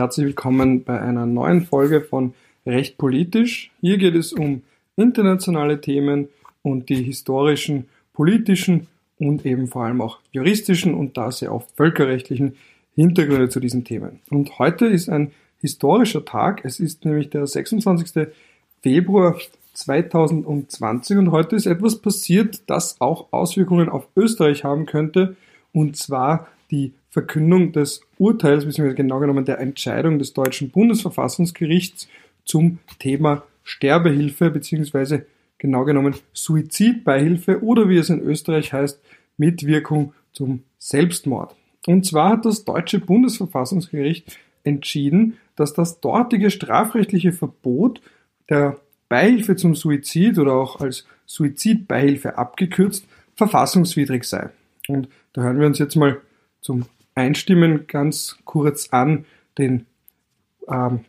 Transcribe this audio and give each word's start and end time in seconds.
herzlich 0.00 0.28
willkommen 0.28 0.82
bei 0.82 0.98
einer 0.98 1.26
neuen 1.26 1.60
Folge 1.60 2.00
von 2.00 2.32
Recht 2.64 2.96
politisch. 2.96 3.70
Hier 3.82 3.98
geht 3.98 4.14
es 4.14 4.32
um 4.32 4.62
internationale 4.96 5.82
Themen 5.82 6.28
und 6.62 6.88
die 6.88 7.02
historischen, 7.02 7.86
politischen 8.14 8.86
und 9.18 9.44
eben 9.44 9.66
vor 9.66 9.84
allem 9.84 10.00
auch 10.00 10.18
juristischen 10.32 10.94
und 10.94 11.18
da 11.18 11.30
sehr 11.30 11.54
oft 11.54 11.70
völkerrechtlichen 11.76 12.56
Hintergründe 12.94 13.50
zu 13.50 13.60
diesen 13.60 13.84
Themen. 13.84 14.20
Und 14.30 14.58
heute 14.58 14.86
ist 14.86 15.10
ein 15.10 15.32
historischer 15.60 16.24
Tag. 16.24 16.64
Es 16.64 16.80
ist 16.80 17.04
nämlich 17.04 17.28
der 17.28 17.46
26. 17.46 18.28
Februar 18.82 19.38
2020 19.74 21.18
und 21.18 21.30
heute 21.30 21.56
ist 21.56 21.66
etwas 21.66 21.98
passiert, 21.98 22.62
das 22.68 22.98
auch 23.02 23.26
Auswirkungen 23.32 23.90
auf 23.90 24.08
Österreich 24.16 24.64
haben 24.64 24.86
könnte 24.86 25.36
und 25.74 25.98
zwar 25.98 26.48
die 26.70 26.94
Verkündung 27.10 27.72
des 27.72 28.02
Urteils, 28.18 28.64
beziehungsweise 28.64 28.96
genau 28.96 29.18
genommen 29.18 29.44
der 29.44 29.58
Entscheidung 29.58 30.18
des 30.18 30.32
deutschen 30.32 30.70
Bundesverfassungsgerichts 30.70 32.08
zum 32.44 32.78
Thema 32.98 33.42
Sterbehilfe, 33.64 34.50
beziehungsweise 34.50 35.26
genau 35.58 35.84
genommen 35.84 36.14
Suizidbeihilfe 36.32 37.62
oder 37.62 37.88
wie 37.88 37.98
es 37.98 38.10
in 38.10 38.20
Österreich 38.20 38.72
heißt, 38.72 39.00
Mitwirkung 39.36 40.14
zum 40.32 40.62
Selbstmord. 40.78 41.54
Und 41.86 42.06
zwar 42.06 42.30
hat 42.30 42.44
das 42.44 42.64
deutsche 42.64 43.00
Bundesverfassungsgericht 43.00 44.38
entschieden, 44.64 45.38
dass 45.56 45.72
das 45.74 46.00
dortige 46.00 46.50
strafrechtliche 46.50 47.32
Verbot 47.32 48.00
der 48.48 48.78
Beihilfe 49.08 49.56
zum 49.56 49.74
Suizid 49.74 50.38
oder 50.38 50.54
auch 50.54 50.80
als 50.80 51.06
Suizidbeihilfe 51.26 52.38
abgekürzt 52.38 53.04
verfassungswidrig 53.34 54.24
sei. 54.24 54.50
Und 54.88 55.08
da 55.32 55.42
hören 55.42 55.58
wir 55.58 55.66
uns 55.66 55.78
jetzt 55.78 55.96
mal 55.96 56.20
zum 56.60 56.84
Einstimmen 57.20 57.86
ganz 57.86 58.38
kurz 58.44 58.88
an 58.90 59.26
den 59.58 59.86
ähm, 60.68 61.00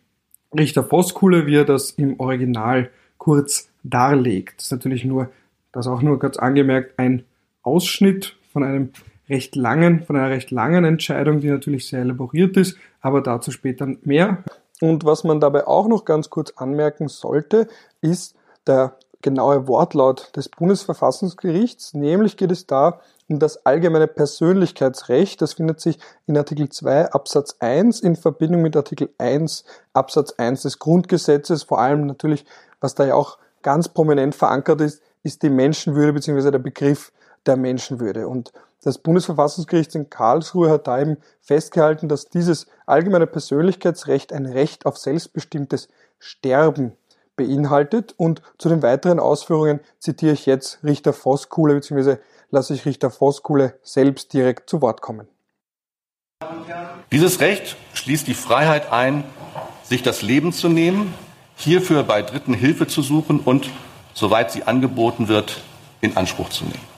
Richter 0.53 0.83
Voskuhle, 0.83 1.45
wie 1.47 1.55
er 1.55 1.65
das 1.65 1.91
im 1.91 2.19
Original 2.19 2.89
kurz 3.17 3.69
darlegt. 3.83 4.57
Das 4.57 4.65
ist 4.65 4.71
natürlich 4.71 5.05
nur, 5.05 5.29
das 5.71 5.87
auch 5.87 6.01
nur 6.01 6.19
ganz 6.19 6.37
angemerkt, 6.37 6.99
ein 6.99 7.23
Ausschnitt 7.63 8.35
von 8.51 8.63
einem 8.63 8.89
recht 9.29 9.55
langen, 9.55 10.03
von 10.03 10.17
einer 10.17 10.29
recht 10.29 10.51
langen 10.51 10.83
Entscheidung, 10.83 11.39
die 11.39 11.47
natürlich 11.47 11.87
sehr 11.87 12.01
elaboriert 12.01 12.57
ist, 12.57 12.77
aber 12.99 13.21
dazu 13.21 13.51
später 13.51 13.87
mehr. 14.03 14.43
Und 14.81 15.05
was 15.05 15.23
man 15.23 15.39
dabei 15.39 15.67
auch 15.67 15.87
noch 15.87 16.03
ganz 16.03 16.29
kurz 16.29 16.51
anmerken 16.57 17.07
sollte, 17.07 17.67
ist 18.01 18.35
der 18.67 18.97
genaue 19.21 19.67
Wortlaut 19.67 20.35
des 20.35 20.49
Bundesverfassungsgerichts. 20.49 21.93
Nämlich 21.93 22.35
geht 22.35 22.51
es 22.51 22.67
da 22.67 22.99
um 23.31 23.39
das 23.39 23.65
allgemeine 23.65 24.07
Persönlichkeitsrecht. 24.07 25.41
Das 25.41 25.53
findet 25.53 25.79
sich 25.79 25.97
in 26.27 26.37
Artikel 26.37 26.69
2 26.69 27.11
Absatz 27.11 27.55
1 27.59 28.01
in 28.01 28.15
Verbindung 28.15 28.61
mit 28.61 28.75
Artikel 28.75 29.09
1 29.17 29.63
Absatz 29.93 30.33
1 30.33 30.63
des 30.63 30.79
Grundgesetzes. 30.79 31.63
Vor 31.63 31.79
allem 31.79 32.05
natürlich, 32.05 32.45
was 32.79 32.95
da 32.95 33.05
ja 33.05 33.15
auch 33.15 33.37
ganz 33.61 33.89
prominent 33.89 34.35
verankert 34.35 34.81
ist, 34.81 35.01
ist 35.23 35.43
die 35.43 35.49
Menschenwürde 35.49 36.13
bzw. 36.13 36.51
der 36.51 36.59
Begriff 36.59 37.11
der 37.45 37.55
Menschenwürde. 37.55 38.27
Und 38.27 38.51
das 38.83 38.97
Bundesverfassungsgericht 38.97 39.95
in 39.95 40.09
Karlsruhe 40.09 40.69
hat 40.69 40.87
da 40.87 40.99
eben 40.99 41.17
festgehalten, 41.39 42.09
dass 42.09 42.25
dieses 42.25 42.67
allgemeine 42.85 43.27
Persönlichkeitsrecht 43.27 44.33
ein 44.33 44.45
Recht 44.45 44.85
auf 44.85 44.97
selbstbestimmtes 44.97 45.87
Sterben 46.19 46.93
beinhaltet. 47.35 48.13
Und 48.17 48.41
zu 48.57 48.69
den 48.69 48.81
weiteren 48.81 49.19
Ausführungen 49.19 49.79
zitiere 49.99 50.33
ich 50.33 50.45
jetzt 50.45 50.83
Richter 50.83 51.13
Voskuhle 51.13 51.75
bzw 51.75 52.17
lasse 52.51 52.73
ich 52.73 52.85
Richter 52.85 53.09
Voskuhle 53.09 53.79
selbst 53.81 54.33
direkt 54.33 54.69
zu 54.69 54.81
Wort 54.81 55.01
kommen. 55.01 55.27
Dieses 57.11 57.39
Recht 57.39 57.75
schließt 57.93 58.27
die 58.27 58.33
Freiheit 58.33 58.91
ein, 58.91 59.23
sich 59.83 60.03
das 60.03 60.21
Leben 60.21 60.53
zu 60.53 60.69
nehmen, 60.69 61.13
hierfür 61.55 62.03
bei 62.03 62.21
Dritten 62.21 62.53
Hilfe 62.53 62.87
zu 62.87 63.01
suchen 63.01 63.39
und, 63.39 63.69
soweit 64.13 64.51
sie 64.51 64.63
angeboten 64.63 65.27
wird, 65.27 65.61
in 66.01 66.17
Anspruch 66.17 66.49
zu 66.49 66.65
nehmen. 66.65 66.91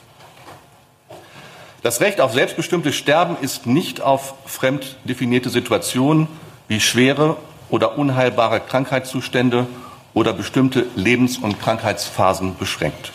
Das 1.81 1.99
Recht 1.99 2.22
auf 2.22 2.33
selbstbestimmtes 2.33 2.95
Sterben 2.95 3.35
ist 3.41 3.66
nicht 3.66 4.01
auf 4.01 4.35
fremd 4.45 4.95
definierte 5.03 5.49
Situationen 5.49 6.28
wie 6.67 6.79
schwere 6.79 7.35
oder 7.69 7.97
unheilbare 7.97 8.61
Krankheitszustände 8.61 9.67
oder 10.13 10.31
bestimmte 10.31 10.85
Lebens- 10.95 11.38
und 11.38 11.59
Krankheitsphasen 11.59 12.55
beschränkt. 12.57 13.11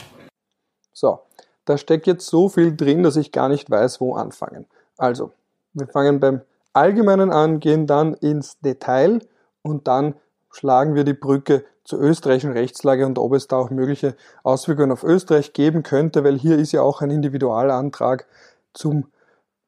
So, 0.93 1.21
da 1.69 1.77
steckt 1.77 2.07
jetzt 2.07 2.27
so 2.27 2.49
viel 2.49 2.75
drin, 2.75 3.03
dass 3.03 3.17
ich 3.17 3.33
gar 3.33 3.49
nicht 3.49 3.71
weiß, 3.71 4.01
wo 4.01 4.15
anfangen. 4.15 4.67
Also, 4.97 5.33
wir 5.75 5.87
fangen 5.87 6.21
beim 6.21 6.41
Allgemeinen 6.73 7.31
an, 7.31 7.61
gehen 7.61 7.87
dann 7.87 8.15
ins 8.15 8.59
Detail 8.61 9.21
und 9.63 9.87
dann 9.87 10.15
schlagen 10.51 10.95
wir 10.95 11.05
die 11.05 11.15
Brücke 11.15 11.65
zur 11.85 12.01
österreichischen 12.01 12.53
Rechtslage 12.53 13.07
und 13.07 13.19
ob 13.19 13.35
es 13.35 13.49
da 13.49 13.57
auch 13.57 13.71
mögliche 13.71 14.15
Auswirkungen 14.43 14.93
auf 14.93 15.05
Österreich 15.05 15.53
geben 15.53 15.83
könnte, 15.83 16.25
weil 16.25 16.39
hier 16.39 16.59
ist 16.59 16.73
ja 16.73 16.83
auch 16.83 17.01
ein 17.01 17.11
Individualantrag 17.11 18.27
zum 18.73 19.07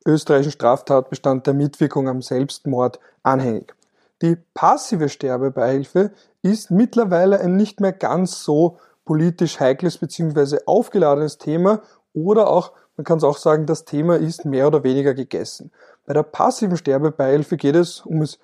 österreichischen 0.06 0.52
Straftatbestand 0.52 1.46
der 1.46 1.54
Mitwirkung 1.54 2.08
am 2.08 2.22
Selbstmord 2.22 2.98
anhängig. 3.22 3.74
Die 4.22 4.36
passive 4.54 5.08
Sterbebeihilfe 5.08 6.12
ist 6.42 6.70
mittlerweile 6.70 7.40
ein 7.40 7.56
nicht 7.56 7.80
mehr 7.80 7.92
ganz 7.92 8.42
so 8.42 8.78
politisch 9.10 9.58
heikles 9.58 9.98
bzw. 9.98 10.58
aufgeladenes 10.66 11.36
Thema 11.36 11.82
oder 12.14 12.46
auch, 12.46 12.70
man 12.96 13.04
kann 13.04 13.18
es 13.18 13.24
auch 13.24 13.38
sagen, 13.38 13.66
das 13.66 13.84
Thema 13.84 14.14
ist 14.14 14.44
mehr 14.44 14.68
oder 14.68 14.84
weniger 14.84 15.14
gegessen. 15.14 15.72
Bei 16.06 16.12
der 16.12 16.22
passiven 16.22 16.76
Sterbebeihilfe 16.76 17.56
geht 17.56 17.74
es, 17.74 18.02
um 18.02 18.22
es 18.22 18.38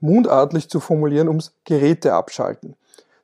mundartlich 0.00 0.68
zu 0.68 0.80
formulieren, 0.80 1.28
ums 1.28 1.52
Geräte 1.64 2.14
abschalten. 2.14 2.74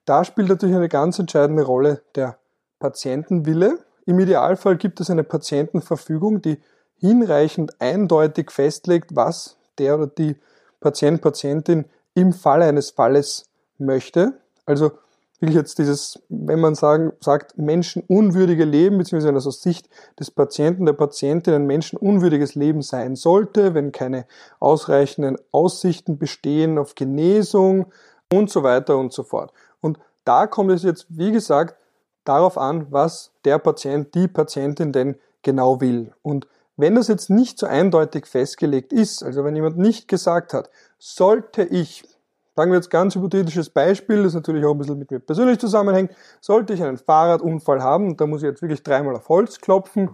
Da 0.05 0.23
spielt 0.23 0.49
natürlich 0.49 0.77
eine 0.77 0.89
ganz 0.89 1.19
entscheidende 1.19 1.65
Rolle 1.65 2.01
der 2.15 2.39
Patientenwille. 2.79 3.81
Im 4.07 4.21
Idealfall 4.21 4.77
gibt 4.77 5.01
es 5.01 5.11
eine 5.11 5.25
Patientenverfügung, 5.25 6.43
die 6.43 6.63
hinreichend 7.01 7.81
eindeutig 7.81 8.53
festlegt, 8.53 9.17
was 9.17 9.57
der 9.79 9.97
oder 9.97 10.07
die 10.07 10.37
Patient, 10.79 11.21
Patientin 11.21 11.87
im 12.15 12.33
Falle 12.33 12.67
eines 12.67 12.91
Falles 12.91 13.47
möchte. 13.79 14.35
Also 14.65 14.93
will 15.41 15.55
jetzt 15.55 15.79
dieses, 15.79 16.23
wenn 16.29 16.61
man 16.61 16.75
sagen, 16.75 17.13
sagt, 17.21 17.59
menschenunwürdige 17.59 18.65
Leben, 18.65 18.99
beziehungsweise 18.99 19.37
aus 19.37 19.63
Sicht 19.63 19.89
des 20.19 20.31
Patienten, 20.31 20.87
der 20.87 20.93
Patientin 20.93 21.55
ein 21.55 21.67
menschenunwürdiges 21.67 22.55
Leben 22.55 22.83
sein 22.83 23.17
sollte, 23.17 23.75
wenn 23.75 23.93
keine 23.93 24.27
ausreichenden 24.61 25.37
Aussichten 25.51 26.19
bestehen 26.19 26.79
auf 26.79 26.95
Genesung 26.95 27.87
und 28.33 28.51
so 28.51 28.63
weiter 28.63 28.97
und 28.97 29.13
so 29.13 29.23
fort. 29.23 29.53
Und 29.81 29.99
da 30.25 30.47
kommt 30.47 30.71
es 30.71 30.83
jetzt, 30.83 31.07
wie 31.09 31.33
gesagt, 31.33 31.77
darauf 32.25 32.57
an, 32.57 32.87
was 32.91 33.33
der 33.45 33.59
Patient, 33.59 34.15
die 34.15 34.29
Patientin 34.29 34.93
denn 34.93 35.17
genau 35.43 35.81
will. 35.81 36.13
Und 36.23 36.47
wenn 36.77 36.95
das 36.95 37.09
jetzt 37.09 37.31
nicht 37.31 37.59
so 37.59 37.67
eindeutig 37.67 38.27
festgelegt 38.27 38.93
ist, 38.93 39.23
also 39.23 39.45
wenn 39.45 39.55
jemand 39.55 39.79
nicht 39.79 40.09
gesagt 40.09 40.55
hat, 40.55 40.71
sollte 40.99 41.63
ich 41.63 42.05
Sagen 42.57 42.71
wir 42.71 42.77
jetzt 42.77 42.91
ganz 42.91 43.15
hypothetisches 43.15 43.71
Beispiel, 43.71 44.23
das 44.23 44.35
natürlich 44.35 44.65
auch 44.65 44.73
ein 44.73 44.79
bisschen 44.79 44.99
mit 44.99 45.11
mir 45.11 45.19
persönlich 45.19 45.59
zusammenhängt. 45.59 46.13
Sollte 46.41 46.73
ich 46.73 46.83
einen 46.83 46.99
Fahrradunfall 46.99 47.83
haben, 47.83 48.17
da 48.17 48.27
muss 48.27 48.43
ich 48.43 48.49
jetzt 48.49 48.63
wirklich 48.63 48.83
dreimal 48.83 49.17
auf 49.17 49.29
Holz 49.29 49.61
klopfen, 49.61 50.11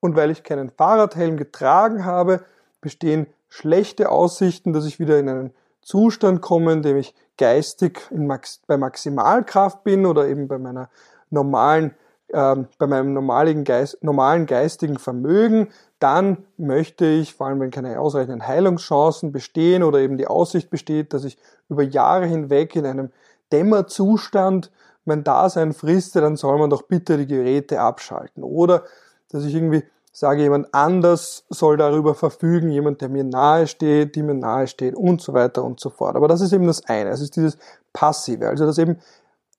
und 0.00 0.16
weil 0.16 0.30
ich 0.30 0.42
keinen 0.42 0.70
Fahrradhelm 0.70 1.36
getragen 1.36 2.04
habe, 2.04 2.40
bestehen 2.80 3.26
schlechte 3.48 4.10
Aussichten, 4.10 4.72
dass 4.72 4.86
ich 4.86 4.98
wieder 4.98 5.18
in 5.18 5.28
einen 5.28 5.50
Zustand 5.82 6.40
komme, 6.40 6.72
in 6.72 6.82
dem 6.82 6.96
ich 6.96 7.14
geistig 7.36 8.00
Max 8.10 8.60
bei 8.66 8.76
Maximalkraft 8.76 9.84
bin 9.84 10.06
oder 10.06 10.26
eben 10.26 10.48
bei 10.48 10.58
meiner 10.58 10.88
normalen 11.30 11.94
ähm, 12.32 12.68
bei 12.78 12.86
meinem 12.86 13.12
normalen, 13.12 13.64
Geist, 13.64 14.02
normalen 14.02 14.46
geistigen 14.46 14.98
Vermögen, 14.98 15.68
dann 16.00 16.38
möchte 16.56 17.06
ich, 17.06 17.34
vor 17.34 17.46
allem 17.46 17.60
wenn 17.60 17.70
keine 17.70 18.00
ausreichenden 18.00 18.46
Heilungschancen 18.46 19.32
bestehen 19.32 19.82
oder 19.82 20.00
eben 20.00 20.18
die 20.18 20.26
Aussicht 20.26 20.70
besteht, 20.70 21.12
dass 21.12 21.24
ich 21.24 21.38
über 21.68 21.82
Jahre 21.82 22.26
hinweg 22.26 22.74
in 22.74 22.86
einem 22.86 23.10
Dämmerzustand 23.52 24.70
mein 25.04 25.24
Dasein 25.24 25.72
friste, 25.72 26.20
dann 26.20 26.36
soll 26.36 26.58
man 26.58 26.70
doch 26.70 26.82
bitte 26.82 27.16
die 27.18 27.26
Geräte 27.26 27.80
abschalten. 27.80 28.42
Oder 28.42 28.84
dass 29.30 29.44
ich 29.44 29.54
irgendwie 29.54 29.84
sage, 30.12 30.42
jemand 30.42 30.74
anders 30.74 31.44
soll 31.48 31.76
darüber 31.76 32.14
verfügen, 32.14 32.70
jemand, 32.70 33.00
der 33.00 33.08
mir 33.08 33.24
nahe 33.24 33.66
steht, 33.66 34.16
die 34.16 34.22
mir 34.22 34.34
nahe 34.34 34.66
steht 34.66 34.94
und 34.94 35.20
so 35.20 35.32
weiter 35.34 35.62
und 35.64 35.80
so 35.80 35.90
fort. 35.90 36.16
Aber 36.16 36.28
das 36.28 36.40
ist 36.40 36.52
eben 36.52 36.66
das 36.66 36.84
eine. 36.86 37.10
Es 37.10 37.20
ist 37.20 37.36
dieses 37.36 37.58
Passive. 37.92 38.48
Also, 38.48 38.66
dass 38.66 38.78
eben 38.78 38.98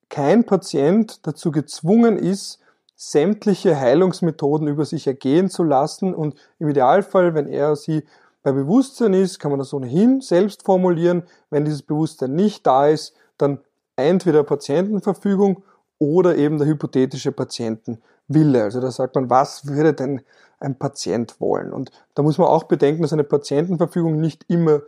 kein 0.10 0.44
Patient 0.44 1.26
dazu 1.26 1.52
gezwungen 1.52 2.18
ist, 2.18 2.60
sämtliche 3.04 3.80
Heilungsmethoden 3.80 4.68
über 4.68 4.86
sich 4.86 5.08
ergehen 5.08 5.50
zu 5.50 5.64
lassen 5.64 6.14
und 6.14 6.36
im 6.60 6.70
Idealfall, 6.70 7.34
wenn 7.34 7.48
er 7.48 7.76
sie 7.76 8.04
bei 8.44 8.52
Bewusstsein 8.52 9.16
ist, 9.16 9.40
kann 9.40 9.50
man 9.50 9.58
das 9.58 9.74
ohnehin 9.74 10.22
selbst 10.22 10.64
formulieren. 10.64 11.24
Wenn 11.50 11.66
dieses 11.66 11.82
Bewusstsein 11.82 12.36
nicht 12.36 12.68
da 12.68 12.88
ist, 12.88 13.16
dann 13.40 13.58
entweder 13.96 14.44
Patientenverfügung 14.44 15.64
oder 15.98 16.36
eben 16.36 16.60
der 16.60 16.68
hypothetische 16.68 17.32
Patientenwille. 17.32 18.64
Also 18.64 18.80
da 18.80 18.92
sagt 18.92 19.16
man, 19.16 19.32
was 19.32 19.66
würde 19.66 19.96
denn 19.96 20.22
ein 20.60 20.78
Patient 20.78 21.42
wollen? 21.42 21.74
Und 21.74 21.90
da 22.14 22.22
muss 22.22 22.38
man 22.38 22.50
auch 22.50 22.66
bedenken, 22.66 23.02
dass 23.02 23.14
eine 23.14 23.24
Patientenverfügung 23.24 24.20
nicht 24.20 24.46
immer 24.48 24.82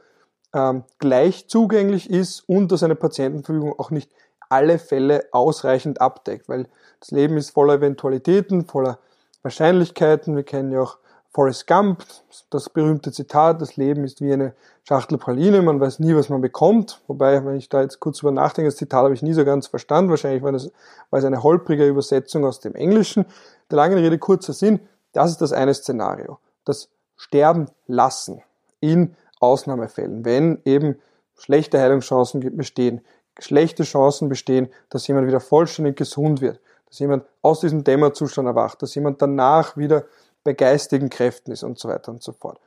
ähm, 0.54 0.84
gleich 1.00 1.48
zugänglich 1.48 2.12
ist 2.12 2.48
und 2.48 2.72
dass 2.72 2.84
eine 2.84 2.96
Patientenverfügung 2.96 3.74
auch 3.80 3.90
nicht 3.90 4.12
alle 4.54 4.78
Fälle 4.78 5.26
ausreichend 5.32 6.00
abdeckt, 6.00 6.48
weil 6.48 6.68
das 7.00 7.10
Leben 7.10 7.38
ist 7.38 7.50
voller 7.50 7.74
Eventualitäten, 7.74 8.66
voller 8.66 9.00
Wahrscheinlichkeiten. 9.42 10.36
Wir 10.36 10.44
kennen 10.44 10.72
ja 10.72 10.82
auch 10.82 10.98
Forrest 11.32 11.66
Gump, 11.66 12.04
das 12.52 12.70
berühmte 12.70 13.12
Zitat, 13.12 13.60
das 13.60 13.76
Leben 13.78 14.04
ist 14.04 14.22
wie 14.22 14.32
eine 14.32 14.54
Schachtel 14.84 15.18
Praline, 15.18 15.64
man 15.64 15.80
weiß 15.80 15.98
nie, 16.00 16.16
was 16.16 16.30
man 16.30 16.42
bekommt. 16.42 17.02
Wobei, 17.08 17.44
wenn 17.44 17.56
ich 17.56 17.68
da 17.68 17.82
jetzt 17.82 18.00
kurz 18.00 18.22
über 18.22 18.32
nachdenke, 18.32 18.68
das 18.68 18.78
Zitat 18.78 19.04
habe 19.04 19.16
ich 19.16 19.24
nie 19.24 19.34
so 19.34 19.44
ganz 19.44 19.66
verstanden. 19.66 20.12
Wahrscheinlich 20.12 20.44
war, 20.44 20.52
das, 20.52 20.72
war 21.10 21.18
es 21.18 21.26
eine 21.26 21.42
holprige 21.42 21.88
Übersetzung 21.88 22.46
aus 22.46 22.60
dem 22.60 22.76
Englischen. 22.76 23.26
Der 23.72 23.78
langen 23.78 23.98
Rede 23.98 24.20
kurzer 24.20 24.54
Sinn, 24.54 24.80
das 25.14 25.32
ist 25.32 25.42
das 25.42 25.52
eine 25.52 25.74
Szenario. 25.74 26.38
Das 26.64 26.90
Sterben 27.16 27.66
lassen 27.88 28.44
in 28.82 29.16
Ausnahmefällen, 29.40 30.26
wenn 30.26 30.62
eben 30.66 31.00
schlechte 31.36 31.80
Heilungschancen 31.80 32.56
bestehen, 32.56 33.02
schlechte 33.40 33.84
Chancen 33.84 34.30
bestehen, 34.30 34.70
dass 34.90 35.08
jemand 35.08 35.28
wieder 35.28 35.40
vollständig 35.40 35.98
gesund 35.98 36.42
wird, 36.42 36.60
dass 36.88 37.00
jemand 37.00 37.26
aus 37.42 37.62
diesem 37.62 37.84
Dämmerzustand 37.84 38.48
erwacht, 38.48 38.82
dass 38.82 38.96
jemand 38.96 39.22
danach 39.22 39.78
wieder 39.78 40.06
bei 40.44 40.54
geistigen 40.54 41.10
Kräften 41.10 41.52
ist 41.52 41.64
und 41.64 41.80
so 41.80 41.90
weiter 41.90 42.12
und 42.12 42.22
so 42.22 42.34
fort. 42.34 42.60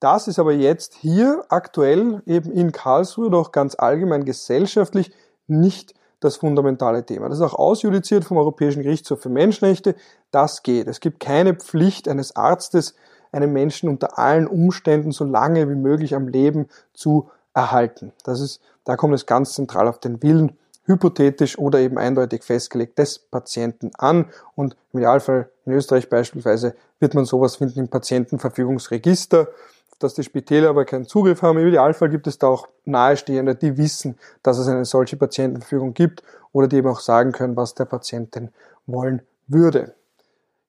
Das 0.00 0.28
ist 0.28 0.38
aber 0.38 0.52
jetzt 0.52 0.94
hier 0.94 1.44
aktuell 1.48 2.22
eben 2.26 2.52
in 2.52 2.72
Karlsruhe 2.72 3.30
doch 3.30 3.52
ganz 3.52 3.74
allgemein 3.76 4.24
gesellschaftlich 4.24 5.12
nicht 5.46 5.94
das 6.20 6.36
fundamentale 6.36 7.04
Thema. 7.04 7.28
Das 7.28 7.38
ist 7.38 7.44
auch 7.44 7.54
ausjudiziert 7.54 8.24
vom 8.24 8.38
Europäischen 8.38 8.82
Gerichtshof 8.82 9.20
für 9.20 9.28
Menschenrechte. 9.28 9.94
Das 10.30 10.62
geht. 10.62 10.88
Es 10.88 11.00
gibt 11.00 11.20
keine 11.20 11.54
Pflicht 11.54 12.08
eines 12.08 12.34
Arztes, 12.36 12.94
einen 13.32 13.52
Menschen 13.52 13.88
unter 13.88 14.18
allen 14.18 14.46
Umständen 14.46 15.12
so 15.12 15.24
lange 15.24 15.68
wie 15.68 15.74
möglich 15.74 16.14
am 16.14 16.28
Leben 16.28 16.68
zu 16.92 17.30
erhalten. 17.58 18.12
Das 18.22 18.40
ist, 18.40 18.60
da 18.84 18.94
kommt 18.94 19.14
es 19.14 19.26
ganz 19.26 19.54
zentral 19.54 19.88
auf 19.88 19.98
den 19.98 20.22
Willen 20.22 20.56
hypothetisch 20.84 21.58
oder 21.58 21.80
eben 21.80 21.98
eindeutig 21.98 22.44
festgelegt 22.44 22.98
des 22.98 23.18
Patienten 23.18 23.90
an 23.98 24.26
und 24.54 24.76
im 24.92 25.00
Idealfall 25.00 25.50
in 25.66 25.72
Österreich 25.72 26.08
beispielsweise 26.08 26.74
wird 27.00 27.14
man 27.14 27.24
sowas 27.24 27.56
finden 27.56 27.80
im 27.80 27.88
Patientenverfügungsregister, 27.88 29.48
dass 29.98 30.14
die 30.14 30.22
Spitäler 30.22 30.70
aber 30.70 30.84
keinen 30.84 31.04
Zugriff 31.04 31.42
haben. 31.42 31.58
Im 31.58 31.66
Idealfall 31.66 32.08
gibt 32.08 32.28
es 32.28 32.38
da 32.38 32.46
auch 32.46 32.68
Nahestehende, 32.84 33.56
die 33.56 33.76
wissen, 33.76 34.16
dass 34.42 34.56
es 34.58 34.68
eine 34.68 34.84
solche 34.84 35.16
Patientenverfügung 35.16 35.92
gibt 35.92 36.22
oder 36.52 36.68
die 36.68 36.76
eben 36.76 36.88
auch 36.88 37.00
sagen 37.00 37.32
können, 37.32 37.56
was 37.56 37.74
der 37.74 37.84
Patient 37.84 38.34
denn 38.36 38.50
wollen 38.86 39.20
würde. 39.48 39.94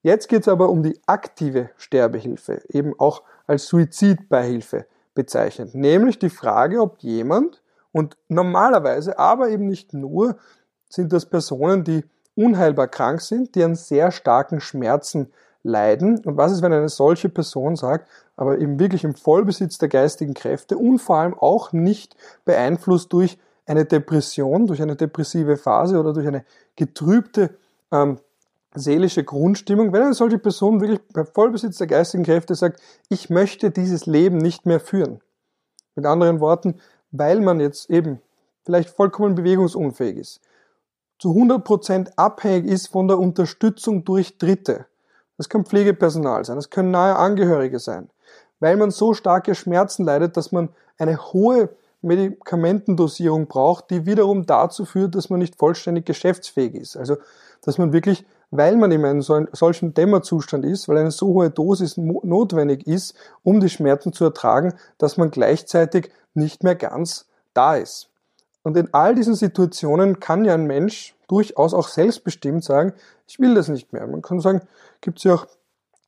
Jetzt 0.01 0.27
geht 0.27 0.41
es 0.41 0.47
aber 0.47 0.69
um 0.69 0.81
die 0.81 0.99
aktive 1.05 1.69
Sterbehilfe, 1.77 2.61
eben 2.69 2.99
auch 2.99 3.21
als 3.47 3.67
Suizidbeihilfe 3.67 4.85
bezeichnet, 5.13 5.75
nämlich 5.75 6.19
die 6.19 6.29
Frage, 6.29 6.81
ob 6.81 6.99
jemand 6.99 7.61
und 7.91 8.17
normalerweise, 8.27 9.17
aber 9.17 9.49
eben 9.49 9.67
nicht 9.67 9.93
nur, 9.93 10.37
sind 10.89 11.13
das 11.13 11.25
Personen, 11.25 11.83
die 11.83 12.03
unheilbar 12.35 12.87
krank 12.87 13.21
sind, 13.21 13.55
die 13.55 13.63
an 13.63 13.75
sehr 13.75 14.11
starken 14.11 14.61
Schmerzen 14.61 15.31
leiden. 15.63 16.19
Und 16.25 16.37
was 16.37 16.51
ist, 16.51 16.61
wenn 16.61 16.73
eine 16.73 16.89
solche 16.89 17.29
Person 17.29 17.75
sagt, 17.75 18.09
aber 18.35 18.57
eben 18.59 18.79
wirklich 18.79 19.03
im 19.03 19.15
Vollbesitz 19.15 19.77
der 19.77 19.89
geistigen 19.89 20.33
Kräfte 20.33 20.77
und 20.77 20.99
vor 20.99 21.17
allem 21.17 21.33
auch 21.33 21.73
nicht 21.73 22.15
beeinflusst 22.45 23.11
durch 23.11 23.37
eine 23.65 23.85
Depression, 23.85 24.67
durch 24.67 24.81
eine 24.81 24.95
depressive 24.95 25.57
Phase 25.57 25.99
oder 25.99 26.13
durch 26.13 26.27
eine 26.27 26.45
getrübte 26.75 27.51
ähm, 27.91 28.19
seelische 28.75 29.23
Grundstimmung, 29.23 29.93
wenn 29.93 30.03
eine 30.03 30.13
solche 30.13 30.37
Person 30.37 30.81
wirklich 30.81 31.01
bei 31.13 31.25
Vollbesitz 31.25 31.77
der 31.77 31.87
geistigen 31.87 32.23
Kräfte 32.23 32.55
sagt, 32.55 32.81
ich 33.09 33.29
möchte 33.29 33.71
dieses 33.71 34.05
Leben 34.05 34.37
nicht 34.37 34.65
mehr 34.65 34.79
führen. 34.79 35.21
Mit 35.95 36.05
anderen 36.05 36.39
Worten, 36.39 36.79
weil 37.11 37.41
man 37.41 37.59
jetzt 37.59 37.89
eben 37.89 38.21
vielleicht 38.63 38.89
vollkommen 38.89 39.35
bewegungsunfähig 39.35 40.17
ist, 40.17 40.41
zu 41.17 41.31
100% 41.31 42.11
abhängig 42.15 42.71
ist 42.71 42.87
von 42.87 43.07
der 43.07 43.19
Unterstützung 43.19 44.05
durch 44.05 44.37
Dritte. 44.37 44.85
Das 45.37 45.49
kann 45.49 45.65
Pflegepersonal 45.65 46.45
sein, 46.45 46.55
das 46.55 46.69
können 46.69 46.91
nahe 46.91 47.15
Angehörige 47.15 47.79
sein, 47.79 48.09
weil 48.59 48.77
man 48.77 48.91
so 48.91 49.13
starke 49.13 49.55
Schmerzen 49.55 50.05
leidet, 50.05 50.37
dass 50.37 50.51
man 50.51 50.69
eine 50.97 51.17
hohe 51.33 51.69
Medikamentendosierung 52.01 53.47
braucht, 53.47 53.89
die 53.89 54.05
wiederum 54.05 54.45
dazu 54.45 54.85
führt, 54.85 55.15
dass 55.15 55.29
man 55.29 55.39
nicht 55.39 55.55
vollständig 55.55 56.05
geschäftsfähig 56.05 56.75
ist. 56.75 56.95
Also, 56.95 57.17
dass 57.61 57.77
man 57.77 57.91
wirklich, 57.91 58.25
weil 58.51 58.75
man 58.77 58.91
in 58.91 59.05
einem 59.05 59.21
solchen 59.21 59.93
Dämmerzustand 59.93 60.65
ist, 60.65 60.87
weil 60.87 60.97
eine 60.97 61.11
so 61.11 61.27
hohe 61.27 61.49
Dosis 61.49 61.97
notwendig 61.97 62.87
ist, 62.87 63.15
um 63.43 63.59
die 63.59 63.69
Schmerzen 63.69 64.13
zu 64.13 64.25
ertragen, 64.25 64.73
dass 64.97 65.17
man 65.17 65.31
gleichzeitig 65.31 66.11
nicht 66.33 66.63
mehr 66.63 66.75
ganz 66.75 67.27
da 67.53 67.75
ist. 67.75 68.09
Und 68.63 68.75
in 68.75 68.93
all 68.93 69.15
diesen 69.15 69.35
Situationen 69.35 70.19
kann 70.19 70.45
ja 70.45 70.53
ein 70.53 70.65
Mensch 70.65 71.15
durchaus 71.27 71.73
auch 71.73 71.87
selbstbestimmt 71.87 72.63
sagen, 72.63 72.93
ich 73.27 73.39
will 73.39 73.55
das 73.55 73.67
nicht 73.67 73.93
mehr. 73.93 74.05
Man 74.07 74.21
kann 74.21 74.39
sagen, 74.39 74.61
gibt 75.01 75.19
es 75.19 75.23
ja 75.23 75.35
auch 75.35 75.47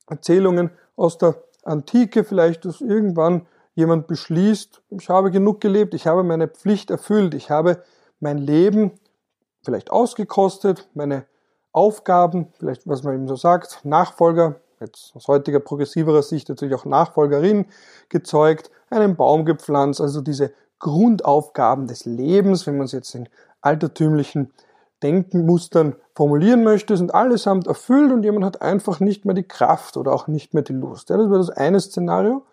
Erzählungen 0.08 0.70
aus 0.96 1.18
der 1.18 1.36
Antike 1.62 2.24
vielleicht, 2.24 2.64
dass 2.64 2.80
irgendwann 2.80 3.46
jemand 3.74 4.06
beschließt, 4.06 4.82
ich 4.90 5.08
habe 5.08 5.30
genug 5.30 5.60
gelebt, 5.60 5.94
ich 5.94 6.06
habe 6.06 6.24
meine 6.24 6.48
Pflicht 6.48 6.90
erfüllt, 6.90 7.34
ich 7.34 7.50
habe 7.50 7.82
mein 8.20 8.38
Leben 8.38 8.92
vielleicht 9.64 9.90
ausgekostet, 9.90 10.88
meine 10.94 11.24
Aufgaben, 11.72 12.48
vielleicht 12.58 12.86
was 12.86 13.02
man 13.02 13.14
eben 13.14 13.28
so 13.28 13.36
sagt, 13.36 13.80
Nachfolger, 13.84 14.56
jetzt 14.80 15.12
aus 15.14 15.28
heutiger 15.28 15.60
progressiverer 15.60 16.22
Sicht 16.22 16.48
natürlich 16.48 16.74
auch 16.74 16.84
Nachfolgerin 16.84 17.66
gezeugt, 18.08 18.70
einen 18.90 19.16
Baum 19.16 19.44
gepflanzt, 19.44 20.00
also 20.00 20.20
diese 20.20 20.52
Grundaufgaben 20.78 21.86
des 21.86 22.04
Lebens, 22.04 22.66
wenn 22.66 22.76
man 22.76 22.86
es 22.86 22.92
jetzt 22.92 23.14
in 23.14 23.28
altertümlichen 23.60 24.52
Denkenmustern 25.02 25.96
formulieren 26.14 26.64
möchte, 26.64 26.96
sind 26.96 27.14
allesamt 27.14 27.66
erfüllt 27.66 28.12
und 28.12 28.22
jemand 28.22 28.44
hat 28.44 28.62
einfach 28.62 29.00
nicht 29.00 29.24
mehr 29.24 29.34
die 29.34 29.42
Kraft 29.46 29.96
oder 29.96 30.12
auch 30.12 30.26
nicht 30.26 30.54
mehr 30.54 30.62
die 30.62 30.72
Lust. 30.72 31.10
Ja, 31.10 31.16
das 31.16 31.28
wäre 31.28 31.38
das 31.38 31.50
eine 31.50 31.80
Szenario. 31.80 32.44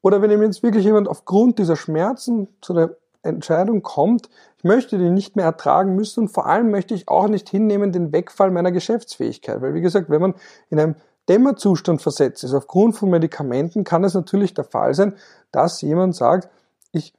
Oder 0.00 0.22
wenn 0.22 0.30
jetzt 0.42 0.62
wirklich 0.62 0.84
jemand 0.84 1.08
aufgrund 1.08 1.58
dieser 1.58 1.76
Schmerzen 1.76 2.48
zu 2.60 2.72
der 2.74 2.96
Entscheidung 3.22 3.82
kommt, 3.82 4.28
ich 4.56 4.64
möchte 4.64 4.98
die 4.98 5.10
nicht 5.10 5.36
mehr 5.36 5.44
ertragen 5.44 5.94
müssen 5.94 6.24
und 6.24 6.28
vor 6.28 6.46
allem 6.46 6.70
möchte 6.70 6.94
ich 6.94 7.08
auch 7.08 7.28
nicht 7.28 7.48
hinnehmen 7.48 7.92
den 7.92 8.12
Wegfall 8.12 8.50
meiner 8.50 8.72
Geschäftsfähigkeit. 8.72 9.60
Weil 9.60 9.74
wie 9.74 9.80
gesagt, 9.80 10.10
wenn 10.10 10.20
man 10.20 10.34
in 10.70 10.80
einem 10.80 10.94
Dämmerzustand 11.28 12.00
versetzt 12.00 12.42
ist 12.44 12.54
aufgrund 12.54 12.96
von 12.96 13.10
Medikamenten, 13.10 13.84
kann 13.84 14.04
es 14.04 14.14
natürlich 14.14 14.54
der 14.54 14.64
Fall 14.64 14.94
sein, 14.94 15.14
dass 15.52 15.82
jemand 15.82 16.16
sagt, 16.16 16.48
ich 16.90 17.12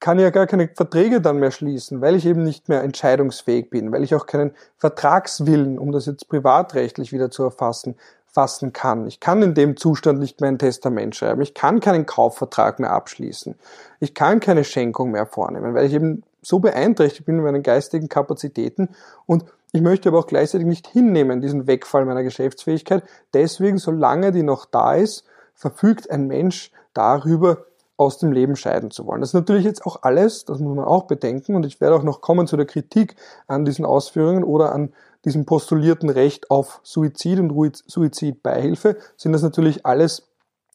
kann 0.00 0.18
ja 0.18 0.30
gar 0.30 0.46
keine 0.46 0.68
Verträge 0.68 1.20
dann 1.20 1.38
mehr 1.38 1.50
schließen, 1.50 2.00
weil 2.00 2.16
ich 2.16 2.26
eben 2.26 2.42
nicht 2.42 2.68
mehr 2.68 2.82
entscheidungsfähig 2.82 3.70
bin, 3.70 3.92
weil 3.92 4.02
ich 4.02 4.14
auch 4.14 4.26
keinen 4.26 4.52
Vertragswillen, 4.78 5.78
um 5.78 5.92
das 5.92 6.06
jetzt 6.06 6.28
privatrechtlich 6.28 7.12
wieder 7.12 7.30
zu 7.30 7.44
erfassen, 7.44 7.96
fassen 8.32 8.72
kann. 8.72 9.06
Ich 9.06 9.20
kann 9.20 9.42
in 9.42 9.54
dem 9.54 9.76
Zustand 9.76 10.18
nicht 10.18 10.40
mehr 10.40 10.48
ein 10.48 10.58
Testament 10.58 11.14
schreiben. 11.14 11.42
Ich 11.42 11.54
kann 11.54 11.80
keinen 11.80 12.06
Kaufvertrag 12.06 12.80
mehr 12.80 12.92
abschließen. 12.92 13.54
Ich 14.00 14.14
kann 14.14 14.40
keine 14.40 14.64
Schenkung 14.64 15.10
mehr 15.10 15.26
vornehmen, 15.26 15.74
weil 15.74 15.86
ich 15.86 15.92
eben 15.92 16.22
so 16.40 16.58
beeinträchtigt 16.58 17.26
bin 17.26 17.36
in 17.36 17.44
meinen 17.44 17.62
geistigen 17.62 18.08
Kapazitäten 18.08 18.88
und 19.26 19.44
ich 19.74 19.80
möchte 19.80 20.08
aber 20.08 20.18
auch 20.18 20.26
gleichzeitig 20.26 20.66
nicht 20.66 20.86
hinnehmen, 20.86 21.40
diesen 21.40 21.66
Wegfall 21.66 22.04
meiner 22.04 22.22
Geschäftsfähigkeit. 22.22 23.04
Deswegen, 23.32 23.78
solange 23.78 24.32
die 24.32 24.42
noch 24.42 24.66
da 24.66 24.94
ist, 24.94 25.24
verfügt 25.54 26.10
ein 26.10 26.26
Mensch 26.26 26.72
darüber, 26.92 27.64
aus 27.96 28.18
dem 28.18 28.32
Leben 28.32 28.56
scheiden 28.56 28.90
zu 28.90 29.06
wollen. 29.06 29.20
Das 29.20 29.30
ist 29.30 29.34
natürlich 29.34 29.64
jetzt 29.64 29.86
auch 29.86 30.02
alles, 30.02 30.44
das 30.44 30.58
muss 30.58 30.74
man 30.74 30.84
auch 30.84 31.04
bedenken 31.04 31.54
und 31.54 31.64
ich 31.64 31.80
werde 31.80 31.94
auch 31.94 32.02
noch 32.02 32.20
kommen 32.20 32.46
zu 32.46 32.56
der 32.56 32.66
Kritik 32.66 33.16
an 33.46 33.64
diesen 33.64 33.84
Ausführungen 33.84 34.44
oder 34.44 34.72
an 34.72 34.92
diesem 35.24 35.44
postulierten 35.46 36.10
Recht 36.10 36.50
auf 36.50 36.80
Suizid 36.82 37.38
und 37.38 37.82
Suizidbeihilfe, 37.86 38.96
sind 39.16 39.32
das 39.32 39.42
natürlich 39.42 39.86
alles, 39.86 40.28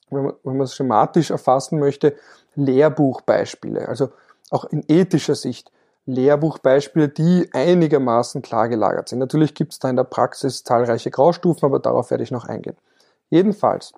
wenn 0.10 0.32
man, 0.44 0.62
es 0.62 0.76
schematisch 0.76 1.32
erfassen 1.32 1.80
möchte, 1.80 2.16
Lehrbuchbeispiele. 2.56 3.88
Also 3.88 4.10
auch 4.50 4.66
in 4.66 4.84
ethischer 4.88 5.36
Sicht 5.36 5.72
Lehrbuchbeispiele, 6.06 7.10
die 7.10 7.50
einigermaßen 7.52 8.42
klar 8.42 8.70
gelagert 8.70 9.10
sind. 9.10 9.20
Natürlich 9.20 9.54
gibt 9.54 9.74
es 9.74 9.80
da 9.80 9.90
in 9.90 9.98
der 9.98 10.06
Praxis 10.06 10.64
zahlreiche 10.64 11.12
Graustufen, 11.12 11.66
aber 11.66 11.80
darauf 11.80 12.12
werde 12.12 12.24
ich 12.24 12.32
noch 12.32 12.46
eingehen. 12.46 12.78
Jedenfalls, 13.30 13.92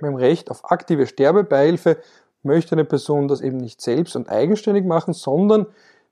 beim 0.00 0.16
Recht 0.16 0.50
auf 0.50 0.70
aktive 0.70 1.06
Sterbebeihilfe 1.06 1.98
möchte 2.42 2.74
eine 2.74 2.84
Person 2.84 3.28
das 3.28 3.40
eben 3.40 3.58
nicht 3.58 3.80
selbst 3.80 4.16
und 4.16 4.28
eigenständig 4.28 4.84
machen, 4.84 5.14
sondern 5.14 5.66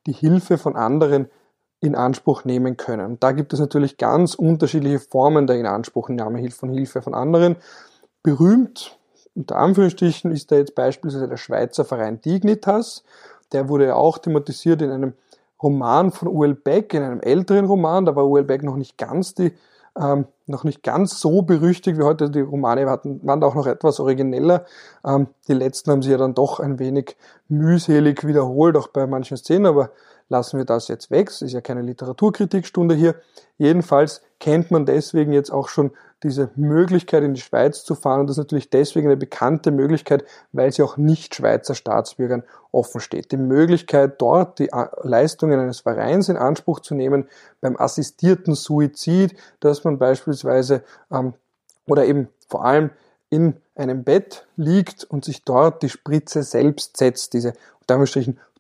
die 0.07 0.13
Hilfe 0.13 0.59
von 0.59 0.77
anderen 0.77 1.29
in 1.83 1.95
Anspruch 1.95 2.45
nehmen 2.45 2.77
können. 2.77 3.19
Da 3.21 3.33
gibt 3.33 3.53
es 3.53 3.61
natürlich 3.61 3.97
ganz 3.97 4.35
unterschiedliche 4.35 5.01
Formen 5.01 5.47
der 5.47 5.57
Inanspruchnahme 5.57 6.51
von 6.51 6.71
Hilfe 6.71 7.03
von 7.03 7.15
anderen. 7.15 7.57
Berühmt, 8.23 8.97
unter 9.35 9.57
Anführungsstrichen, 9.57 10.31
ist 10.31 10.53
da 10.53 10.57
jetzt 10.57 10.75
beispielsweise 10.75 11.29
der 11.29 11.37
Schweizer 11.37 11.85
Verein 11.85 12.21
Dignitas. 12.21 13.03
Der 13.53 13.69
wurde 13.69 13.87
ja 13.87 13.95
auch 13.97 14.19
thematisiert 14.19 14.81
in 14.81 14.91
einem 14.91 15.15
Roman 15.63 16.13
von 16.13 16.29
U.L. 16.29 16.55
Beck, 16.55 16.95
in 16.95 17.03
einem 17.03 17.21
älteren 17.21 17.67
Roman. 17.67 18.05
Da 18.05 18.15
war 18.15 18.27
U.L. 18.27 18.45
Beck 18.45 18.63
noch 18.63 18.77
nicht 18.77 18.97
ganz 18.97 19.35
die 19.35 19.53
ähm, 19.99 20.27
noch 20.47 20.65
nicht 20.65 20.83
ganz 20.83 21.21
so 21.21 21.43
berüchtigt 21.43 21.99
wie 21.99 22.03
heute. 22.03 22.31
Die 22.31 22.41
Romane 22.41 22.87
waren 22.87 23.41
da 23.41 23.47
auch 23.47 23.55
noch 23.55 23.67
etwas 23.67 24.01
origineller. 24.01 24.65
Ähm, 25.05 25.29
die 25.49 25.55
letzten 25.55 25.91
haben 25.91 26.03
sich 26.03 26.13
ja 26.13 26.19
dann 26.19 26.35
doch 26.35 26.61
ein 26.61 26.79
wenig 26.79 27.17
mühselig 27.49 28.27
wiederholt, 28.27 28.77
auch 28.77 28.89
bei 28.89 29.07
manchen 29.07 29.37
Szenen, 29.37 29.67
aber 29.67 29.91
lassen 30.29 30.59
wir 30.59 30.65
das 30.65 30.89
jetzt 30.89 31.11
weg. 31.11 31.29
Es 31.29 31.43
ist 31.43 31.53
ja 31.53 31.61
keine 31.61 31.83
Literaturkritikstunde 31.83 32.95
hier. 32.95 33.15
Jedenfalls 33.59 34.23
kennt 34.41 34.71
man 34.71 34.87
deswegen 34.87 35.33
jetzt 35.33 35.51
auch 35.51 35.69
schon 35.69 35.93
diese 36.23 36.51
Möglichkeit 36.55 37.25
in 37.25 37.35
die 37.35 37.41
Schweiz 37.41 37.85
zu 37.85 37.95
fahren 37.95 38.21
und 38.21 38.27
das 38.29 38.35
ist 38.35 38.45
natürlich 38.45 38.71
deswegen 38.71 39.09
eine 39.09 39.17
bekannte 39.17 39.71
Möglichkeit, 39.71 40.25
weil 40.53 40.73
sie 40.73 40.83
auch 40.83 40.97
nicht 40.97 41.35
Schweizer 41.35 41.75
Staatsbürgern 41.75 42.45
offen 42.71 43.01
steht. 43.01 43.33
Die 43.33 43.37
Möglichkeit 43.37 44.21
dort 44.21 44.59
die 44.59 44.69
äh, 44.71 44.87
Leistungen 45.03 45.59
eines 45.59 45.81
Vereins 45.81 46.29
in 46.29 46.37
Anspruch 46.37 46.81
zu 46.81 46.95
nehmen 46.95 47.29
beim 47.61 47.77
assistierten 47.77 48.55
Suizid, 48.55 49.35
dass 49.61 49.85
man 49.85 49.99
beispielsweise 49.99 50.83
ähm, 51.11 51.35
oder 51.87 52.05
eben 52.07 52.29
vor 52.49 52.65
allem 52.65 52.91
in 53.31 53.57
einem 53.75 54.05
Bett 54.05 54.47
liegt 54.57 55.05
und 55.05 55.25
sich 55.25 55.45
dort 55.45 55.83
die 55.83 55.89
Spritze 55.89 56.43
selbst 56.43 56.99
setzt, 56.99 57.33
diese 57.33 57.55
unter 57.81 57.99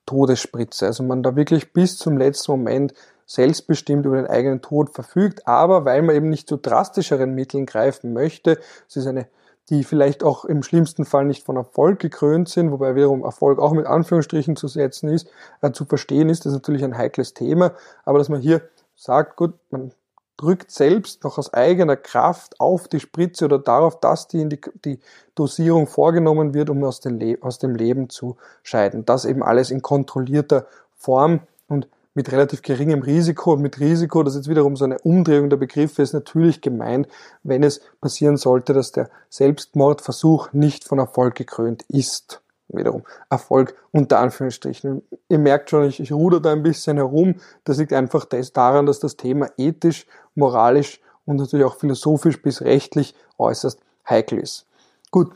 Todesspritze. 0.06 0.86
Also 0.86 1.02
man 1.02 1.22
da 1.22 1.36
wirklich 1.36 1.72
bis 1.72 1.96
zum 1.96 2.16
letzten 2.16 2.52
Moment 2.52 2.94
selbstbestimmt 3.26 4.04
über 4.04 4.16
den 4.16 4.26
eigenen 4.26 4.60
Tod 4.60 4.90
verfügt, 4.90 5.46
aber 5.46 5.84
weil 5.84 6.02
man 6.02 6.16
eben 6.16 6.28
nicht 6.28 6.48
zu 6.48 6.56
drastischeren 6.56 7.34
Mitteln 7.34 7.66
greifen 7.66 8.12
möchte, 8.12 8.58
es 8.88 8.96
ist 8.96 9.06
eine 9.06 9.28
die 9.70 9.84
vielleicht 9.84 10.24
auch 10.24 10.44
im 10.44 10.62
schlimmsten 10.62 11.04
Fall 11.04 11.24
nicht 11.24 11.44
von 11.44 11.56
Erfolg 11.56 12.00
gekrönt 12.00 12.48
sind, 12.48 12.72
wobei 12.72 12.94
wiederum 12.94 13.22
Erfolg 13.24 13.58
auch 13.58 13.72
mit 13.72 13.86
Anführungsstrichen 13.86 14.56
zu 14.56 14.68
setzen 14.68 15.08
ist, 15.08 15.30
äh, 15.60 15.72
zu 15.72 15.84
verstehen 15.84 16.28
ist, 16.28 16.40
das 16.40 16.52
ist 16.52 16.58
natürlich 16.58 16.84
ein 16.84 16.98
heikles 16.98 17.32
Thema, 17.32 17.72
aber 18.04 18.18
dass 18.18 18.28
man 18.28 18.40
hier 18.40 18.62
sagt, 18.96 19.36
gut, 19.36 19.54
man 19.70 19.92
drückt 20.36 20.70
selbst 20.70 21.24
noch 21.24 21.38
aus 21.38 21.52
eigener 21.54 21.96
Kraft 21.96 22.60
auf 22.60 22.88
die 22.88 23.00
Spritze 23.00 23.44
oder 23.44 23.58
darauf, 23.58 24.00
dass 24.00 24.28
die, 24.28 24.48
die, 24.48 24.60
die 24.84 24.98
Dosierung 25.34 25.86
vorgenommen 25.86 26.54
wird, 26.54 26.70
um 26.70 26.82
aus, 26.84 27.00
den 27.00 27.42
aus 27.42 27.58
dem 27.58 27.74
Leben 27.74 28.08
zu 28.10 28.36
scheiden. 28.62 29.04
Das 29.04 29.24
eben 29.24 29.42
alles 29.42 29.70
in 29.70 29.82
kontrollierter 29.82 30.66
Form 30.96 31.40
und 31.68 31.88
mit 32.14 32.30
relativ 32.30 32.62
geringem 32.62 33.02
Risiko. 33.02 33.52
Und 33.52 33.62
mit 33.62 33.80
Risiko, 33.80 34.22
das 34.22 34.34
ist 34.34 34.40
jetzt 34.40 34.50
wiederum 34.50 34.76
so 34.76 34.84
eine 34.84 34.98
Umdrehung 34.98 35.50
der 35.50 35.56
Begriffe, 35.56 36.02
ist 36.02 36.12
natürlich 36.12 36.60
gemeint, 36.60 37.08
wenn 37.42 37.62
es 37.62 37.80
passieren 38.00 38.36
sollte, 38.36 38.72
dass 38.72 38.92
der 38.92 39.08
Selbstmordversuch 39.30 40.52
nicht 40.52 40.84
von 40.84 40.98
Erfolg 40.98 41.34
gekrönt 41.34 41.82
ist. 41.88 42.42
Wiederum 42.76 43.02
Erfolg 43.30 43.74
unter 43.90 44.18
Anführungsstrichen. 44.18 45.02
Ihr 45.28 45.38
merkt 45.38 45.70
schon, 45.70 45.84
ich, 45.84 46.00
ich 46.00 46.12
ruder 46.12 46.40
da 46.40 46.52
ein 46.52 46.62
bisschen 46.62 46.96
herum. 46.96 47.36
Das 47.64 47.78
liegt 47.78 47.92
einfach 47.92 48.24
daran, 48.24 48.86
dass 48.86 49.00
das 49.00 49.16
Thema 49.16 49.48
ethisch, 49.56 50.06
moralisch 50.34 51.00
und 51.24 51.36
natürlich 51.36 51.66
auch 51.66 51.76
philosophisch 51.76 52.40
bis 52.42 52.62
rechtlich 52.62 53.14
äußerst 53.38 53.80
heikel 54.08 54.38
ist. 54.38 54.66
Gut, 55.10 55.32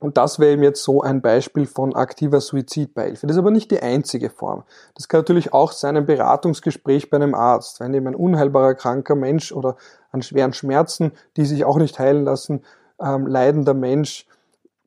und 0.00 0.16
das 0.16 0.38
wäre 0.38 0.52
eben 0.52 0.62
jetzt 0.62 0.82
so 0.82 1.02
ein 1.02 1.20
Beispiel 1.20 1.66
von 1.66 1.94
aktiver 1.94 2.40
Suizidbeihilfe. 2.40 3.26
Das 3.26 3.36
ist 3.36 3.40
aber 3.40 3.50
nicht 3.50 3.70
die 3.70 3.82
einzige 3.82 4.30
Form. 4.30 4.64
Das 4.94 5.08
kann 5.08 5.20
natürlich 5.20 5.52
auch 5.52 5.72
sein 5.72 5.96
ein 5.96 6.06
Beratungsgespräch 6.06 7.10
bei 7.10 7.18
einem 7.18 7.34
Arzt, 7.34 7.80
wenn 7.80 7.92
eben 7.92 8.06
ein 8.06 8.14
unheilbarer 8.14 8.74
kranker 8.74 9.14
Mensch 9.14 9.52
oder 9.52 9.76
an 10.10 10.22
schweren 10.22 10.54
Schmerzen, 10.54 11.12
die 11.36 11.44
sich 11.44 11.66
auch 11.66 11.76
nicht 11.76 11.98
heilen 11.98 12.24
lassen, 12.24 12.64
ähm, 12.98 13.26
leidender 13.26 13.74
Mensch 13.74 14.26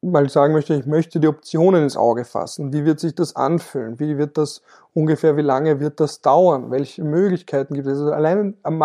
mal 0.04 0.30
sagen 0.30 0.54
möchte, 0.54 0.74
ich 0.76 0.86
möchte 0.86 1.20
die 1.20 1.28
Optionen 1.28 1.84
ins 1.84 1.98
Auge 1.98 2.26
fassen. 2.26 2.74
Wie 2.74 2.86
wird 2.86 3.00
sich 3.00 3.16
das 3.16 3.36
anfühlen? 3.36 4.00
Wie 4.00 4.18
wird 4.18 4.38
das 4.38 4.62
ungefähr, 4.94 5.38
wie 5.38 5.42
lange 5.42 5.80
wird 5.80 6.00
das 6.00 6.22
dauern? 6.22 6.72
Welche 6.72 7.04
Möglichkeiten 7.04 7.74
gibt 7.74 7.88
es? 7.88 8.00
Also 8.00 8.12
allein 8.12 8.56
ein 8.64 8.84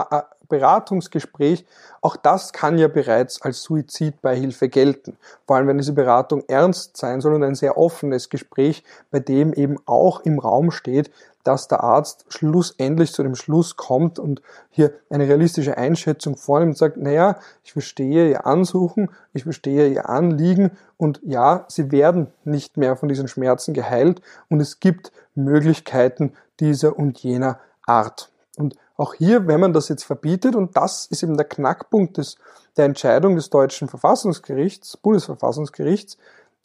Beratungsgespräch, 0.49 1.67
auch 2.01 2.17
das 2.17 2.53
kann 2.53 2.79
ja 2.79 2.89
bereits 2.89 3.43
als 3.43 3.63
Suizidbeihilfe 3.63 4.69
gelten. 4.69 5.19
Vor 5.47 5.57
allem, 5.57 5.69
wenn 5.69 5.79
diese 5.79 5.93
Beratung 5.93 6.43
ernst 6.49 6.97
sein 6.97 7.21
soll 7.21 7.35
und 7.35 7.45
ein 7.45 7.55
sehr 7.55 7.77
offenes 7.77 8.31
Gespräch, 8.31 8.83
bei 9.11 9.21
dem 9.21 9.53
eben 9.53 9.77
auch 9.85 10.21
im 10.21 10.39
Raum 10.39 10.71
steht, 10.71 11.11
dass 11.49 11.67
der 11.67 11.83
Arzt 11.83 12.27
schlussendlich 12.29 13.15
zu 13.15 13.23
dem 13.23 13.35
Schluss 13.35 13.77
kommt 13.77 14.19
und 14.19 14.43
hier 14.69 14.93
eine 15.09 15.27
realistische 15.27 15.79
Einschätzung 15.79 16.37
vornimmt 16.37 16.73
und 16.73 16.77
sagt, 16.77 16.99
naja, 16.99 17.39
ich 17.65 17.73
verstehe 17.73 18.29
Ihr 18.29 18.47
Ansuchen, 18.47 19.09
ich 19.33 19.45
verstehe 19.45 19.89
Ihr 19.89 20.11
Anliegen 20.11 20.73
und 20.99 21.23
ja, 21.25 21.65
Sie 21.69 21.91
werden 21.91 22.27
nicht 22.45 22.77
mehr 22.77 22.97
von 22.97 23.09
diesen 23.09 23.29
Schmerzen 23.29 23.73
geheilt 23.73 24.21
und 24.51 24.61
es 24.61 24.79
gibt 24.79 25.11
Möglichkeiten 25.35 26.35
dieser 26.61 26.99
und 26.99 27.19
jener 27.21 27.61
Art. 27.87 28.31
Und 28.59 28.77
auch 28.99 29.15
hier, 29.15 29.47
wenn 29.47 29.61
man 29.61 29.73
das 29.73 29.89
jetzt 29.89 30.05
verbietet, 30.05 30.55
und 30.55 30.77
das 30.77 31.07
ist 31.07 31.23
eben 31.23 31.39
der 31.39 31.49
Knackpunkt 31.49 32.19
des, 32.19 32.37
der 32.77 32.85
Entscheidung 32.85 33.37
des 33.37 33.49
deutschen 33.49 33.89
Verfassungsgerichts, 33.89 34.99
Bundesverfassungsgerichts, 34.99 36.19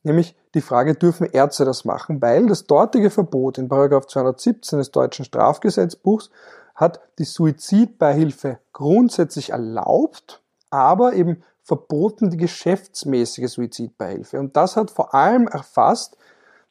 nämlich 0.03 0.35
die 0.53 0.61
Frage, 0.61 0.95
dürfen 0.95 1.25
Ärzte 1.25 1.65
das 1.65 1.85
machen? 1.85 2.21
Weil 2.21 2.47
das 2.47 2.65
dortige 2.65 3.09
Verbot 3.09 3.57
in 3.57 3.69
217 3.69 4.79
des 4.79 4.91
deutschen 4.91 5.25
Strafgesetzbuchs 5.25 6.29
hat 6.75 6.99
die 7.19 7.25
Suizidbeihilfe 7.25 8.59
grundsätzlich 8.71 9.51
erlaubt, 9.51 10.41
aber 10.69 11.13
eben 11.13 11.43
verboten 11.61 12.29
die 12.29 12.37
geschäftsmäßige 12.37 13.51
Suizidbeihilfe. 13.51 14.39
Und 14.39 14.57
das 14.57 14.75
hat 14.75 14.91
vor 14.91 15.13
allem 15.13 15.47
erfasst, 15.47 16.17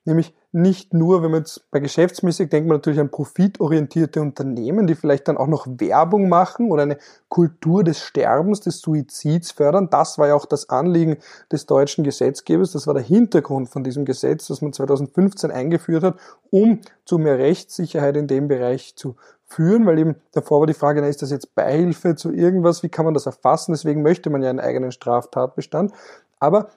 nämlich 0.05 0.35
nicht 0.55 0.93
nur, 0.93 1.23
wenn 1.23 1.31
man 1.31 1.41
jetzt 1.41 1.71
bei 1.71 1.81
geschäftsmäßig 1.81 2.51
denkt 2.51 2.69
man 2.69 2.77
natürlich 2.77 3.01
an 3.01 3.11
profitorientierte 3.11 4.21
Unternehmen, 4.21 4.87
die 4.87 4.95
vielleicht 4.95 5.27
dann 5.27 5.39
auch 5.39 5.47
noch 5.47 5.67
Werbung 5.67 6.29
machen 6.29 6.71
oder 6.71 6.83
eine 6.83 6.99
Kultur 7.29 7.83
des 7.83 8.01
Sterbens, 8.01 8.61
des 8.61 8.81
Suizids 8.81 9.51
fördern. 9.51 9.89
Das 9.91 10.19
war 10.19 10.29
ja 10.29 10.35
auch 10.35 10.45
das 10.45 10.69
Anliegen 10.69 11.17
des 11.51 11.65
deutschen 11.65 12.05
Gesetzgebers. 12.05 12.73
Das 12.73 12.87
war 12.87 12.93
der 12.93 13.03
Hintergrund 13.03 13.71
von 13.71 13.83
diesem 13.83 14.05
Gesetz, 14.05 14.49
das 14.49 14.61
man 14.61 14.75
2015 14.75 15.51
eingeführt 15.51 16.05
hat, 16.05 16.17
um 16.51 16.81
zu 17.07 17.17
mehr 17.17 17.39
Rechtssicherheit 17.39 18.19
in 18.19 18.27
dem 18.27 18.47
Bereich 18.47 18.95
zu 18.95 19.17
führen, 19.47 19.87
weil 19.87 19.99
eben 19.99 20.17
davor 20.33 20.61
war 20.61 20.67
die 20.67 20.75
Frage, 20.75 21.01
na, 21.01 21.09
ist 21.09 21.23
das 21.23 21.31
jetzt 21.31 21.55
Beihilfe 21.55 22.15
zu 22.15 22.31
irgendwas? 22.31 22.83
Wie 22.83 22.89
kann 22.91 23.07
man 23.07 23.15
das 23.15 23.27
erfassen? 23.27 23.73
Deswegen 23.73 24.03
möchte 24.03 24.29
man 24.29 24.43
ja 24.43 24.51
einen 24.51 24.61
eigenen 24.61 24.93
Straftatbestand. 24.93 25.93
Aber 26.39 26.69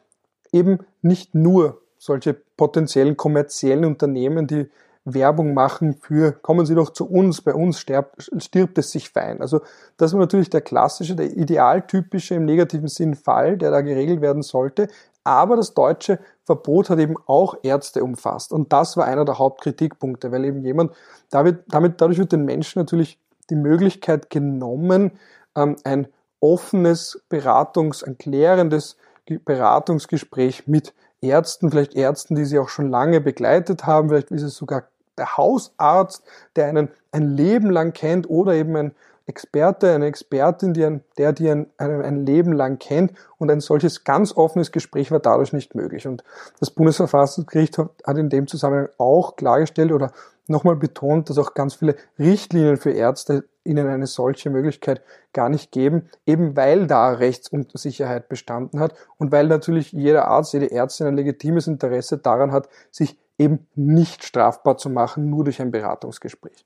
eben 0.53 0.79
nicht 1.01 1.35
nur 1.35 1.81
solche 1.97 2.37
potenziellen 2.57 3.17
kommerziellen 3.17 3.85
Unternehmen, 3.85 4.47
die 4.47 4.69
Werbung 5.05 5.53
machen 5.53 5.93
für, 5.93 6.31
kommen 6.31 6.65
Sie 6.65 6.73
doch 6.73 6.89
zu 6.89 7.07
uns, 7.07 7.41
bei 7.41 7.53
uns 7.53 7.79
stirbt, 7.79 8.29
stirbt 8.37 8.77
es 8.79 8.91
sich 8.91 9.09
fein. 9.09 9.39
Also 9.39 9.61
das 9.97 10.13
war 10.13 10.19
natürlich 10.19 10.49
der 10.49 10.61
klassische, 10.61 11.15
der 11.15 11.37
idealtypische 11.37 12.35
im 12.35 12.45
negativen 12.45 12.87
Sinn 12.87 13.13
Fall, 13.13 13.57
der 13.57 13.69
da 13.69 13.81
geregelt 13.81 14.21
werden 14.21 14.41
sollte. 14.41 14.87
Aber 15.23 15.55
das 15.55 15.73
deutsche 15.73 16.19
Verbot 16.43 16.89
hat 16.89 16.99
eben 16.99 17.15
auch 17.27 17.55
Ärzte 17.63 18.03
umfasst. 18.03 18.51
Und 18.51 18.73
das 18.73 18.97
war 18.97 19.05
einer 19.05 19.25
der 19.25 19.37
Hauptkritikpunkte, 19.37 20.31
weil 20.31 20.45
eben 20.45 20.63
jemand, 20.63 20.91
damit, 21.29 21.63
damit 21.67 22.01
dadurch 22.01 22.19
wird 22.19 22.31
den 22.31 22.45
Menschen 22.45 22.79
natürlich 22.79 23.19
die 23.49 23.55
Möglichkeit 23.55 24.31
genommen, 24.31 25.11
ähm, 25.55 25.75
ein 25.83 26.07
offenes 26.39 27.23
Beratungs-, 27.29 28.03
ein 28.03 28.17
klärendes 28.17 28.97
Beratungsgespräch 29.25 30.67
mit 30.67 30.93
Ärzten, 31.27 31.71
vielleicht 31.71 31.95
Ärzten, 31.95 32.35
die 32.35 32.45
sie 32.45 32.59
auch 32.59 32.69
schon 32.69 32.89
lange 32.89 33.21
begleitet 33.21 33.85
haben, 33.85 34.09
vielleicht 34.09 34.31
ist 34.31 34.43
es 34.43 34.55
sogar 34.55 34.83
der 35.17 35.37
Hausarzt, 35.37 36.23
der 36.55 36.67
einen 36.67 36.89
ein 37.11 37.35
Leben 37.35 37.69
lang 37.69 37.93
kennt 37.93 38.29
oder 38.29 38.53
eben 38.53 38.75
ein 38.75 38.91
Experte, 39.27 39.93
eine 39.93 40.05
Expertin, 40.05 40.73
die 40.73 40.85
ein, 40.85 41.03
der 41.17 41.33
die 41.33 41.49
ein, 41.49 41.67
ein, 41.77 42.01
ein 42.01 42.25
Leben 42.25 42.53
lang 42.53 42.77
kennt 42.77 43.13
und 43.37 43.49
ein 43.49 43.59
solches 43.59 44.03
ganz 44.03 44.35
offenes 44.35 44.71
Gespräch 44.71 45.09
war 45.09 45.19
dadurch 45.19 45.51
nicht 45.51 45.73
möglich. 45.73 46.07
Und 46.07 46.23
das 46.59 46.69
Bundesverfassungsgericht 46.69 47.77
hat, 47.77 47.89
hat 48.05 48.17
in 48.17 48.29
dem 48.29 48.47
Zusammenhang 48.47 48.89
auch 48.97 49.35
klargestellt 49.35 49.91
oder 49.91 50.11
nochmal 50.47 50.75
betont, 50.75 51.29
dass 51.29 51.39
auch 51.39 51.55
ganz 51.55 51.73
viele 51.73 51.95
Richtlinien 52.19 52.77
für 52.77 52.91
Ärzte 52.91 53.45
ihnen 53.65 53.87
eine 53.87 54.07
solche 54.07 54.49
Möglichkeit 54.49 55.01
gar 55.33 55.49
nicht 55.49 55.71
geben, 55.71 56.09
eben 56.25 56.55
weil 56.55 56.87
da 56.87 57.09
Rechtsunsicherheit 57.09 58.29
bestanden 58.29 58.79
hat 58.79 58.93
und 59.17 59.31
weil 59.31 59.47
natürlich 59.47 59.91
jeder 59.91 60.27
Arzt, 60.27 60.53
jede 60.53 60.71
Ärztin 60.71 61.07
ein 61.07 61.15
legitimes 61.15 61.67
Interesse 61.67 62.17
daran 62.17 62.51
hat, 62.51 62.69
sich 62.91 63.17
eben 63.37 63.67
nicht 63.75 64.23
strafbar 64.23 64.77
zu 64.77 64.89
machen, 64.89 65.29
nur 65.29 65.43
durch 65.43 65.61
ein 65.61 65.71
Beratungsgespräch. 65.71 66.65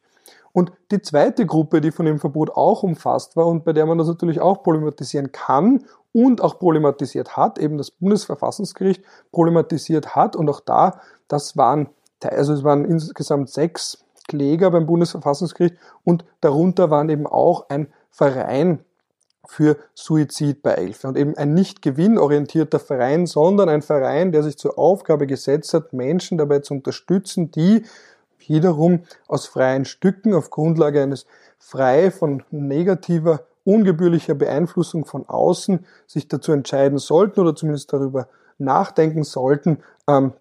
Und 0.51 0.71
die 0.91 1.01
zweite 1.01 1.45
Gruppe, 1.45 1.79
die 1.81 1.91
von 1.91 2.05
dem 2.05 2.19
Verbot 2.19 2.51
auch 2.51 2.83
umfasst 2.83 3.35
war 3.35 3.47
und 3.47 3.63
bei 3.63 3.73
der 3.73 3.85
man 3.85 3.97
das 3.97 4.07
natürlich 4.07 4.41
auch 4.41 4.63
problematisieren 4.63 5.31
kann 5.31 5.85
und 6.11 6.41
auch 6.41 6.57
problematisiert 6.57 7.37
hat, 7.37 7.59
eben 7.59 7.77
das 7.77 7.91
Bundesverfassungsgericht 7.91 9.03
problematisiert 9.31 10.15
hat 10.15 10.35
und 10.35 10.49
auch 10.49 10.59
da, 10.59 11.01
das 11.27 11.55
waren, 11.55 11.89
also 12.23 12.53
es 12.53 12.63
waren 12.63 12.85
insgesamt 12.85 13.49
sechs 13.49 14.03
Kläger 14.29 14.71
beim 14.71 14.85
Bundesverfassungsgericht 14.85 15.75
und 16.05 16.23
darunter 16.39 16.89
waren 16.89 17.09
eben 17.09 17.27
auch 17.27 17.67
ein 17.69 17.87
Verein 18.09 18.79
für 19.45 19.77
Suizid 19.95 20.61
bei 20.61 20.73
Elfe. 20.73 21.07
Und 21.07 21.17
eben 21.17 21.35
ein 21.35 21.53
nicht 21.55 21.81
gewinnorientierter 21.81 22.79
Verein, 22.79 23.25
sondern 23.25 23.67
ein 23.67 23.81
Verein, 23.81 24.31
der 24.31 24.43
sich 24.43 24.57
zur 24.57 24.77
Aufgabe 24.77 25.25
gesetzt 25.25 25.73
hat, 25.73 25.91
Menschen 25.91 26.37
dabei 26.37 26.59
zu 26.59 26.75
unterstützen, 26.75 27.49
die 27.49 27.83
wiederum 28.47 29.03
aus 29.27 29.47
freien 29.47 29.85
Stücken 29.85 30.33
auf 30.33 30.51
Grundlage 30.51 31.01
eines 31.01 31.25
frei 31.57 32.11
von 32.11 32.43
negativer 32.51 33.41
ungebührlicher 33.63 34.35
Beeinflussung 34.35 35.05
von 35.05 35.27
außen 35.27 35.85
sich 36.07 36.27
dazu 36.27 36.51
entscheiden 36.51 36.97
sollten 36.99 37.39
oder 37.39 37.55
zumindest 37.55 37.91
darüber 37.91 38.27
nachdenken 38.57 39.23
sollten, 39.23 39.79
ähm, 40.07 40.33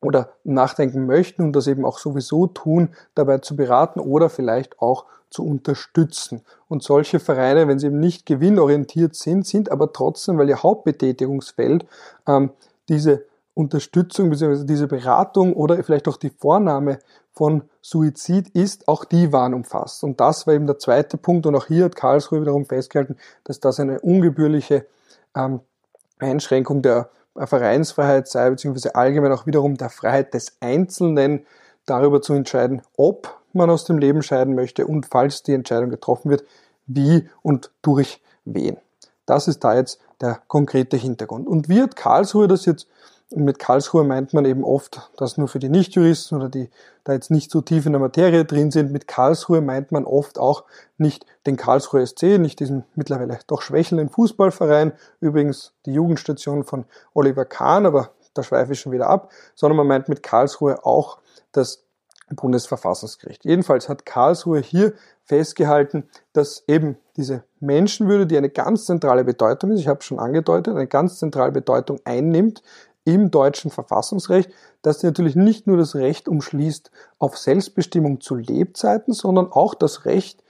oder 0.00 0.30
nachdenken 0.44 1.06
möchten 1.06 1.42
und 1.42 1.52
das 1.52 1.66
eben 1.66 1.84
auch 1.84 1.98
sowieso 1.98 2.46
tun, 2.46 2.90
dabei 3.14 3.38
zu 3.38 3.56
beraten 3.56 4.00
oder 4.00 4.30
vielleicht 4.30 4.80
auch 4.80 5.04
zu 5.30 5.46
unterstützen. 5.46 6.42
Und 6.68 6.82
solche 6.82 7.20
Vereine, 7.20 7.68
wenn 7.68 7.78
sie 7.78 7.86
eben 7.86 8.00
nicht 8.00 8.26
gewinnorientiert 8.26 9.14
sind, 9.14 9.46
sind 9.46 9.70
aber 9.70 9.92
trotzdem, 9.92 10.38
weil 10.38 10.48
ihr 10.48 10.62
Hauptbetätigungsfeld 10.62 11.86
ähm, 12.26 12.50
diese 12.88 13.24
Unterstützung 13.54 14.30
bzw. 14.30 14.64
diese 14.64 14.88
Beratung 14.88 15.52
oder 15.52 15.82
vielleicht 15.84 16.08
auch 16.08 16.16
die 16.16 16.30
Vornahme 16.30 16.98
von 17.32 17.62
Suizid 17.80 18.48
ist, 18.50 18.88
auch 18.88 19.04
die 19.04 19.32
waren 19.32 19.54
umfasst. 19.54 20.02
Und 20.02 20.20
das 20.20 20.46
war 20.46 20.54
eben 20.54 20.66
der 20.66 20.78
zweite 20.78 21.16
Punkt. 21.16 21.46
Und 21.46 21.54
auch 21.54 21.66
hier 21.66 21.84
hat 21.84 21.96
Karlsruhe 21.96 22.40
wiederum 22.40 22.66
festgehalten, 22.66 23.16
dass 23.44 23.60
das 23.60 23.78
eine 23.78 24.00
ungebührliche 24.00 24.86
ähm, 25.36 25.60
Einschränkung 26.18 26.82
der 26.82 27.10
Vereinsfreiheit 27.36 28.28
sei, 28.28 28.50
beziehungsweise 28.50 28.94
allgemein 28.94 29.32
auch 29.32 29.46
wiederum 29.46 29.76
der 29.76 29.90
Freiheit 29.90 30.34
des 30.34 30.56
Einzelnen, 30.60 31.46
darüber 31.86 32.22
zu 32.22 32.34
entscheiden, 32.34 32.82
ob 32.96 33.40
man 33.52 33.70
aus 33.70 33.84
dem 33.84 33.98
Leben 33.98 34.22
scheiden 34.22 34.54
möchte 34.54 34.86
und 34.86 35.06
falls 35.06 35.42
die 35.42 35.54
Entscheidung 35.54 35.90
getroffen 35.90 36.30
wird, 36.30 36.44
wie 36.86 37.28
und 37.42 37.70
durch 37.82 38.22
wen. 38.44 38.76
Das 39.26 39.48
ist 39.48 39.64
da 39.64 39.74
jetzt 39.74 40.00
der 40.20 40.40
konkrete 40.46 40.96
Hintergrund. 40.96 41.48
Und 41.48 41.68
wie 41.68 41.82
hat 41.82 41.96
Karlsruhe 41.96 42.48
das 42.48 42.66
jetzt 42.66 42.86
und 43.32 43.44
mit 43.44 43.60
Karlsruhe 43.60 44.02
meint 44.02 44.34
man 44.34 44.44
eben 44.44 44.64
oft, 44.64 45.08
dass 45.16 45.36
nur 45.36 45.46
für 45.46 45.60
die 45.60 45.68
Nichtjuristen 45.68 46.36
oder 46.36 46.48
die 46.48 46.68
da 47.04 47.12
jetzt 47.12 47.30
nicht 47.30 47.50
so 47.50 47.60
tief 47.60 47.86
in 47.86 47.92
der 47.92 48.00
Materie 48.00 48.44
drin 48.44 48.72
sind. 48.72 48.90
Mit 48.90 49.06
Karlsruhe 49.06 49.60
meint 49.60 49.92
man 49.92 50.04
oft 50.04 50.38
auch 50.38 50.64
nicht 50.98 51.24
den 51.46 51.56
Karlsruhe 51.56 52.04
SC, 52.04 52.38
nicht 52.38 52.58
diesen 52.58 52.84
mittlerweile 52.96 53.38
doch 53.46 53.62
schwächelnden 53.62 54.08
Fußballverein, 54.08 54.92
übrigens 55.20 55.72
die 55.86 55.92
Jugendstation 55.92 56.64
von 56.64 56.86
Oliver 57.14 57.44
Kahn, 57.44 57.86
aber 57.86 58.10
da 58.34 58.42
schweife 58.42 58.72
ich 58.72 58.80
schon 58.80 58.92
wieder 58.92 59.08
ab, 59.08 59.30
sondern 59.54 59.76
man 59.76 59.86
meint 59.86 60.08
mit 60.08 60.24
Karlsruhe 60.24 60.84
auch 60.84 61.18
das 61.52 61.84
Bundesverfassungsgericht. 62.34 63.44
Jedenfalls 63.44 63.88
hat 63.88 64.06
Karlsruhe 64.06 64.60
hier 64.60 64.92
festgehalten, 65.24 66.08
dass 66.32 66.64
eben 66.66 66.96
diese 67.16 67.44
Menschenwürde, 67.60 68.26
die 68.26 68.36
eine 68.36 68.50
ganz 68.50 68.86
zentrale 68.86 69.24
Bedeutung 69.24 69.70
ist, 69.70 69.80
ich 69.80 69.88
habe 69.88 70.00
es 70.00 70.04
schon 70.04 70.18
angedeutet, 70.18 70.74
eine 70.74 70.86
ganz 70.86 71.18
zentrale 71.18 71.52
Bedeutung 71.52 72.00
einnimmt 72.04 72.62
im 73.04 73.30
deutschen 73.30 73.70
Verfassungsrecht, 73.70 74.50
dass 74.82 74.98
die 74.98 75.06
natürlich 75.06 75.36
nicht 75.36 75.66
nur 75.66 75.76
das 75.76 75.94
Recht 75.94 76.28
umschließt 76.28 76.90
auf 77.18 77.38
Selbstbestimmung 77.38 78.20
zu 78.20 78.34
Lebzeiten, 78.34 79.12
sondern 79.12 79.50
auch 79.50 79.74
das 79.74 80.04
Recht 80.04 80.42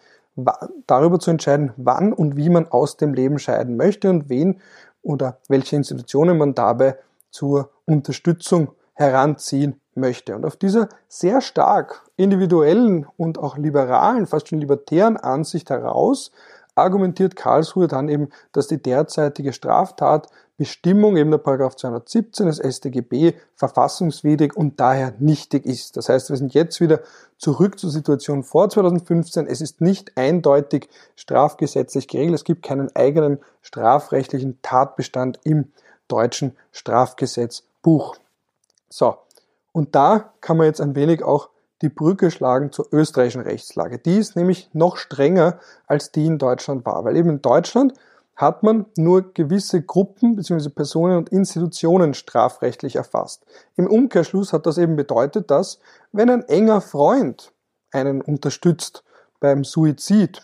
darüber 0.86 1.18
zu 1.18 1.30
entscheiden, 1.30 1.72
wann 1.76 2.12
und 2.12 2.36
wie 2.36 2.48
man 2.48 2.68
aus 2.68 2.96
dem 2.96 3.14
Leben 3.14 3.38
scheiden 3.38 3.76
möchte 3.76 4.10
und 4.10 4.28
wen 4.28 4.60
oder 5.02 5.38
welche 5.48 5.76
Institutionen 5.76 6.38
man 6.38 6.54
dabei 6.54 6.96
zur 7.30 7.70
Unterstützung 7.86 8.72
heranziehen 8.94 9.80
möchte. 9.94 10.34
Und 10.34 10.44
auf 10.44 10.56
dieser 10.56 10.88
sehr 11.08 11.40
stark 11.40 12.02
individuellen 12.16 13.06
und 13.16 13.38
auch 13.38 13.56
liberalen, 13.56 14.26
fast 14.26 14.48
schon 14.48 14.60
libertären 14.60 15.16
Ansicht 15.16 15.70
heraus 15.70 16.32
argumentiert 16.74 17.36
Karlsruhe 17.36 17.88
dann 17.88 18.08
eben, 18.08 18.28
dass 18.52 18.68
die 18.68 18.80
derzeitige 18.80 19.52
Straftatbestimmung, 20.60 21.16
eben 21.16 21.30
der 21.30 21.38
Paragraph 21.38 21.76
217 21.76 22.46
des 22.46 22.58
StGB, 22.58 23.34
verfassungswidrig 23.54 24.56
und 24.56 24.78
daher 24.78 25.14
nichtig 25.18 25.66
ist. 25.66 25.96
Das 25.96 26.08
heißt, 26.08 26.30
wir 26.30 26.36
sind 26.36 26.54
jetzt 26.54 26.80
wieder 26.80 27.00
zurück 27.38 27.78
zur 27.78 27.90
Situation 27.90 28.42
vor 28.42 28.68
2015. 28.68 29.46
Es 29.46 29.60
ist 29.60 29.80
nicht 29.80 30.16
eindeutig 30.16 30.88
strafgesetzlich 31.16 32.08
geregelt. 32.08 32.34
Es 32.34 32.44
gibt 32.44 32.62
keinen 32.62 32.94
eigenen 32.94 33.38
strafrechtlichen 33.62 34.58
Tatbestand 34.62 35.40
im 35.44 35.72
deutschen 36.08 36.56
Strafgesetzbuch. 36.72 38.16
So. 38.88 39.16
Und 39.72 39.94
da 39.94 40.32
kann 40.40 40.56
man 40.56 40.66
jetzt 40.66 40.80
ein 40.80 40.96
wenig 40.96 41.22
auch 41.22 41.48
die 41.80 41.88
Brücke 41.88 42.30
schlagen 42.30 42.72
zur 42.72 42.88
österreichischen 42.92 43.40
Rechtslage. 43.40 43.98
Die 43.98 44.18
ist 44.18 44.36
nämlich 44.36 44.68
noch 44.74 44.98
strenger 44.98 45.60
als 45.86 46.10
die 46.12 46.26
in 46.26 46.38
Deutschland 46.38 46.84
war, 46.84 47.04
weil 47.04 47.16
eben 47.16 47.30
in 47.30 47.40
Deutschland 47.40 47.94
hat 48.40 48.62
man 48.62 48.86
nur 48.96 49.34
gewisse 49.34 49.82
Gruppen 49.82 50.34
bzw. 50.34 50.70
Personen 50.70 51.18
und 51.18 51.28
Institutionen 51.28 52.14
strafrechtlich 52.14 52.96
erfasst. 52.96 53.44
Im 53.76 53.86
Umkehrschluss 53.86 54.54
hat 54.54 54.64
das 54.64 54.78
eben 54.78 54.96
bedeutet, 54.96 55.50
dass 55.50 55.78
wenn 56.12 56.30
ein 56.30 56.48
enger 56.48 56.80
Freund 56.80 57.52
einen 57.92 58.22
unterstützt 58.22 59.04
beim 59.40 59.62
Suizid, 59.62 60.40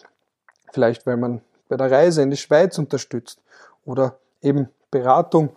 vielleicht 0.73 1.07
weil 1.07 1.17
man 1.17 1.41
bei 1.69 1.77
der 1.79 1.91
Reise 1.91 2.21
in 2.21 2.31
die 2.31 2.37
Schweiz 2.37 2.79
unterstützt 2.79 3.41
oder 3.87 4.19
eben 4.43 4.69
Beratung 4.91 5.57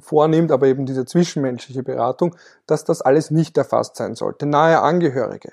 vornimmt, 0.00 0.50
aber 0.50 0.66
eben 0.66 0.84
diese 0.84 1.04
zwischenmenschliche 1.04 1.84
Beratung, 1.84 2.34
dass 2.66 2.84
das 2.84 3.02
alles 3.02 3.30
nicht 3.30 3.56
erfasst 3.56 3.96
sein 3.96 4.16
sollte. 4.16 4.46
Nahe 4.46 4.80
Angehörige, 4.80 5.52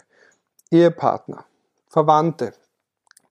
Ehepartner, 0.72 1.46
Verwandte, 1.88 2.54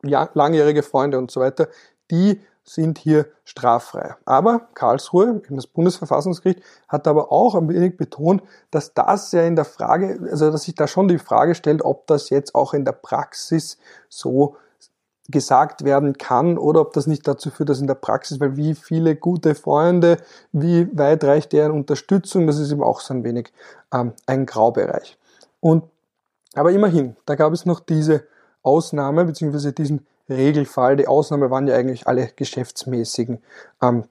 langjährige 0.03 0.85
Freunde 0.85 1.19
und 1.19 1.33
so 1.33 1.41
weiter, 1.41 1.69
die 2.11 2.41
sind 2.69 2.99
hier 2.99 3.27
straffrei. 3.45 4.15
Aber 4.25 4.69
Karlsruhe, 4.75 5.43
das 5.49 5.67
Bundesverfassungsgericht, 5.67 6.63
hat 6.89 7.09
aber 7.09 7.33
auch 7.33 7.55
ein 7.55 7.69
wenig 7.69 7.97
betont, 7.97 8.43
dass 8.71 8.95
das 8.95 9.33
ja 9.33 9.43
in 9.43 9.57
der 9.57 9.65
Frage, 9.65 10.19
also 10.31 10.51
dass 10.51 10.65
sich 10.65 10.75
da 10.75 10.87
schon 10.87 11.09
die 11.09 11.19
Frage 11.19 11.55
stellt, 11.55 11.83
ob 11.83 12.07
das 12.07 12.31
jetzt 12.31 12.55
auch 12.55 12.75
in 12.75 12.85
der 12.85 12.93
Praxis 12.93 13.79
so 14.09 14.57
gesagt 15.31 15.85
werden 15.85 16.17
kann 16.17 16.57
oder 16.57 16.81
ob 16.81 16.93
das 16.95 17.07
nicht 17.07 17.29
dazu 17.29 17.51
führt, 17.51 17.69
dass 17.69 17.81
in 17.81 17.87
der 17.87 17.95
Praxis, 17.95 18.41
weil 18.41 18.57
wie 18.57 18.75
viele 18.75 19.15
gute 19.15 19.55
Freunde, 19.55 20.17
wie 20.53 20.89
weit 20.97 21.23
reicht 21.25 21.53
deren 21.53 21.73
Unterstützung, 21.73 22.47
das 22.47 22.59
ist 22.59 22.73
eben 22.73 22.83
auch 22.83 23.01
so 23.01 23.13
ein 23.13 23.25
wenig 23.25 23.53
ähm, 23.93 24.13
ein 24.27 24.47
Graubereich. 24.47 25.19
Und 25.61 25.85
aber 26.55 26.73
immerhin, 26.73 27.17
da 27.27 27.35
gab 27.35 27.53
es 27.53 27.67
noch 27.67 27.81
diese 27.81 28.25
Ausnahme 28.63 29.25
beziehungsweise 29.27 29.73
diesen 29.73 30.07
Regelfall. 30.29 30.97
Die 30.97 31.09
Ausnahme 31.09 31.51
waren 31.51 31.67
ja 31.67 31.75
eigentlich 31.75 32.07
alle 32.07 32.29
geschäftsmäßigen 32.35 33.43
ähm, 33.83 34.05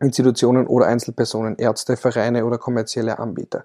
Institutionen 0.00 0.66
oder 0.66 0.86
Einzelpersonen, 0.86 1.56
Ärzte, 1.56 1.96
Vereine 1.96 2.44
oder 2.44 2.58
kommerzielle 2.58 3.18
Anbieter. 3.18 3.64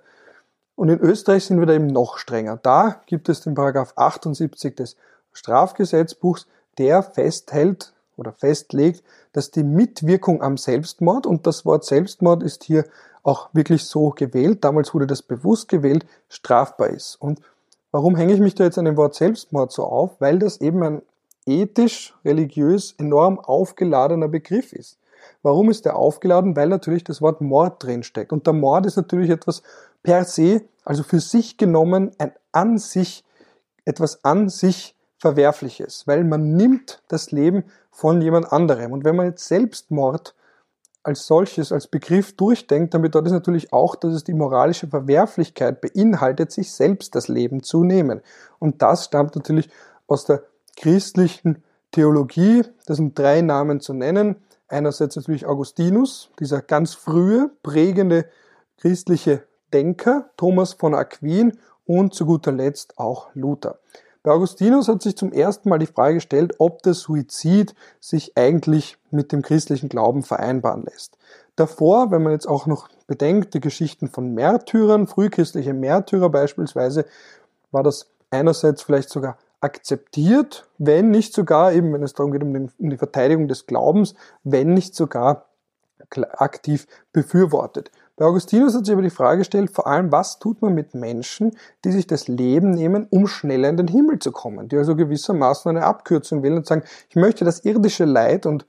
Und 0.76 0.90
in 0.90 1.00
Österreich 1.00 1.46
sind 1.46 1.60
wir 1.60 1.66
da 1.66 1.74
eben 1.74 1.88
noch 1.88 2.18
strenger. 2.18 2.58
Da 2.62 3.02
gibt 3.06 3.28
es 3.28 3.42
den 3.42 3.54
Paragraph 3.54 3.94
78 3.98 4.76
des 4.76 4.96
Strafgesetzbuchs, 5.34 6.48
der 6.78 7.04
festhält 7.04 7.94
oder 8.16 8.32
festlegt, 8.32 9.04
dass 9.34 9.52
die 9.52 9.64
Mitwirkung 9.64 10.42
am 10.42 10.58
Selbstmord, 10.58 11.26
und 11.26 11.46
das 11.48 11.66
Wort 11.66 11.86
Selbstmord 11.86 12.44
ist 12.44 12.64
hier 12.64 12.86
auch 13.24 13.50
wirklich 13.54 13.86
so 13.86 14.12
gewählt, 14.12 14.64
damals 14.64 14.94
wurde 14.94 15.08
das 15.08 15.22
bewusst 15.22 15.68
gewählt, 15.68 16.06
strafbar 16.30 16.90
ist. 16.90 17.16
Und 17.16 17.42
warum 17.92 18.16
hänge 18.16 18.34
ich 18.34 18.40
mich 18.40 18.56
da 18.56 18.64
jetzt 18.64 18.78
an 18.78 18.86
dem 18.86 18.98
Wort 18.98 19.16
Selbstmord 19.16 19.72
so 19.72 19.84
auf? 19.84 20.20
Weil 20.20 20.40
das 20.40 20.62
eben 20.62 20.82
ein 20.84 21.02
ethisch, 21.50 22.16
religiös 22.24 22.94
enorm 22.98 23.40
aufgeladener 23.40 24.28
Begriff 24.28 24.72
ist. 24.72 24.98
Warum 25.42 25.70
ist 25.70 25.86
der 25.86 25.96
aufgeladen? 25.96 26.56
Weil 26.56 26.70
natürlich 26.70 27.04
das 27.04 27.22
Wort 27.22 27.42
Mord 27.42 27.84
drin 27.84 28.04
steckt. 28.04 28.32
Und 28.32 28.46
der 28.46 28.54
Mord 28.54 28.86
ist 28.86 28.98
natürlich 28.98 29.30
etwas 29.30 29.64
per 30.04 30.24
se, 30.24 30.62
also 30.86 31.04
für 31.04 31.20
sich 31.20 31.58
genommen, 31.58 32.12
ein 32.18 32.34
an 32.52 32.78
sich, 32.78 33.24
etwas 33.86 34.24
an 34.24 34.50
sich 34.50 34.96
Verwerfliches, 35.18 36.08
weil 36.08 36.24
man 36.24 36.56
nimmt 36.56 37.04
das 37.10 37.32
Leben 37.32 37.66
von 37.92 38.22
jemand 38.22 38.54
anderem. 38.54 38.94
Und 38.94 39.04
wenn 39.04 39.18
man 39.18 39.26
jetzt 39.26 39.46
Selbstmord 39.48 40.34
als 41.04 41.28
solches, 41.28 41.74
als 41.74 41.88
Begriff 41.88 42.38
durchdenkt, 42.38 42.94
dann 42.94 43.02
bedeutet 43.02 43.28
es 43.28 43.34
natürlich 43.34 43.74
auch, 43.74 43.96
dass 43.96 44.14
es 44.14 44.24
die 44.24 44.34
moralische 44.34 44.88
Verwerflichkeit 44.88 45.82
beinhaltet, 45.82 46.52
sich 46.54 46.72
selbst 46.72 47.16
das 47.16 47.28
Leben 47.28 47.64
zu 47.64 47.84
nehmen. 47.84 48.22
Und 48.60 48.82
das 48.82 49.06
stammt 49.06 49.36
natürlich 49.36 49.70
aus 50.08 50.24
der 50.24 50.44
christlichen 50.80 51.64
Theologie. 51.92 52.64
Das 52.86 52.98
sind 52.98 53.18
drei 53.18 53.42
Namen 53.42 53.82
zu 53.82 53.94
nennen. 53.94 54.38
Einerseits 54.68 55.16
natürlich 55.16 55.46
Augustinus, 55.46 56.32
dieser 56.40 56.62
ganz 56.62 56.94
frühe, 56.94 57.52
prägende 57.64 58.26
christliche 58.78 59.44
Denker, 59.74 60.30
Thomas 60.38 60.74
von 60.74 60.96
Aquin 60.96 61.58
und 61.86 62.14
zu 62.14 62.26
guter 62.26 62.52
Letzt 62.52 62.98
auch 62.98 63.30
Luther. 63.34 63.80
Bei 64.24 64.32
Augustinus 64.32 64.88
hat 64.88 65.02
sich 65.02 65.16
zum 65.16 65.32
ersten 65.32 65.70
Mal 65.70 65.80
die 65.80 65.86
Frage 65.86 66.16
gestellt, 66.16 66.56
ob 66.60 66.84
der 66.84 66.94
Suizid 66.94 67.74
sich 68.00 68.38
eigentlich 68.38 68.98
mit 69.12 69.32
dem 69.32 69.42
christlichen 69.42 69.90
Glauben 69.90 70.24
vereinbaren 70.24 70.84
lässt. 70.84 71.18
Davor, 71.56 72.12
wenn 72.12 72.24
man 72.24 72.34
jetzt 72.34 72.48
auch 72.48 72.68
noch 72.68 72.90
bedenkt, 73.08 73.54
die 73.54 73.60
Geschichten 73.60 74.08
von 74.08 74.34
Märtyrern, 74.34 75.08
frühchristliche 75.08 75.74
Märtyrer 75.74 76.30
beispielsweise, 76.30 77.06
war 77.72 77.84
das 77.84 78.12
einerseits 78.30 78.82
vielleicht 78.82 79.10
sogar 79.10 79.38
akzeptiert, 79.62 80.68
wenn 80.78 81.12
nicht 81.12 81.34
sogar, 81.34 81.74
eben 81.74 81.94
wenn 81.94 82.04
es 82.04 82.14
darum 82.14 82.32
geht, 82.32 82.44
um, 82.44 82.54
den, 82.54 82.72
um 82.78 82.90
die 82.90 82.98
Verteidigung 82.98 83.48
des 83.48 83.66
Glaubens, 83.66 84.16
wenn 84.44 84.74
nicht 84.74 84.96
sogar 84.96 85.46
aktiv 86.38 86.88
befürwortet. 87.12 87.92
Bei 88.16 88.26
Augustinus 88.26 88.76
hat 88.76 88.86
sich 88.86 88.94
aber 88.94 89.02
die 89.02 89.10
Frage 89.10 89.40
gestellt, 89.40 89.72
vor 89.72 89.88
allem, 89.88 90.12
was 90.12 90.40
tut 90.40 90.62
man 90.62 90.74
mit 90.74 90.94
Menschen, 90.94 91.56
die 91.86 91.92
sich 91.92 92.08
das 92.08 92.28
Leben 92.28 92.72
nehmen, 92.72 93.08
um 93.10 93.28
schneller 93.28 93.70
in 93.70 93.78
den 93.78 93.88
Himmel 93.88 94.20
zu 94.20 94.32
kommen, 94.32 94.68
die 94.68 94.78
also 94.78 94.96
gewissermaßen 94.96 95.70
eine 95.70 95.86
Abkürzung 95.86 96.44
wählen 96.44 96.58
und 96.58 96.68
sagen, 96.68 96.84
ich 97.10 97.16
möchte 97.16 97.46
das 97.46 97.64
irdische 97.64 98.06
Leid, 98.06 98.46
und 98.46 98.66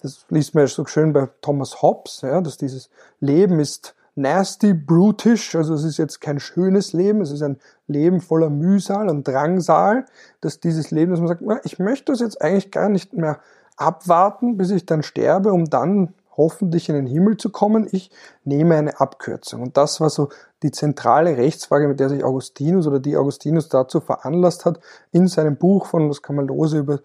das 0.00 0.24
liest 0.30 0.54
man 0.54 0.64
ja 0.64 0.68
so 0.68 0.86
schön 0.86 1.12
bei 1.12 1.28
Thomas 1.42 1.82
Hobbes, 1.82 2.20
ja, 2.22 2.40
dass 2.40 2.56
dieses 2.56 2.88
Leben 3.20 3.60
ist 3.60 3.94
nasty, 4.14 4.74
brutish, 4.74 5.54
also 5.54 5.74
es 5.74 5.84
ist 5.84 5.98
jetzt 5.98 6.20
kein 6.20 6.38
schönes 6.38 6.92
Leben, 6.92 7.20
es 7.20 7.30
ist 7.30 7.42
ein 7.42 7.58
Leben 7.86 8.20
voller 8.20 8.50
Mühsal 8.50 9.08
und 9.08 9.26
Drangsal, 9.26 10.06
dass 10.40 10.60
dieses 10.60 10.90
Leben, 10.90 11.10
dass 11.10 11.20
man 11.20 11.28
sagt, 11.28 11.42
ich 11.64 11.78
möchte 11.78 12.12
das 12.12 12.20
jetzt 12.20 12.40
eigentlich 12.40 12.70
gar 12.70 12.88
nicht 12.88 13.12
mehr 13.12 13.40
abwarten, 13.76 14.56
bis 14.56 14.70
ich 14.70 14.86
dann 14.86 15.02
sterbe, 15.02 15.52
um 15.52 15.64
dann 15.64 16.14
hoffentlich 16.36 16.88
in 16.88 16.94
den 16.94 17.06
Himmel 17.06 17.36
zu 17.36 17.50
kommen. 17.50 17.86
Ich 17.90 18.10
nehme 18.44 18.76
eine 18.76 19.00
Abkürzung. 19.00 19.62
Und 19.62 19.76
das 19.76 20.00
war 20.00 20.10
so 20.10 20.30
die 20.62 20.70
zentrale 20.70 21.36
Rechtsfrage, 21.36 21.88
mit 21.88 22.00
der 22.00 22.08
sich 22.08 22.24
Augustinus 22.24 22.86
oder 22.86 22.98
die 22.98 23.16
Augustinus 23.16 23.68
dazu 23.68 24.00
veranlasst 24.00 24.64
hat, 24.64 24.80
in 25.12 25.28
seinem 25.28 25.56
Buch 25.56 25.86
von, 25.86 26.08
das 26.08 26.22
kann 26.22 26.36
man 26.36 26.46
lose 26.46 26.78
über 26.78 27.00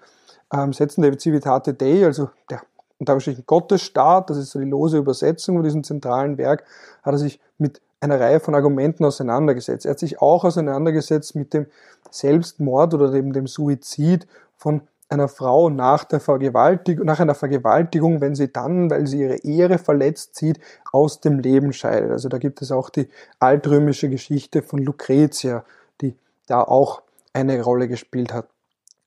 ähm, 0.52 0.72
der 0.72 1.20
Civitate 1.20 1.74
Dei, 1.74 2.06
also 2.06 2.30
der 2.50 2.62
unterstrich 3.00 3.46
Gottesstaat, 3.46 4.30
das 4.30 4.38
ist 4.38 4.52
so 4.52 4.60
die 4.60 4.66
lose 4.66 4.98
Übersetzung 4.98 5.56
von 5.56 5.64
diesem 5.64 5.84
zentralen 5.84 6.38
Werk, 6.38 6.66
hat 7.02 7.14
er 7.14 7.18
sich 7.18 7.40
mit 7.58 7.82
einer 8.02 8.20
Reihe 8.20 8.40
von 8.40 8.56
Argumenten 8.56 9.04
auseinandergesetzt. 9.06 9.86
Er 9.86 9.92
hat 9.92 10.00
sich 10.00 10.22
auch 10.22 10.44
auseinandergesetzt 10.44 11.36
mit 11.36 11.54
dem 11.54 11.66
Selbstmord 12.12 12.94
oder 12.94 13.12
dem, 13.12 13.34
dem 13.34 13.48
Suizid 13.48 14.28
von 14.56 14.82
einer 15.10 15.28
Frau 15.28 15.70
nach, 15.70 16.04
der 16.04 16.20
Vergewaltigung, 16.20 17.06
nach 17.06 17.20
einer 17.20 17.34
Vergewaltigung, 17.34 18.22
wenn 18.22 18.36
sie 18.36 18.54
dann, 18.54 18.92
weil 18.92 19.08
sie 19.08 19.22
ihre 19.22 19.38
Ehre 19.38 19.80
verletzt 19.80 20.36
sieht, 20.36 20.60
aus 20.92 21.20
dem 21.20 21.40
Leben 21.40 21.74
scheidet. 21.74 22.12
Also 22.12 22.30
da 22.30 22.38
gibt 22.38 22.62
es 22.62 22.72
auch 22.72 22.90
die 22.90 23.10
altrömische 23.40 24.10
Geschichte 24.10 24.62
von 24.62 24.80
Lucretia, 24.80 25.66
die 26.02 26.16
da 26.48 26.62
auch 26.62 27.02
eine 27.34 27.62
Rolle 27.62 27.88
gespielt 27.88 28.34
hat, 28.34 28.48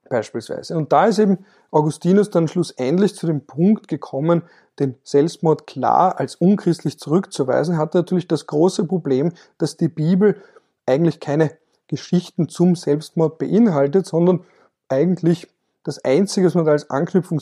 beispielsweise. 0.08 0.76
Und 0.76 0.92
da 0.92 1.06
ist 1.06 1.20
eben 1.20 1.38
Augustinus 1.72 2.30
dann 2.30 2.46
schlussendlich 2.46 3.16
zu 3.16 3.26
dem 3.26 3.40
Punkt 3.40 3.88
gekommen, 3.88 4.42
den 4.78 4.94
Selbstmord 5.02 5.66
klar 5.66 6.20
als 6.20 6.36
unchristlich 6.36 6.98
zurückzuweisen, 6.98 7.78
hat 7.78 7.94
natürlich 7.94 8.28
das 8.28 8.46
große 8.46 8.84
Problem, 8.84 9.32
dass 9.58 9.76
die 9.76 9.88
Bibel 9.88 10.40
eigentlich 10.86 11.18
keine 11.18 11.50
Geschichten 11.88 12.48
zum 12.48 12.76
Selbstmord 12.76 13.38
beinhaltet, 13.38 14.06
sondern 14.06 14.44
eigentlich 14.88 15.48
das 15.82 16.04
Einzige, 16.04 16.46
was 16.46 16.54
man 16.54 16.64
da 16.64 16.72
als 16.72 16.88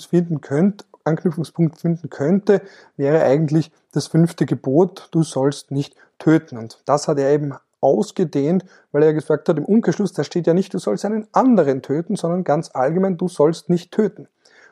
finden 0.07 0.41
könnt, 0.41 0.87
Anknüpfungspunkt 1.05 1.79
finden 1.79 2.11
könnte, 2.11 2.63
wäre 2.97 3.23
eigentlich 3.23 3.71
das 3.93 4.07
fünfte 4.07 4.47
Gebot, 4.47 5.09
du 5.11 5.23
sollst 5.23 5.71
nicht 5.71 5.95
töten. 6.19 6.57
Und 6.57 6.79
das 6.85 7.09
hat 7.09 7.19
er 7.19 7.31
eben 7.31 7.55
ausgedehnt, 7.81 8.65
weil 8.93 9.03
er 9.03 9.13
gesagt 9.13 9.49
hat, 9.49 9.59
im 9.59 9.65
Umkehrschluss, 9.65 10.13
da 10.13 10.25
steht 10.25 10.47
ja 10.47 10.55
nicht, 10.55 10.75
du 10.75 10.79
sollst 10.79 11.05
einen 11.05 11.27
anderen 11.33 11.83
töten, 11.83 12.17
sondern 12.17 12.45
ganz 12.45 12.71
allgemein, 12.75 13.17
du 13.17 13.29
sollst 13.29 13.69
nicht 13.69 13.93
töten. 13.93 14.29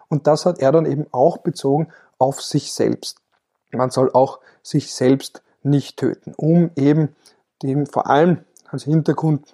Und 0.08 0.26
das 0.26 0.46
hat 0.46 0.60
er 0.60 0.72
dann 0.72 0.86
eben 0.86 1.06
auch 1.12 1.38
bezogen 1.38 1.88
auf 2.18 2.42
sich 2.42 2.72
selbst. 2.72 3.18
Man 3.70 3.90
soll 3.90 4.10
auch 4.12 4.40
sich 4.62 4.94
selbst 4.94 5.42
nicht 5.62 5.98
töten, 5.98 6.34
um 6.36 6.70
eben 6.76 7.14
dem 7.62 7.86
vor 7.86 8.08
allem 8.08 8.38
als 8.66 8.84
Hintergrund 8.84 9.52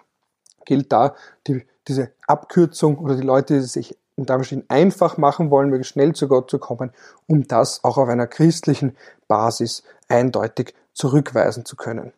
gilt 0.64 0.92
da 0.92 1.14
die, 1.46 1.66
diese 1.88 2.10
Abkürzung 2.26 2.98
oder 2.98 3.16
die 3.16 3.22
Leute, 3.22 3.54
die 3.54 3.60
sich 3.60 3.96
und 4.16 4.30
damit 4.30 4.64
einfach 4.68 5.16
machen 5.16 5.50
wollen, 5.50 5.70
möglichst 5.70 5.94
schnell 5.94 6.14
zu 6.14 6.28
Gott 6.28 6.48
zu 6.48 6.58
kommen, 6.58 6.92
um 7.26 7.48
das 7.48 7.82
auch 7.82 7.98
auf 7.98 8.08
einer 8.08 8.26
christlichen 8.26 8.96
Basis 9.26 9.82
eindeutig 10.08 10.74
zurückweisen 10.92 11.64
zu 11.64 11.74
können. 11.74 12.12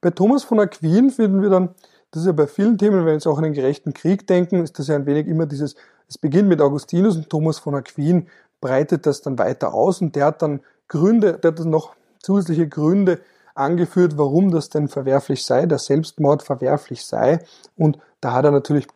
Bei 0.00 0.10
Thomas 0.10 0.44
von 0.44 0.60
Aquin 0.60 1.10
finden 1.10 1.42
wir 1.42 1.50
dann, 1.50 1.74
das 2.10 2.22
ist 2.22 2.26
ja 2.26 2.32
bei 2.32 2.46
vielen 2.46 2.78
Themen, 2.78 2.98
wenn 2.98 3.06
wir 3.06 3.12
jetzt 3.12 3.26
auch 3.26 3.38
an 3.38 3.44
den 3.44 3.52
gerechten 3.52 3.92
Krieg 3.92 4.26
denken, 4.26 4.62
ist 4.62 4.78
das 4.78 4.88
ja 4.88 4.94
ein 4.94 5.06
wenig 5.06 5.26
immer 5.26 5.46
dieses, 5.46 5.74
es 6.08 6.18
beginnt 6.18 6.48
mit 6.48 6.60
Augustinus 6.60 7.16
und 7.16 7.28
Thomas 7.28 7.58
von 7.58 7.74
Aquin 7.74 8.28
breitet 8.60 9.06
das 9.06 9.22
dann 9.22 9.38
weiter 9.38 9.74
aus 9.74 10.00
und 10.00 10.16
der 10.16 10.26
hat 10.26 10.42
dann 10.42 10.60
Gründe, 10.88 11.38
der 11.38 11.52
hat 11.52 11.58
dann 11.58 11.70
noch 11.70 11.94
zusätzliche 12.20 12.68
Gründe 12.68 13.20
angeführt, 13.54 14.16
warum 14.16 14.50
das 14.50 14.70
denn 14.70 14.88
verwerflich 14.88 15.44
sei, 15.44 15.66
der 15.66 15.78
Selbstmord 15.78 16.42
verwerflich 16.42 17.04
sei. 17.04 17.40
Und 17.76 17.98
da 18.20 18.32
hat 18.32 18.44
er 18.44 18.52
natürlich 18.52 18.86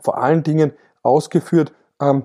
vor 0.00 0.18
allen 0.18 0.42
Dingen 0.42 0.72
ausgeführt, 1.02 1.72
ähm, 2.00 2.24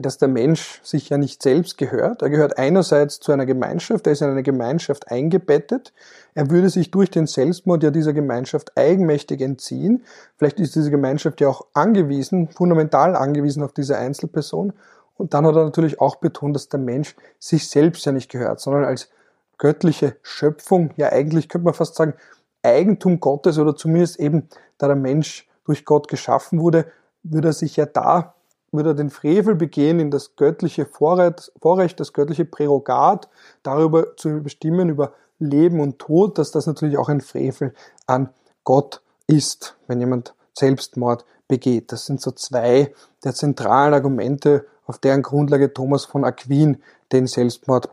dass 0.00 0.18
der 0.18 0.28
Mensch 0.28 0.80
sich 0.82 1.08
ja 1.08 1.18
nicht 1.18 1.42
selbst 1.42 1.78
gehört. 1.78 2.22
Er 2.22 2.30
gehört 2.30 2.58
einerseits 2.58 3.20
zu 3.20 3.32
einer 3.32 3.46
Gemeinschaft, 3.46 4.06
er 4.06 4.12
ist 4.12 4.22
in 4.22 4.30
eine 4.30 4.42
Gemeinschaft 4.42 5.10
eingebettet. 5.10 5.92
Er 6.34 6.50
würde 6.50 6.70
sich 6.70 6.90
durch 6.90 7.10
den 7.10 7.26
Selbstmord 7.26 7.82
ja 7.82 7.90
dieser 7.90 8.12
Gemeinschaft 8.12 8.76
eigenmächtig 8.76 9.40
entziehen. 9.40 10.04
Vielleicht 10.36 10.60
ist 10.60 10.74
diese 10.74 10.90
Gemeinschaft 10.90 11.40
ja 11.40 11.48
auch 11.48 11.66
angewiesen, 11.74 12.48
fundamental 12.48 13.16
angewiesen 13.16 13.62
auf 13.62 13.72
diese 13.72 13.96
Einzelperson. 13.96 14.72
Und 15.16 15.34
dann 15.34 15.44
hat 15.44 15.54
er 15.54 15.64
natürlich 15.64 16.00
auch 16.00 16.16
betont, 16.16 16.56
dass 16.56 16.68
der 16.68 16.80
Mensch 16.80 17.14
sich 17.38 17.68
selbst 17.68 18.04
ja 18.06 18.12
nicht 18.12 18.30
gehört, 18.30 18.60
sondern 18.60 18.84
als 18.84 19.10
göttliche 19.58 20.16
Schöpfung, 20.22 20.90
ja 20.96 21.12
eigentlich 21.12 21.48
könnte 21.48 21.66
man 21.66 21.74
fast 21.74 21.94
sagen, 21.94 22.14
Eigentum 22.62 23.20
Gottes 23.20 23.58
oder 23.58 23.76
zumindest 23.76 24.18
eben, 24.18 24.48
da 24.78 24.86
der 24.86 24.96
Mensch 24.96 25.48
durch 25.64 25.84
Gott 25.84 26.08
geschaffen 26.08 26.60
wurde, 26.60 26.86
würde 27.22 27.48
er 27.48 27.52
sich 27.52 27.76
ja 27.76 27.86
da 27.86 28.34
würde 28.72 28.90
er 28.90 28.94
den 28.94 29.10
Frevel 29.10 29.54
begehen, 29.54 30.00
in 30.00 30.10
das 30.10 30.36
göttliche 30.36 30.86
Vorrecht, 30.86 31.52
Vorrecht, 31.60 31.98
das 32.00 32.12
göttliche 32.12 32.44
Prärogat 32.44 33.28
darüber 33.62 34.16
zu 34.16 34.42
bestimmen, 34.42 34.88
über 34.88 35.12
Leben 35.38 35.80
und 35.80 35.98
Tod, 35.98 36.38
dass 36.38 36.50
das 36.52 36.66
natürlich 36.66 36.98
auch 36.98 37.08
ein 37.08 37.20
Frevel 37.20 37.74
an 38.06 38.28
Gott 38.64 39.00
ist, 39.26 39.76
wenn 39.86 40.00
jemand 40.00 40.34
Selbstmord 40.56 41.24
begeht. 41.48 41.92
Das 41.92 42.06
sind 42.06 42.20
so 42.20 42.30
zwei 42.30 42.92
der 43.24 43.34
zentralen 43.34 43.94
Argumente, 43.94 44.66
auf 44.86 44.98
deren 44.98 45.22
Grundlage 45.22 45.72
Thomas 45.72 46.04
von 46.04 46.24
Aquin 46.24 46.82
den 47.12 47.26
Selbstmord 47.26 47.88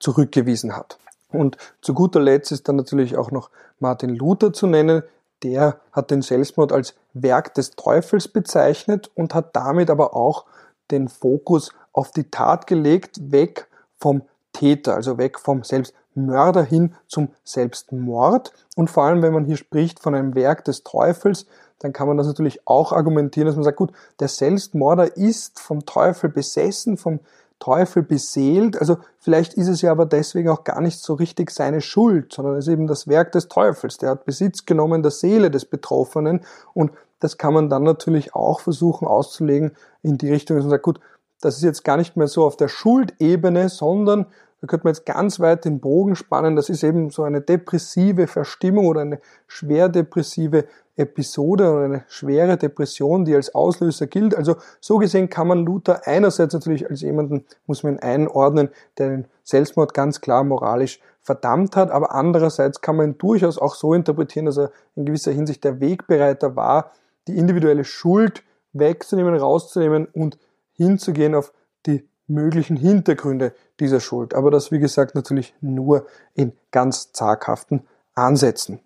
zurückgewiesen 0.00 0.76
hat. 0.76 0.98
Und 1.30 1.56
zu 1.82 1.94
guter 1.94 2.20
Letzt 2.20 2.52
ist 2.52 2.68
dann 2.68 2.76
natürlich 2.76 3.16
auch 3.16 3.30
noch 3.30 3.50
Martin 3.80 4.14
Luther 4.14 4.52
zu 4.52 4.66
nennen, 4.66 5.02
der 5.42 5.80
hat 5.92 6.10
den 6.10 6.22
Selbstmord 6.22 6.72
als 6.72 6.94
Werk 7.12 7.54
des 7.54 7.72
Teufels 7.72 8.28
bezeichnet 8.28 9.10
und 9.14 9.34
hat 9.34 9.54
damit 9.54 9.90
aber 9.90 10.14
auch 10.14 10.44
den 10.90 11.08
Fokus 11.08 11.72
auf 11.92 12.10
die 12.10 12.30
Tat 12.30 12.66
gelegt, 12.66 13.32
weg 13.32 13.68
vom 13.98 14.22
Täter, 14.52 14.94
also 14.94 15.18
weg 15.18 15.38
vom 15.38 15.64
Selbstmörder 15.64 16.62
hin 16.62 16.94
zum 17.08 17.28
Selbstmord. 17.44 18.52
Und 18.74 18.88
vor 18.90 19.04
allem, 19.04 19.22
wenn 19.22 19.32
man 19.32 19.44
hier 19.44 19.56
spricht 19.56 20.00
von 20.00 20.14
einem 20.14 20.34
Werk 20.34 20.64
des 20.64 20.82
Teufels, 20.82 21.46
dann 21.78 21.92
kann 21.92 22.08
man 22.08 22.16
das 22.16 22.26
natürlich 22.26 22.66
auch 22.66 22.92
argumentieren, 22.92 23.46
dass 23.46 23.56
man 23.56 23.64
sagt, 23.64 23.76
gut, 23.76 23.92
der 24.20 24.28
Selbstmörder 24.28 25.16
ist 25.16 25.60
vom 25.60 25.84
Teufel 25.84 26.30
besessen, 26.30 26.96
vom 26.96 27.20
Teufel 27.58 28.02
beseelt. 28.02 28.78
Also 28.78 28.98
vielleicht 29.18 29.54
ist 29.54 29.68
es 29.68 29.82
ja 29.82 29.90
aber 29.90 30.06
deswegen 30.06 30.48
auch 30.48 30.64
gar 30.64 30.80
nicht 30.80 30.98
so 31.00 31.14
richtig 31.14 31.50
seine 31.50 31.80
Schuld, 31.80 32.32
sondern 32.32 32.56
es 32.56 32.66
ist 32.66 32.72
eben 32.72 32.86
das 32.86 33.08
Werk 33.08 33.32
des 33.32 33.48
Teufels. 33.48 33.98
Der 33.98 34.10
hat 34.10 34.24
Besitz 34.24 34.66
genommen 34.66 35.02
der 35.02 35.10
Seele 35.10 35.50
des 35.50 35.64
Betroffenen 35.64 36.42
und 36.74 36.92
das 37.20 37.38
kann 37.38 37.54
man 37.54 37.70
dann 37.70 37.82
natürlich 37.82 38.34
auch 38.34 38.60
versuchen 38.60 39.08
auszulegen 39.08 39.72
in 40.02 40.18
die 40.18 40.30
Richtung, 40.30 40.56
dass 40.56 40.64
man 40.64 40.70
sagt, 40.70 40.82
gut, 40.82 41.00
das 41.40 41.56
ist 41.56 41.62
jetzt 41.62 41.84
gar 41.84 41.96
nicht 41.96 42.16
mehr 42.16 42.28
so 42.28 42.44
auf 42.44 42.56
der 42.56 42.68
Schuldebene, 42.68 43.68
sondern 43.68 44.26
da 44.60 44.66
könnte 44.66 44.84
man 44.84 44.94
jetzt 44.94 45.06
ganz 45.06 45.38
weit 45.40 45.64
den 45.64 45.80
Bogen 45.80 46.16
spannen. 46.16 46.56
Das 46.56 46.68
ist 46.68 46.82
eben 46.82 47.10
so 47.10 47.22
eine 47.22 47.40
depressive 47.40 48.26
Verstimmung 48.26 48.86
oder 48.86 49.02
eine 49.02 49.20
schwer 49.46 49.88
depressive 49.88 50.66
Episode 50.96 51.70
oder 51.70 51.84
eine 51.84 52.04
schwere 52.08 52.56
Depression, 52.56 53.24
die 53.24 53.34
als 53.34 53.54
Auslöser 53.54 54.06
gilt. 54.06 54.34
Also 54.34 54.56
so 54.80 54.98
gesehen 54.98 55.28
kann 55.28 55.46
man 55.46 55.64
Luther 55.64 56.06
einerseits 56.06 56.54
natürlich 56.54 56.88
als 56.88 57.02
jemanden, 57.02 57.44
muss 57.66 57.82
man 57.82 57.98
einordnen, 57.98 58.70
der 58.98 59.10
den 59.10 59.28
Selbstmord 59.44 59.94
ganz 59.94 60.20
klar 60.20 60.42
moralisch 60.42 61.00
verdammt 61.20 61.76
hat, 61.76 61.90
aber 61.90 62.14
andererseits 62.14 62.80
kann 62.80 62.96
man 62.96 63.10
ihn 63.10 63.18
durchaus 63.18 63.58
auch 63.58 63.74
so 63.74 63.94
interpretieren, 63.94 64.46
dass 64.46 64.58
er 64.58 64.70
in 64.94 65.04
gewisser 65.04 65.32
Hinsicht 65.32 65.64
der 65.64 65.80
Wegbereiter 65.80 66.54
war, 66.54 66.92
die 67.26 67.36
individuelle 67.36 67.84
Schuld 67.84 68.44
wegzunehmen, 68.72 69.34
rauszunehmen 69.34 70.06
und 70.06 70.38
hinzugehen 70.72 71.34
auf 71.34 71.52
die 71.86 72.08
möglichen 72.28 72.76
Hintergründe 72.76 73.52
dieser 73.80 74.00
Schuld. 74.00 74.34
Aber 74.34 74.50
das, 74.50 74.70
wie 74.70 74.78
gesagt, 74.78 75.14
natürlich 75.14 75.54
nur 75.60 76.06
in 76.34 76.52
ganz 76.70 77.12
zaghaften 77.12 77.86
Ansätzen. 78.14 78.80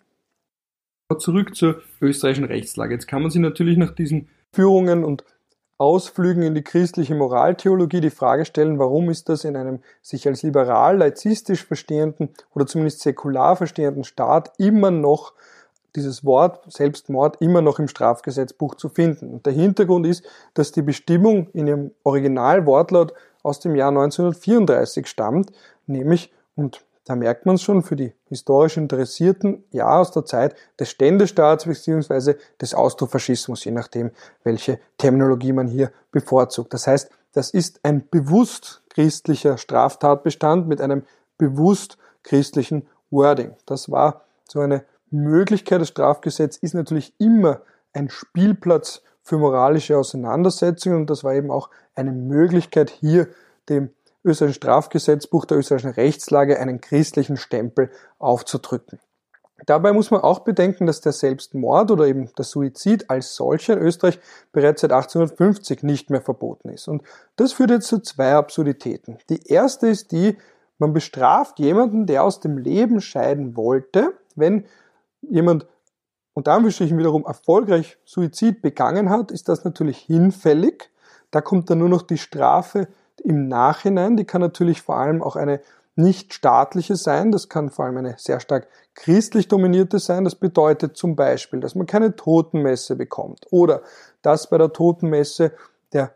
Zurück 1.18 1.56
zur 1.56 1.82
österreichischen 2.00 2.44
Rechtslage. 2.44 2.94
Jetzt 2.94 3.08
kann 3.08 3.22
man 3.22 3.30
sich 3.30 3.40
natürlich 3.40 3.76
nach 3.76 3.94
diesen 3.94 4.28
Führungen 4.52 5.04
und 5.04 5.24
Ausflügen 5.78 6.42
in 6.42 6.54
die 6.54 6.62
christliche 6.62 7.14
Moraltheologie 7.14 8.02
die 8.02 8.10
Frage 8.10 8.44
stellen, 8.44 8.78
warum 8.78 9.08
ist 9.08 9.30
das 9.30 9.44
in 9.44 9.56
einem 9.56 9.80
sich 10.02 10.28
als 10.28 10.42
liberal, 10.42 10.98
laizistisch 10.98 11.64
verstehenden 11.64 12.28
oder 12.54 12.66
zumindest 12.66 13.00
säkular 13.00 13.56
verstehenden 13.56 14.04
Staat 14.04 14.52
immer 14.58 14.90
noch 14.90 15.32
dieses 15.96 16.24
Wort 16.24 16.70
Selbstmord 16.70 17.40
immer 17.40 17.62
noch 17.62 17.78
im 17.78 17.88
Strafgesetzbuch 17.88 18.74
zu 18.74 18.88
finden. 18.88 19.30
Und 19.30 19.46
der 19.46 19.52
Hintergrund 19.52 20.06
ist, 20.06 20.24
dass 20.54 20.72
die 20.72 20.82
Bestimmung 20.82 21.48
in 21.52 21.66
ihrem 21.66 21.90
Originalwortlaut 22.02 23.14
aus 23.42 23.60
dem 23.60 23.74
Jahr 23.74 23.88
1934 23.88 25.06
stammt, 25.06 25.50
nämlich, 25.86 26.32
und 26.56 26.84
da 27.10 27.16
merkt 27.16 27.44
man 27.44 27.56
es 27.56 27.62
schon 27.62 27.82
für 27.82 27.96
die 27.96 28.12
historisch 28.26 28.76
Interessierten, 28.76 29.64
ja, 29.72 29.98
aus 29.98 30.12
der 30.12 30.24
Zeit 30.24 30.54
des 30.78 30.90
Ständestaats 30.90 31.64
bzw. 31.64 32.34
des 32.60 32.72
Austrofaschismus, 32.72 33.64
je 33.64 33.72
nachdem, 33.72 34.12
welche 34.44 34.78
Terminologie 34.96 35.52
man 35.52 35.66
hier 35.66 35.90
bevorzugt. 36.12 36.72
Das 36.72 36.86
heißt, 36.86 37.10
das 37.32 37.50
ist 37.50 37.80
ein 37.82 38.08
bewusst 38.08 38.84
christlicher 38.90 39.58
Straftatbestand 39.58 40.68
mit 40.68 40.80
einem 40.80 41.02
bewusst 41.36 41.98
christlichen 42.22 42.86
Wording. 43.10 43.56
Das 43.66 43.90
war 43.90 44.22
so 44.48 44.60
eine 44.60 44.84
Möglichkeit. 45.10 45.80
Das 45.80 45.88
Strafgesetz 45.88 46.58
ist 46.58 46.74
natürlich 46.74 47.12
immer 47.18 47.62
ein 47.92 48.08
Spielplatz 48.08 49.02
für 49.24 49.36
moralische 49.36 49.98
Auseinandersetzungen 49.98 50.98
und 50.98 51.10
das 51.10 51.24
war 51.24 51.34
eben 51.34 51.50
auch 51.50 51.70
eine 51.96 52.12
Möglichkeit, 52.12 52.88
hier 52.88 53.26
dem 53.68 53.90
österreichischen 54.24 54.58
Strafgesetzbuch 54.58 55.44
der 55.44 55.58
österreichischen 55.58 55.92
Rechtslage 55.92 56.58
einen 56.58 56.80
christlichen 56.80 57.36
Stempel 57.36 57.90
aufzudrücken. 58.18 59.00
Dabei 59.66 59.92
muss 59.92 60.10
man 60.10 60.22
auch 60.22 60.40
bedenken, 60.40 60.86
dass 60.86 61.00
der 61.00 61.12
Selbstmord 61.12 61.90
oder 61.90 62.06
eben 62.06 62.30
der 62.36 62.44
Suizid 62.44 63.10
als 63.10 63.34
solcher 63.34 63.74
in 63.74 63.80
Österreich 63.80 64.18
bereits 64.52 64.80
seit 64.80 64.92
1850 64.92 65.82
nicht 65.82 66.10
mehr 66.10 66.22
verboten 66.22 66.70
ist. 66.70 66.88
Und 66.88 67.02
das 67.36 67.52
führt 67.52 67.70
jetzt 67.70 67.88
zu 67.88 67.98
zwei 67.98 68.34
Absurditäten. 68.34 69.18
Die 69.28 69.46
erste 69.46 69.88
ist 69.88 70.12
die, 70.12 70.38
man 70.78 70.94
bestraft 70.94 71.58
jemanden, 71.58 72.06
der 72.06 72.24
aus 72.24 72.40
dem 72.40 72.56
Leben 72.56 73.02
scheiden 73.02 73.54
wollte, 73.54 74.14
wenn 74.34 74.64
jemand 75.20 75.66
unter 76.32 76.52
Anführungsstrichen 76.52 76.96
wiederum 76.96 77.26
erfolgreich 77.26 77.98
Suizid 78.04 78.62
begangen 78.62 79.10
hat, 79.10 79.30
ist 79.30 79.48
das 79.48 79.64
natürlich 79.64 79.98
hinfällig. 79.98 80.90
Da 81.30 81.42
kommt 81.42 81.68
dann 81.68 81.78
nur 81.78 81.88
noch 81.90 82.02
die 82.02 82.18
Strafe 82.18 82.88
im 83.24 83.48
Nachhinein, 83.48 84.16
die 84.16 84.24
kann 84.24 84.40
natürlich 84.40 84.82
vor 84.82 84.96
allem 84.96 85.22
auch 85.22 85.36
eine 85.36 85.60
nicht 85.96 86.34
staatliche 86.34 86.96
sein, 86.96 87.32
das 87.32 87.48
kann 87.48 87.70
vor 87.70 87.84
allem 87.84 87.98
eine 87.98 88.14
sehr 88.18 88.40
stark 88.40 88.68
christlich 88.94 89.48
dominierte 89.48 89.98
sein. 89.98 90.24
Das 90.24 90.34
bedeutet 90.34 90.96
zum 90.96 91.16
Beispiel, 91.16 91.60
dass 91.60 91.74
man 91.74 91.86
keine 91.86 92.16
Totenmesse 92.16 92.96
bekommt 92.96 93.46
oder 93.50 93.82
dass 94.22 94.48
bei 94.48 94.58
der 94.58 94.72
Totenmesse 94.72 95.52
der 95.92 96.14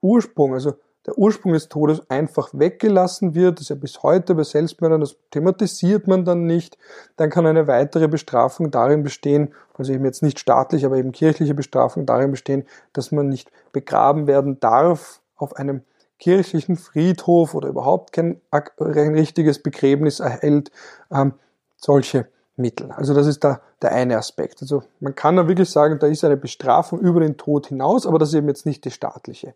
Ursprung, 0.00 0.54
also 0.54 0.74
der 1.06 1.18
Ursprung 1.18 1.52
des 1.52 1.68
Todes 1.68 2.08
einfach 2.10 2.50
weggelassen 2.52 3.34
wird. 3.34 3.58
Das 3.58 3.62
ist 3.62 3.68
ja 3.70 3.76
bis 3.76 4.02
heute 4.02 4.34
bei 4.34 4.44
Selbstmördern, 4.44 5.00
das 5.00 5.16
thematisiert 5.30 6.06
man 6.06 6.24
dann 6.24 6.46
nicht. 6.46 6.78
Dann 7.16 7.30
kann 7.30 7.46
eine 7.46 7.66
weitere 7.66 8.08
Bestrafung 8.08 8.70
darin 8.70 9.02
bestehen, 9.02 9.52
also 9.74 9.92
eben 9.92 10.04
jetzt 10.04 10.22
nicht 10.22 10.38
staatlich, 10.38 10.84
aber 10.84 10.96
eben 10.96 11.12
kirchliche 11.12 11.54
Bestrafung 11.54 12.06
darin 12.06 12.30
bestehen, 12.30 12.64
dass 12.92 13.10
man 13.10 13.28
nicht 13.28 13.50
begraben 13.72 14.26
werden 14.26 14.60
darf 14.60 15.20
auf 15.36 15.56
einem 15.56 15.82
kirchlichen 16.22 16.76
Friedhof 16.76 17.52
oder 17.52 17.68
überhaupt 17.68 18.12
kein, 18.12 18.40
ein 18.52 19.14
richtiges 19.14 19.60
Begräbnis 19.60 20.20
erhält, 20.20 20.70
ähm, 21.10 21.34
solche 21.76 22.28
Mittel. 22.54 22.92
Also 22.92 23.12
das 23.12 23.26
ist 23.26 23.42
da 23.42 23.60
der 23.82 23.90
eine 23.90 24.16
Aspekt. 24.16 24.62
Also 24.62 24.84
man 25.00 25.16
kann 25.16 25.34
da 25.34 25.48
wirklich 25.48 25.68
sagen, 25.68 25.98
da 25.98 26.06
ist 26.06 26.24
eine 26.24 26.36
Bestrafung 26.36 27.00
über 27.00 27.18
den 27.18 27.38
Tod 27.38 27.66
hinaus, 27.66 28.06
aber 28.06 28.20
das 28.20 28.28
ist 28.28 28.36
eben 28.36 28.46
jetzt 28.46 28.66
nicht 28.66 28.84
die 28.84 28.92
staatliche. 28.92 29.54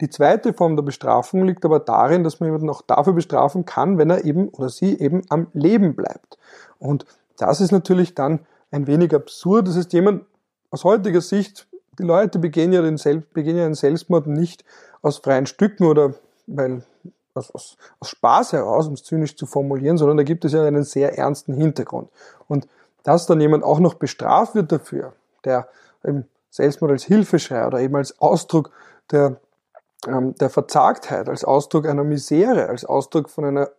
Die 0.00 0.10
zweite 0.10 0.52
Form 0.52 0.74
der 0.74 0.82
Bestrafung 0.82 1.44
liegt 1.44 1.64
aber 1.64 1.78
darin, 1.78 2.24
dass 2.24 2.40
man 2.40 2.48
jemanden 2.48 2.68
auch 2.68 2.82
dafür 2.82 3.12
bestrafen 3.12 3.64
kann, 3.64 3.96
wenn 3.96 4.10
er 4.10 4.24
eben 4.24 4.48
oder 4.48 4.70
sie 4.70 4.98
eben 4.98 5.22
am 5.28 5.46
Leben 5.52 5.94
bleibt. 5.94 6.36
Und 6.80 7.06
das 7.36 7.60
ist 7.60 7.70
natürlich 7.70 8.16
dann 8.16 8.40
ein 8.72 8.88
wenig 8.88 9.14
absurd. 9.14 9.68
Das 9.68 9.76
heißt, 9.76 9.92
jemand 9.92 10.24
aus 10.70 10.82
heutiger 10.82 11.20
Sicht, 11.20 11.68
die 11.96 12.02
Leute 12.02 12.40
begehen 12.40 12.72
ja 12.72 12.82
den, 12.82 12.96
Sel 12.96 13.22
begehen 13.32 13.56
ja 13.56 13.64
den 13.64 13.74
Selbstmord 13.74 14.26
nicht 14.26 14.64
aus 15.02 15.18
freien 15.18 15.46
Stücken 15.46 15.84
oder 15.84 16.14
weil 16.46 16.82
aus, 17.34 17.50
aus, 17.52 17.76
aus 18.00 18.08
Spaß 18.08 18.52
heraus, 18.52 18.86
um 18.86 18.94
es 18.94 19.04
zynisch 19.04 19.36
zu 19.36 19.46
formulieren, 19.46 19.96
sondern 19.96 20.16
da 20.16 20.22
gibt 20.22 20.44
es 20.44 20.52
ja 20.52 20.64
einen 20.64 20.84
sehr 20.84 21.16
ernsten 21.16 21.54
Hintergrund. 21.54 22.08
Und 22.48 22.68
dass 23.04 23.26
dann 23.26 23.40
jemand 23.40 23.64
auch 23.64 23.78
noch 23.78 23.94
bestraft 23.94 24.54
wird 24.54 24.72
dafür, 24.72 25.12
der 25.44 25.68
eben 26.04 26.26
Selbstmord 26.50 26.92
als 26.92 27.04
Hilfeschrei 27.04 27.66
oder 27.66 27.80
eben 27.80 27.96
als 27.96 28.20
Ausdruck 28.20 28.70
der, 29.10 29.36
ähm, 30.06 30.34
der 30.34 30.50
Verzagtheit, 30.50 31.28
als 31.28 31.44
Ausdruck 31.44 31.86
einer 31.86 32.04
Misere, 32.04 32.68
als 32.68 32.84
Ausdruck 32.84 33.30
von 33.30 33.44
einer 33.44 33.70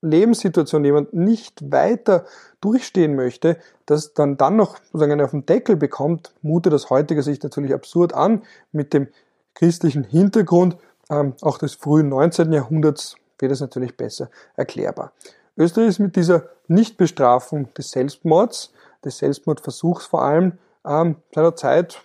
Lebenssituation 0.00 0.84
jemand 0.84 1.14
nicht 1.14 1.70
weiter 1.70 2.24
durchstehen 2.60 3.14
möchte, 3.14 3.56
dass 3.86 4.14
dann 4.14 4.36
dann 4.36 4.56
noch 4.56 4.76
sozusagen 4.92 5.20
auf 5.20 5.30
den 5.30 5.46
Deckel 5.46 5.76
bekommt, 5.76 6.32
mutet 6.42 6.74
aus 6.74 6.90
heutiger 6.90 7.22
Sicht 7.22 7.44
natürlich 7.44 7.72
absurd 7.72 8.12
an 8.12 8.42
mit 8.72 8.92
dem 8.92 9.08
christlichen 9.54 10.04
Hintergrund 10.04 10.76
ähm, 11.10 11.34
auch 11.42 11.58
des 11.58 11.74
frühen 11.74 12.08
19. 12.08 12.52
Jahrhunderts 12.52 13.16
wird 13.38 13.52
es 13.52 13.60
natürlich 13.60 13.96
besser 13.96 14.30
erklärbar. 14.56 15.12
Österreich 15.56 15.88
ist 15.88 15.98
mit 15.98 16.16
dieser 16.16 16.48
Nichtbestrafung 16.68 17.72
des 17.74 17.90
Selbstmords, 17.90 18.72
des 19.04 19.18
Selbstmordversuchs 19.18 20.06
vor 20.06 20.22
allem, 20.22 20.58
ähm, 20.86 21.16
seiner 21.34 21.54
Zeit 21.56 22.02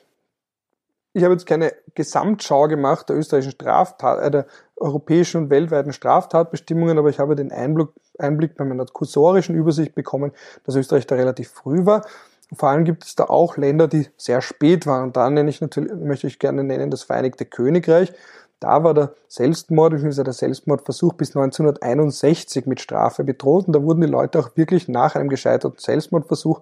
ich 1.18 1.24
habe 1.24 1.34
jetzt 1.34 1.48
keine 1.48 1.74
Gesamtschau 1.96 2.68
gemacht 2.68 3.10
der 3.10 3.18
österreichischen 3.18 3.54
Straftat, 3.54 4.20
äh, 4.24 4.30
der 4.30 4.46
europäischen 4.76 5.44
und 5.44 5.50
weltweiten 5.50 5.92
Straftatbestimmungen, 5.92 7.00
aber 7.00 7.10
ich 7.10 7.18
habe 7.18 7.36
den 7.36 7.52
Einblick, 7.52 7.90
Einblick 8.20 8.56
bei 8.56 8.64
meiner 8.64 8.86
kursorischen 8.86 9.56
Übersicht 9.56 9.96
bekommen, 9.96 10.32
dass 10.64 10.76
Österreich 10.76 11.08
da 11.08 11.16
relativ 11.16 11.50
früh 11.50 11.88
war. 11.88 12.06
Vor 12.54 12.70
allem 12.70 12.86
gibt 12.86 13.04
es 13.04 13.16
da 13.16 13.26
auch 13.26 13.58
Länder, 13.58 13.88
die 13.88 14.08
sehr 14.18 14.42
spät 14.42 14.88
waren. 14.88 15.12
Da 15.12 15.30
nenne 15.30 15.50
ich 15.50 15.60
natürlich, 15.60 15.94
möchte 15.94 16.28
ich 16.28 16.40
gerne 16.40 16.64
nennen, 16.64 16.90
das 16.90 17.04
Vereinigte 17.04 17.46
Königreich. 17.46 18.14
Da 18.60 18.84
war 18.84 18.94
der 18.94 19.14
Selbstmord, 19.28 19.94
bzw. 19.94 20.24
der 20.24 20.34
Selbstmordversuch 20.34 21.14
bis 21.14 21.36
1961 21.36 22.66
mit 22.66 22.80
Strafe 22.80 23.24
bedroht. 23.24 23.68
Und 23.68 23.74
da 23.74 23.84
wurden 23.84 24.02
die 24.02 24.08
Leute 24.08 24.40
auch 24.40 24.52
wirklich 24.56 24.88
nach 24.88 25.16
einem 25.16 25.30
gescheiterten 25.30 25.80
Selbstmordversuch 25.80 26.62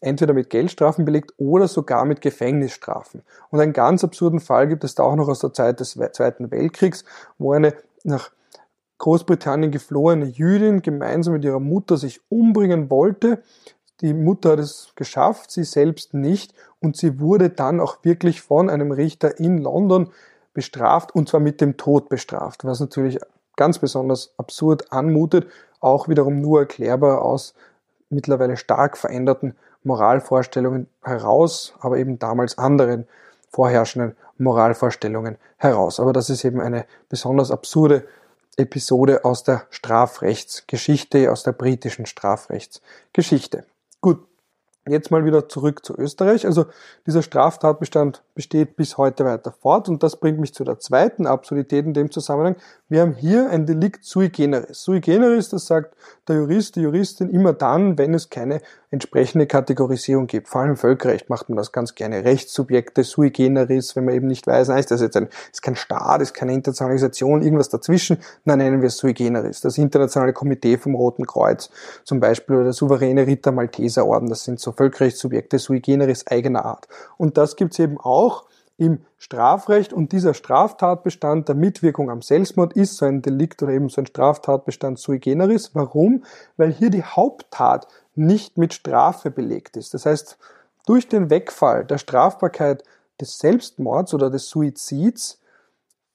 entweder 0.00 0.32
mit 0.32 0.50
Geldstrafen 0.50 1.04
belegt 1.04 1.34
oder 1.38 1.68
sogar 1.68 2.04
mit 2.04 2.20
Gefängnisstrafen. 2.20 3.22
Und 3.50 3.60
einen 3.60 3.72
ganz 3.72 4.04
absurden 4.04 4.40
Fall 4.40 4.68
gibt 4.68 4.84
es 4.84 4.94
da 4.94 5.02
auch 5.02 5.16
noch 5.16 5.28
aus 5.28 5.40
der 5.40 5.52
Zeit 5.52 5.80
des 5.80 5.98
Zweiten 6.12 6.50
Weltkriegs, 6.50 7.04
wo 7.36 7.52
eine 7.52 7.74
nach 8.04 8.30
Großbritannien 8.98 9.70
geflohene 9.70 10.26
Jüdin 10.26 10.82
gemeinsam 10.82 11.34
mit 11.34 11.44
ihrer 11.44 11.60
Mutter 11.60 11.96
sich 11.96 12.20
umbringen 12.28 12.90
wollte. 12.90 13.42
Die 14.00 14.14
Mutter 14.14 14.52
hat 14.52 14.58
es 14.60 14.92
geschafft, 14.94 15.50
sie 15.50 15.64
selbst 15.64 16.14
nicht. 16.14 16.54
Und 16.80 16.96
sie 16.96 17.20
wurde 17.20 17.50
dann 17.50 17.80
auch 17.80 17.98
wirklich 18.04 18.40
von 18.40 18.70
einem 18.70 18.92
Richter 18.92 19.38
in 19.40 19.58
London 19.58 20.10
bestraft 20.54 21.14
und 21.14 21.28
zwar 21.28 21.40
mit 21.40 21.60
dem 21.60 21.76
Tod 21.76 22.08
bestraft, 22.08 22.64
was 22.64 22.80
natürlich 22.80 23.18
ganz 23.56 23.78
besonders 23.78 24.32
absurd 24.38 24.92
anmutet, 24.92 25.46
auch 25.80 26.08
wiederum 26.08 26.40
nur 26.40 26.60
erklärbar 26.60 27.22
aus 27.22 27.54
mittlerweile 28.10 28.56
stark 28.56 28.96
veränderten 28.96 29.54
Moralvorstellungen 29.84 30.88
heraus, 31.02 31.74
aber 31.80 31.98
eben 31.98 32.18
damals 32.18 32.58
anderen 32.58 33.06
vorherrschenden 33.50 34.16
Moralvorstellungen 34.38 35.36
heraus. 35.56 36.00
Aber 36.00 36.12
das 36.12 36.30
ist 36.30 36.44
eben 36.44 36.60
eine 36.60 36.86
besonders 37.08 37.50
absurde 37.50 38.06
Episode 38.56 39.24
aus 39.24 39.44
der 39.44 39.66
Strafrechtsgeschichte, 39.70 41.30
aus 41.30 41.44
der 41.44 41.52
britischen 41.52 42.06
Strafrechtsgeschichte. 42.06 43.64
Jetzt 44.90 45.10
mal 45.10 45.24
wieder 45.24 45.48
zurück 45.48 45.84
zu 45.84 45.96
Österreich. 45.96 46.46
Also 46.46 46.66
dieser 47.06 47.22
Straftatbestand 47.22 48.22
besteht 48.34 48.76
bis 48.76 48.98
heute 48.98 49.24
weiter 49.24 49.52
fort 49.52 49.88
und 49.88 50.02
das 50.02 50.16
bringt 50.16 50.38
mich 50.38 50.54
zu 50.54 50.64
der 50.64 50.78
zweiten 50.78 51.26
Absurdität 51.26 51.84
in 51.84 51.94
dem 51.94 52.10
Zusammenhang. 52.10 52.56
Wir 52.88 53.02
haben 53.02 53.14
hier 53.14 53.50
ein 53.50 53.66
Delikt 53.66 54.04
sui 54.04 54.28
generis. 54.28 54.82
Sui 54.82 55.00
generis, 55.00 55.48
das 55.48 55.66
sagt 55.66 55.94
der 56.26 56.36
Jurist, 56.36 56.76
die 56.76 56.82
Juristin 56.82 57.30
immer 57.30 57.52
dann, 57.52 57.98
wenn 57.98 58.14
es 58.14 58.30
keine 58.30 58.60
entsprechende 58.90 59.46
Kategorisierung 59.46 60.26
gibt. 60.26 60.48
Vor 60.48 60.60
allem 60.60 60.70
im 60.70 60.76
Völkerrecht 60.76 61.28
macht 61.28 61.48
man 61.48 61.56
das 61.56 61.72
ganz 61.72 61.94
gerne. 61.94 62.24
Rechtssubjekte 62.24 63.04
sui 63.04 63.30
generis, 63.30 63.94
wenn 63.96 64.04
man 64.04 64.14
eben 64.14 64.26
nicht 64.26 64.46
weiß, 64.46 64.68
nein, 64.68 64.78
ist 64.78 64.90
das 64.90 65.00
jetzt 65.00 65.16
ein, 65.16 65.28
ist 65.52 65.62
kein 65.62 65.76
Staat, 65.76 66.22
ist 66.22 66.34
keine 66.34 66.54
Internationalisation, 66.54 67.42
irgendwas 67.42 67.68
dazwischen, 67.68 68.18
dann 68.44 68.58
nennen 68.58 68.80
wir 68.80 68.88
es 68.88 68.96
sui 68.96 69.12
generis. 69.12 69.60
Das 69.60 69.76
internationale 69.76 70.32
Komitee 70.32 70.78
vom 70.78 70.94
Roten 70.94 71.26
Kreuz 71.26 71.70
zum 72.04 72.20
Beispiel 72.20 72.56
oder 72.56 72.64
der 72.64 72.72
souveräne 72.72 73.26
Ritter 73.26 73.52
Malteser 73.52 74.06
Orden, 74.06 74.28
das 74.28 74.44
sind 74.44 74.58
so 74.60 74.72
Völkerrechtssubjekte 74.72 75.58
sui 75.58 75.80
generis 75.80 76.26
eigener 76.26 76.64
Art. 76.64 76.88
Und 77.18 77.36
das 77.36 77.56
gibt's 77.56 77.78
eben 77.78 77.98
auch 77.98 78.48
im 78.78 79.00
Strafrecht 79.16 79.92
und 79.92 80.12
dieser 80.12 80.34
Straftatbestand 80.34 81.48
der 81.48 81.56
Mitwirkung 81.56 82.10
am 82.10 82.22
Selbstmord 82.22 82.74
ist 82.74 82.96
so 82.96 83.06
ein 83.06 83.22
Delikt 83.22 83.60
oder 83.62 83.72
eben 83.72 83.88
so 83.88 84.00
ein 84.00 84.06
Straftatbestand 84.06 85.00
sui 85.00 85.18
generis. 85.18 85.74
Warum? 85.74 86.22
Weil 86.56 86.72
hier 86.72 86.90
die 86.90 87.02
Haupttat 87.02 87.88
nicht 88.18 88.58
mit 88.58 88.74
Strafe 88.74 89.30
belegt 89.30 89.76
ist. 89.76 89.94
Das 89.94 90.06
heißt, 90.06 90.38
durch 90.86 91.08
den 91.08 91.30
Wegfall 91.30 91.84
der 91.84 91.98
Strafbarkeit 91.98 92.82
des 93.20 93.38
Selbstmords 93.38 94.14
oder 94.14 94.30
des 94.30 94.48
Suizids 94.48 95.40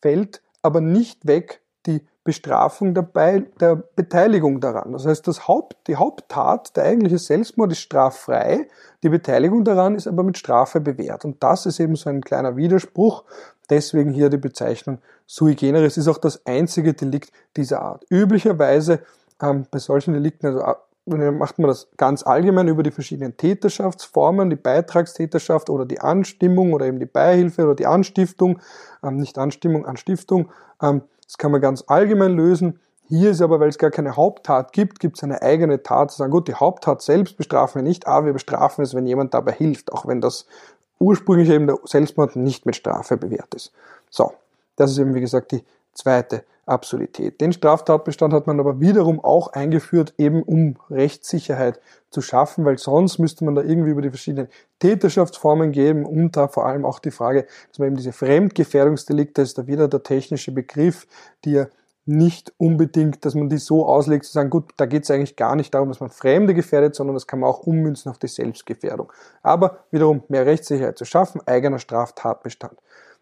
fällt 0.02 0.42
aber 0.62 0.82
nicht 0.82 1.28
weg 1.28 1.62
die 1.86 2.02
Bestrafung 2.24 2.94
dabei 2.94 3.44
der 3.60 3.76
Beteiligung 3.76 4.62
daran. 4.62 4.94
Das 4.94 5.06
heißt, 5.06 5.28
das 5.28 5.48
Haupt, 5.48 5.76
die 5.88 5.98
Haupttat, 5.98 6.76
der 6.78 6.86
eigentliche 6.86 7.18
Selbstmord 7.18 7.74
ist 7.74 7.80
straffrei, 7.80 8.68
die 9.04 9.10
Beteiligung 9.10 9.66
daran 9.66 9.96
ist 9.96 10.08
aber 10.08 10.24
mit 10.24 10.38
Strafe 10.38 10.80
bewährt. 10.80 11.26
Und 11.26 11.44
das 11.44 11.66
ist 11.66 11.82
eben 11.82 11.98
so 11.98 12.10
ein 12.10 12.22
kleiner 12.22 12.56
Widerspruch. 12.56 13.26
Deswegen 13.70 14.12
hier 14.12 14.30
die 14.30 14.38
Bezeichnung 14.38 15.00
sui 15.26 15.56
generis 15.56 15.98
ist 15.98 16.08
auch 16.08 16.18
das 16.18 16.46
einzige 16.46 16.94
Delikt 16.94 17.32
dieser 17.58 17.82
Art. 17.82 18.06
Üblicherweise 18.10 19.02
ähm, 19.42 19.66
bei 19.70 19.80
solchen 19.80 20.14
Delikten, 20.14 20.48
also 20.48 20.64
macht 21.06 21.60
man 21.60 21.68
das 21.68 21.90
ganz 21.98 22.26
allgemein 22.26 22.68
über 22.68 22.84
die 22.84 22.92
verschiedenen 22.92 23.36
Täterschaftsformen, 23.36 24.50
die 24.50 24.56
Beitragstäterschaft 24.56 25.70
oder 25.70 25.86
die 25.86 26.00
Anstimmung 26.00 26.74
oder 26.74 26.86
eben 26.86 27.00
die 27.00 27.06
Beihilfe 27.06 27.66
oder 27.66 27.76
die 27.76 27.88
Anstiftung, 27.88 28.60
ähm, 29.04 29.18
nicht 29.18 29.38
Anstimmung, 29.38 29.86
Anstiftung. 29.86 30.50
Ähm, 30.82 31.02
das 31.26 31.38
kann 31.38 31.52
man 31.52 31.62
ganz 31.62 31.84
allgemein 31.88 32.36
lösen. 32.36 32.80
Hier 33.10 33.32
ist 33.32 33.42
aber, 33.42 33.60
weil 33.60 33.70
es 33.70 33.78
gar 33.78 33.92
keine 33.92 34.16
Haupttat 34.16 34.72
gibt, 34.72 35.00
gibt 35.00 35.18
es 35.18 35.24
eine 35.24 35.42
eigene 35.42 35.84
Tat 35.84 36.12
zu 36.12 36.18
sagen, 36.18 36.32
gut, 36.32 36.48
die 36.48 36.56
Haupttat 36.56 37.02
selbst 37.02 37.36
bestrafen 37.38 37.82
wir 37.82 37.84
nicht, 37.84 38.08
aber 38.08 38.28
wir 38.28 38.34
bestrafen 38.34 38.84
es, 38.84 38.96
wenn 38.96 39.06
jemand 39.06 39.34
dabei 39.34 39.52
hilft, 39.52 39.92
auch 39.92 40.08
wenn 40.08 40.22
das 40.22 40.46
ursprünglich 41.00 41.50
eben 41.50 41.68
der 41.68 41.78
Selbstmord 41.84 42.38
nicht 42.38 42.66
mit 42.66 42.78
Strafe 42.78 43.18
bewährt 43.18 43.54
ist. 43.56 43.74
So, 44.10 44.34
das 44.78 44.92
ist 44.92 45.00
eben 45.00 45.14
wie 45.14 45.22
gesagt 45.22 45.52
die 45.52 45.64
zweite 45.94 46.46
Absurdität. 46.66 47.42
Den 47.42 47.52
Straftatbestand 47.52 48.34
hat 48.34 48.48
man 48.48 48.60
aber 48.60 48.80
wiederum 48.80 49.24
auch 49.24 49.50
eingeführt, 49.50 50.14
eben 50.18 50.44
um 50.44 50.78
Rechtssicherheit 50.90 51.80
zu 52.10 52.22
schaffen, 52.22 52.64
weil 52.64 52.78
sonst 52.78 53.20
müsste 53.20 53.44
man 53.44 53.56
da 53.56 53.62
irgendwie 53.62 53.92
über 53.92 54.02
die 54.02 54.10
verschiedenen 54.10 54.48
Täterschaftsformen 54.80 55.72
gehen 55.72 56.06
und 56.06 56.38
da 56.38 56.48
vor 56.48 56.66
allem 56.66 56.86
auch 56.86 57.00
die 57.00 57.12
Frage, 57.12 57.48
dass 57.70 57.80
man 57.80 57.88
eben 57.90 57.98
diese 57.98 58.14
Fremdgefährdungsdelikte, 58.14 59.42
ist 59.42 59.58
da 59.58 59.68
wieder 59.68 59.88
der 59.88 60.04
technische 60.04 60.52
Begriff, 60.52 61.08
die 61.44 61.52
ja 61.52 61.68
nicht 62.06 62.54
unbedingt, 62.58 63.24
dass 63.24 63.34
man 63.34 63.50
die 63.50 63.58
so 63.58 63.86
auslegt, 63.86 64.26
zu 64.26 64.34
sagen, 64.34 64.50
gut, 64.50 64.72
da 64.76 64.86
geht 64.86 65.04
es 65.04 65.12
eigentlich 65.12 65.38
gar 65.38 65.56
nicht 65.56 65.74
darum, 65.74 65.88
dass 65.88 66.02
man 66.02 66.10
Fremde 66.10 66.54
gefährdet, 66.54 66.96
sondern 66.96 67.14
das 67.14 67.28
kann 67.28 67.40
man 67.40 67.50
auch 67.50 67.60
ummünzen 67.60 68.12
auf 68.12 68.18
die 68.18 68.28
Selbstgefährdung. 68.28 69.12
Aber 69.42 69.86
wiederum 69.92 70.24
mehr 70.28 70.46
Rechtssicherheit 70.46 70.98
zu 70.98 71.06
schaffen, 71.06 71.42
eigener 71.46 71.80
Straftatbestand. 71.80 72.78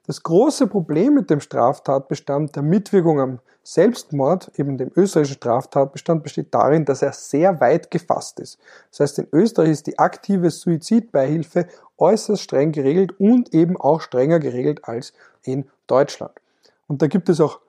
Das 0.07 0.23
große 0.23 0.65
Problem 0.65 1.13
mit 1.13 1.29
dem 1.29 1.39
Straftatbestand 1.39 2.55
der 2.55 2.63
Mitwirkung 2.63 3.19
am 3.19 3.39
Selbstmord, 3.63 4.51
eben 4.57 4.77
dem 4.77 4.91
österreichischen 4.95 5.37
Straftatbestand, 5.37 6.23
besteht 6.23 6.53
darin, 6.53 6.85
dass 6.85 7.03
er 7.03 7.13
sehr 7.13 7.59
weit 7.59 7.91
gefasst 7.91 8.39
ist. 8.39 8.59
Das 8.89 9.01
heißt, 9.01 9.19
in 9.19 9.27
Österreich 9.31 9.69
ist 9.69 9.87
die 9.87 9.99
aktive 9.99 10.49
Suizidbeihilfe 10.49 11.67
äußerst 11.99 12.41
streng 12.41 12.71
geregelt 12.71 13.19
und 13.19 13.53
eben 13.53 13.77
auch 13.77 14.01
strenger 14.01 14.39
geregelt 14.39 14.85
als 14.85 15.13
in 15.43 15.69
Deutschland. 15.85 16.33
Und 16.87 17.03
da 17.03 17.07
gibt 17.07 17.29
es 17.29 17.39
auch 17.39 17.59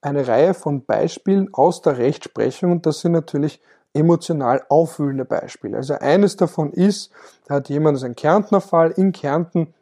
eine 0.00 0.26
Reihe 0.26 0.54
von 0.54 0.84
Beispielen 0.84 1.54
aus 1.54 1.82
der 1.82 1.98
Rechtsprechung 1.98 2.72
und 2.72 2.84
das 2.84 3.00
sind 3.00 3.12
natürlich 3.12 3.60
emotional 3.94 4.62
aufwühlende 4.68 5.24
Beispiele. 5.24 5.76
Also 5.76 5.94
eines 5.94 6.36
davon 6.36 6.72
ist, 6.72 7.10
da 7.46 7.54
hat 7.54 7.68
jemand, 7.68 7.94
das 7.94 8.02
ist 8.02 8.08
ein 8.08 8.16
Kärntner 8.16 8.60
Fall, 8.60 8.90
in 8.90 9.12
Kärnten 9.12 9.72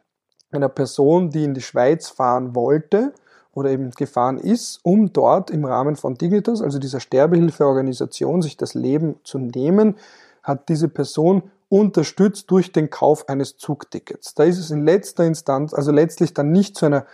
einer 0.51 0.69
Person, 0.69 1.29
die 1.29 1.43
in 1.43 1.53
die 1.53 1.61
Schweiz 1.61 2.09
fahren 2.09 2.55
wollte 2.55 3.13
oder 3.53 3.69
eben 3.69 3.91
gefahren 3.91 4.37
ist, 4.37 4.79
um 4.83 5.13
dort 5.13 5.49
im 5.49 5.65
Rahmen 5.65 5.95
von 5.95 6.15
Dignitas, 6.15 6.61
also 6.61 6.79
dieser 6.79 6.99
Sterbehilfeorganisation, 6.99 8.41
sich 8.41 8.57
das 8.57 8.73
Leben 8.73 9.15
zu 9.23 9.39
nehmen, 9.39 9.95
hat 10.43 10.69
diese 10.69 10.89
Person 10.89 11.43
unterstützt 11.69 12.51
durch 12.51 12.71
den 12.71 12.89
Kauf 12.89 13.27
eines 13.27 13.57
Zugtickets. 13.57 14.35
Da 14.35 14.43
ist 14.43 14.59
es 14.59 14.71
in 14.71 14.85
letzter 14.85 15.25
Instanz, 15.25 15.73
also 15.73 15.91
letztlich 15.91 16.33
dann 16.33 16.51
nicht 16.51 16.77
zu 16.77 16.85
einer, 16.85 17.05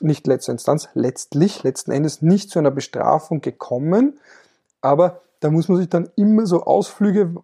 nicht 0.00 0.26
letzter 0.26 0.52
Instanz, 0.52 0.88
letztlich, 0.94 1.62
letzten 1.62 1.92
Endes 1.92 2.22
nicht 2.22 2.50
zu 2.50 2.58
einer 2.58 2.70
Bestrafung 2.70 3.40
gekommen, 3.40 4.18
aber 4.80 5.20
da 5.40 5.50
muss 5.50 5.68
man 5.68 5.78
sich 5.78 5.88
dann 5.88 6.08
immer 6.16 6.46
so 6.46 6.62
Ausflüge 6.64 7.34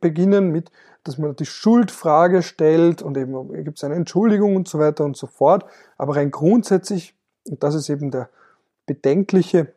beginnen 0.00 0.50
mit, 0.50 0.70
dass 1.04 1.18
man 1.18 1.36
die 1.36 1.46
Schuldfrage 1.46 2.42
stellt 2.42 3.02
und 3.02 3.16
eben 3.16 3.64
gibt 3.64 3.78
es 3.78 3.84
eine 3.84 3.94
Entschuldigung 3.94 4.56
und 4.56 4.68
so 4.68 4.78
weiter 4.78 5.04
und 5.04 5.16
so 5.16 5.26
fort. 5.26 5.64
Aber 5.98 6.16
rein 6.16 6.30
grundsätzlich, 6.30 7.14
und 7.48 7.62
das 7.62 7.74
ist 7.74 7.88
eben 7.88 8.10
der 8.10 8.28
bedenkliche 8.86 9.72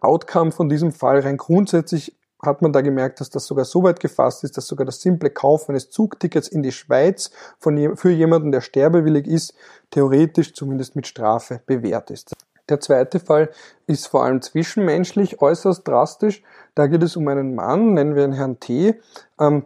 Outcome 0.00 0.52
von 0.52 0.68
diesem 0.68 0.92
Fall, 0.92 1.20
rein 1.20 1.38
grundsätzlich 1.38 2.16
hat 2.42 2.60
man 2.60 2.72
da 2.72 2.82
gemerkt, 2.82 3.20
dass 3.20 3.30
das 3.30 3.46
sogar 3.46 3.64
so 3.64 3.82
weit 3.82 4.00
gefasst 4.00 4.44
ist, 4.44 4.56
dass 4.56 4.66
sogar 4.66 4.84
das 4.84 5.00
simple 5.00 5.30
Kaufen 5.30 5.72
eines 5.72 5.90
Zugtickets 5.90 6.48
in 6.48 6.62
die 6.62 6.72
Schweiz 6.72 7.30
von, 7.58 7.96
für 7.96 8.10
jemanden, 8.10 8.52
der 8.52 8.60
sterbewillig 8.60 9.26
ist, 9.26 9.54
theoretisch 9.90 10.54
zumindest 10.54 10.96
mit 10.96 11.06
Strafe 11.06 11.60
bewährt 11.66 12.10
ist. 12.10 12.34
Der 12.68 12.80
zweite 12.80 13.20
Fall 13.20 13.50
ist 13.86 14.08
vor 14.08 14.24
allem 14.24 14.42
zwischenmenschlich 14.42 15.40
äußerst 15.40 15.86
drastisch. 15.86 16.42
Da 16.76 16.86
geht 16.86 17.02
es 17.02 17.16
um 17.16 17.26
einen 17.26 17.56
Mann, 17.56 17.94
nennen 17.94 18.14
wir 18.14 18.24
ihn 18.24 18.32
Herrn 18.32 18.60
T. 18.60 19.00
Ähm, 19.40 19.64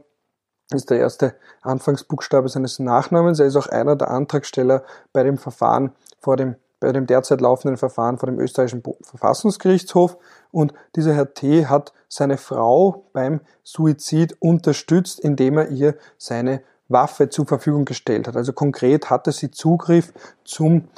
ist 0.73 0.91
der 0.91 1.01
erste 1.01 1.35
Anfangsbuchstabe 1.61 2.49
seines 2.49 2.79
Nachnamens. 2.79 3.41
Er 3.41 3.47
ist 3.47 3.57
auch 3.57 3.67
einer 3.67 3.97
der 3.97 4.11
Antragsteller 4.11 4.85
bei 5.13 5.25
dem 5.25 5.37
Verfahren 5.37 5.93
vor 6.21 6.39
dem 6.39 6.55
bei 6.81 6.93
dem 6.93 7.07
derzeit 7.07 7.43
laufenden 7.43 7.77
Verfahren 7.77 8.17
vor 8.17 8.27
dem 8.27 8.41
österreichischen 8.41 8.83
Verfassungsgerichtshof. 9.03 10.17
Und 10.51 10.73
dieser 10.97 11.13
Herr 11.13 11.35
T. 11.35 11.67
hat 11.67 11.93
seine 12.09 12.39
Frau 12.39 13.05
beim 13.13 13.41
Suizid 13.63 14.37
unterstützt, 14.41 15.21
indem 15.21 15.59
er 15.59 15.69
ihr 15.69 15.95
seine 16.17 16.63
Waffe 16.89 17.29
zur 17.29 17.47
Verfügung 17.47 17.85
gestellt 17.85 18.27
hat. 18.27 18.37
Also 18.37 18.55
konkret 18.55 19.11
hatte 19.11 19.31
sie 19.31 19.51
Zugriff 19.51 20.15
zum 20.43 20.89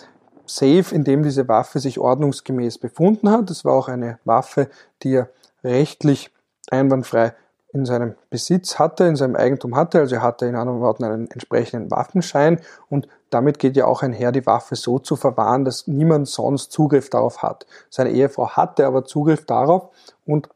Safe, 0.46 0.94
in 0.94 1.02
dem 1.02 1.24
diese 1.24 1.48
Waffe 1.48 1.80
sich 1.80 1.98
ordnungsgemäß 1.98 2.78
befunden 2.78 3.28
hat. 3.28 3.50
Es 3.50 3.64
war 3.64 3.74
auch 3.74 3.88
eine 3.88 4.20
Waffe, 4.24 4.68
die 5.02 5.14
er 5.14 5.30
rechtlich 5.64 6.30
einwandfrei 6.70 7.34
in 7.72 7.86
seinem 7.86 8.14
Besitz 8.28 8.78
hatte, 8.78 9.04
in 9.04 9.16
seinem 9.16 9.34
Eigentum 9.34 9.76
hatte. 9.76 10.00
Also 10.00 10.16
er 10.16 10.22
hatte 10.22 10.46
in 10.46 10.56
anderen 10.56 10.80
Worten 10.80 11.04
einen 11.04 11.30
entsprechenden 11.30 11.90
Waffenschein 11.90 12.60
und 12.90 13.08
damit 13.30 13.58
geht 13.58 13.76
ja 13.76 13.86
auch 13.86 14.02
einher, 14.02 14.30
die 14.30 14.44
Waffe 14.44 14.76
so 14.76 14.98
zu 14.98 15.16
verwahren, 15.16 15.64
dass 15.64 15.86
niemand 15.86 16.28
sonst 16.28 16.70
Zugriff 16.70 17.08
darauf 17.08 17.42
hat. 17.42 17.66
Seine 17.88 18.10
Ehefrau 18.10 18.50
hatte 18.50 18.86
aber 18.86 19.04
Zugriff 19.04 19.46
darauf 19.46 19.88
und 20.26 20.50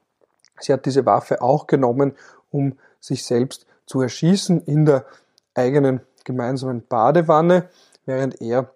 sie 0.60 0.72
hat 0.72 0.84
diese 0.84 1.06
Waffe 1.06 1.40
auch 1.40 1.66
genommen, 1.66 2.12
um 2.50 2.78
sich 3.00 3.24
selbst 3.24 3.66
zu 3.86 4.02
erschießen 4.02 4.62
in 4.62 4.84
der 4.84 5.06
eigenen 5.54 6.00
gemeinsamen 6.24 6.86
Badewanne, 6.86 7.70
während 8.04 8.42
er 8.42 8.70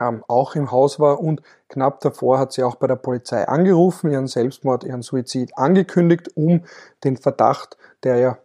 ähm, 0.00 0.24
auch 0.28 0.54
im 0.54 0.70
Haus 0.70 0.98
war 0.98 1.20
und 1.20 1.42
knapp 1.68 2.00
davor 2.00 2.38
hat 2.38 2.52
sie 2.52 2.62
auch 2.62 2.76
bei 2.76 2.86
der 2.86 2.96
Polizei 2.96 3.46
angerufen, 3.46 4.10
ihren 4.10 4.26
Selbstmord, 4.26 4.84
ihren 4.84 5.02
Suizid 5.02 5.56
angekündigt, 5.56 6.30
um 6.36 6.64
den 7.04 7.16
Verdacht, 7.16 7.76
der 8.02 8.16
ja 8.16 8.38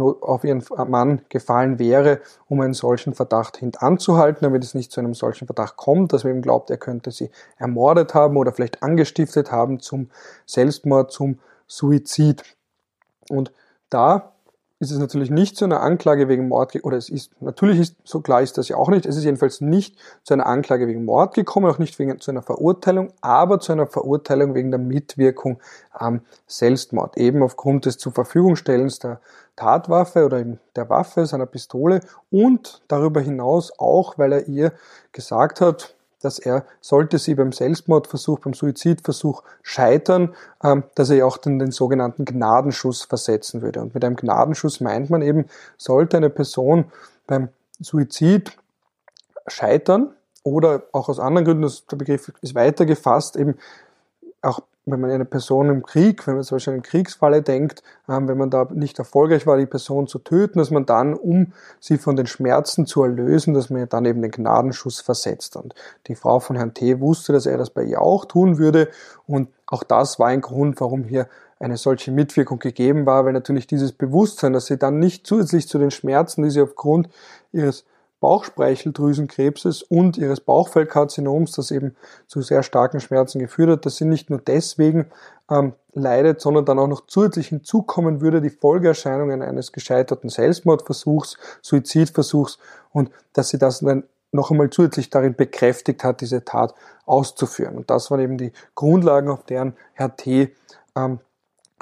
auf 0.00 0.42
ihren 0.42 0.64
Mann 0.88 1.22
gefallen 1.28 1.78
wäre, 1.78 2.20
um 2.48 2.60
einen 2.60 2.74
solchen 2.74 3.14
Verdacht 3.14 3.58
hintanzuhalten, 3.58 4.42
damit 4.42 4.64
es 4.64 4.74
nicht 4.74 4.90
zu 4.90 5.00
einem 5.00 5.14
solchen 5.14 5.46
Verdacht 5.46 5.76
kommt, 5.76 6.12
dass 6.12 6.24
man 6.24 6.32
eben 6.32 6.42
glaubt, 6.42 6.70
er 6.70 6.78
könnte 6.78 7.12
sie 7.12 7.30
ermordet 7.58 8.12
haben 8.12 8.36
oder 8.36 8.52
vielleicht 8.52 8.82
angestiftet 8.82 9.52
haben 9.52 9.78
zum 9.78 10.10
Selbstmord, 10.46 11.12
zum 11.12 11.38
Suizid. 11.68 12.42
Und 13.28 13.52
da 13.88 14.33
ist 14.80 14.90
es 14.90 14.98
natürlich 14.98 15.30
nicht 15.30 15.56
zu 15.56 15.64
einer 15.64 15.80
Anklage 15.80 16.28
wegen 16.28 16.48
Mord, 16.48 16.74
oder 16.84 16.96
es 16.96 17.08
ist, 17.08 17.30
natürlich 17.40 17.78
ist, 17.78 17.96
so 18.04 18.20
klar 18.20 18.42
ist 18.42 18.58
das 18.58 18.68
ja 18.68 18.76
auch 18.76 18.88
nicht, 18.88 19.06
es 19.06 19.16
ist 19.16 19.24
jedenfalls 19.24 19.60
nicht 19.60 19.96
zu 20.24 20.34
einer 20.34 20.46
Anklage 20.46 20.88
wegen 20.88 21.04
Mord 21.04 21.34
gekommen, 21.34 21.70
auch 21.70 21.78
nicht 21.78 21.98
wegen, 21.98 22.20
zu 22.20 22.30
einer 22.30 22.42
Verurteilung, 22.42 23.12
aber 23.20 23.60
zu 23.60 23.72
einer 23.72 23.86
Verurteilung 23.86 24.54
wegen 24.54 24.70
der 24.70 24.80
Mitwirkung 24.80 25.60
am 25.92 26.22
Selbstmord, 26.46 27.16
eben 27.16 27.42
aufgrund 27.42 27.86
des 27.86 27.98
zur 27.98 28.12
Verfügung 28.12 28.56
stellens 28.56 28.98
der 28.98 29.20
Tatwaffe 29.56 30.24
oder 30.24 30.44
der 30.74 30.90
Waffe, 30.90 31.26
seiner 31.26 31.46
Pistole 31.46 32.00
und 32.30 32.82
darüber 32.88 33.20
hinaus 33.20 33.72
auch, 33.78 34.18
weil 34.18 34.32
er 34.32 34.48
ihr 34.48 34.72
gesagt 35.12 35.60
hat, 35.60 35.94
dass 36.24 36.38
er, 36.38 36.64
sollte 36.80 37.18
sie 37.18 37.34
beim 37.34 37.52
Selbstmordversuch, 37.52 38.40
beim 38.40 38.54
Suizidversuch 38.54 39.42
scheitern, 39.62 40.34
ähm, 40.62 40.84
dass 40.94 41.10
er 41.10 41.26
auch 41.26 41.36
den, 41.36 41.58
den 41.58 41.70
sogenannten 41.70 42.24
Gnadenschuss 42.24 43.02
versetzen 43.02 43.62
würde. 43.62 43.80
Und 43.80 43.94
mit 43.94 44.04
einem 44.04 44.16
Gnadenschuss 44.16 44.80
meint 44.80 45.10
man 45.10 45.22
eben, 45.22 45.46
sollte 45.76 46.16
eine 46.16 46.30
Person 46.30 46.86
beim 47.26 47.48
Suizid 47.80 48.56
scheitern 49.46 50.14
oder 50.42 50.84
auch 50.92 51.08
aus 51.08 51.18
anderen 51.18 51.44
Gründen, 51.44 51.72
der 51.90 51.96
Begriff 51.96 52.32
ist 52.40 52.54
weiter 52.54 52.86
gefasst, 52.86 53.36
eben 53.36 53.56
auch 54.42 54.60
wenn 54.86 55.00
man 55.00 55.10
eine 55.10 55.24
Person 55.24 55.70
im 55.70 55.82
Krieg, 55.82 56.26
wenn 56.26 56.34
man 56.34 56.44
zum 56.44 56.56
Beispiel 56.56 56.74
an 56.74 56.82
Kriegsfalle 56.82 57.42
denkt, 57.42 57.82
ähm, 58.08 58.28
wenn 58.28 58.36
man 58.36 58.50
da 58.50 58.68
nicht 58.70 58.98
erfolgreich 58.98 59.46
war, 59.46 59.56
die 59.56 59.66
Person 59.66 60.06
zu 60.06 60.18
töten, 60.18 60.58
dass 60.58 60.70
man 60.70 60.84
dann, 60.84 61.14
um 61.14 61.52
sie 61.80 61.96
von 61.96 62.16
den 62.16 62.26
Schmerzen 62.26 62.86
zu 62.86 63.02
erlösen, 63.02 63.54
dass 63.54 63.70
man 63.70 63.88
dann 63.88 64.04
eben 64.04 64.20
den 64.20 64.30
Gnadenschuss 64.30 65.00
versetzt. 65.00 65.56
Und 65.56 65.74
die 66.06 66.14
Frau 66.14 66.38
von 66.40 66.56
Herrn 66.56 66.74
T. 66.74 67.00
wusste, 67.00 67.32
dass 67.32 67.46
er 67.46 67.56
das 67.56 67.70
bei 67.70 67.82
ihr 67.82 68.02
auch 68.02 68.26
tun 68.26 68.58
würde. 68.58 68.88
Und 69.26 69.48
auch 69.66 69.82
das 69.82 70.18
war 70.18 70.28
ein 70.28 70.42
Grund, 70.42 70.80
warum 70.80 71.04
hier 71.04 71.28
eine 71.58 71.76
solche 71.78 72.10
Mitwirkung 72.10 72.58
gegeben 72.58 73.06
war, 73.06 73.24
weil 73.24 73.32
natürlich 73.32 73.66
dieses 73.66 73.92
Bewusstsein, 73.92 74.52
dass 74.52 74.66
sie 74.66 74.76
dann 74.76 74.98
nicht 74.98 75.26
zusätzlich 75.26 75.66
zu 75.66 75.78
den 75.78 75.90
Schmerzen, 75.90 76.42
die 76.42 76.50
sie 76.50 76.60
aufgrund 76.60 77.08
ihres 77.52 77.84
Bauchspeicheldrüsenkrebses 78.24 79.82
und 79.82 80.16
ihres 80.16 80.40
Bauchfellkarzinoms, 80.40 81.52
das 81.52 81.70
eben 81.70 81.94
zu 82.26 82.40
sehr 82.40 82.62
starken 82.62 83.00
Schmerzen 83.00 83.38
geführt 83.38 83.68
hat, 83.68 83.84
dass 83.84 83.98
sie 83.98 84.06
nicht 84.06 84.30
nur 84.30 84.38
deswegen 84.38 85.10
ähm, 85.50 85.74
leidet, 85.92 86.40
sondern 86.40 86.64
dann 86.64 86.78
auch 86.78 86.86
noch 86.86 87.06
zusätzlich 87.06 87.48
hinzukommen 87.48 88.22
würde 88.22 88.40
die 88.40 88.48
Folgeerscheinungen 88.48 89.42
eines 89.42 89.72
gescheiterten 89.72 90.30
Selbstmordversuchs, 90.30 91.36
Suizidversuchs 91.60 92.58
und 92.92 93.10
dass 93.34 93.50
sie 93.50 93.58
das 93.58 93.80
dann 93.80 94.04
noch 94.32 94.50
einmal 94.50 94.70
zusätzlich 94.70 95.10
darin 95.10 95.34
bekräftigt 95.34 96.02
hat, 96.02 96.22
diese 96.22 96.46
Tat 96.46 96.74
auszuführen. 97.04 97.76
Und 97.76 97.90
das 97.90 98.10
waren 98.10 98.20
eben 98.20 98.38
die 98.38 98.52
Grundlagen, 98.74 99.28
auf 99.28 99.44
deren 99.44 99.76
Herr 99.92 100.16
T. 100.16 100.50
Ähm, 100.96 101.18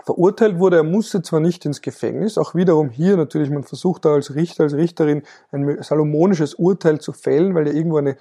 verurteilt 0.05 0.59
wurde. 0.59 0.77
Er 0.77 0.83
musste 0.83 1.23
zwar 1.23 1.41
nicht 1.41 1.65
ins 1.65 1.81
Gefängnis, 1.81 2.39
auch 2.39 2.55
wiederum 2.55 2.91
hier 2.91 3.17
natürlich, 3.17 3.51
man 3.51 3.65
versucht 3.65 4.05
da 4.05 4.15
als 4.15 4.35
Richter, 4.35 4.65
als 4.65 4.75
Richterin 4.75 5.23
ein 5.51 5.83
salomonisches 5.83 6.55
Urteil 6.55 7.01
zu 7.01 7.13
fällen, 7.13 7.55
weil 7.55 7.67
ja 7.67 7.73
irgendwo 7.73 7.99
eine 7.99 8.17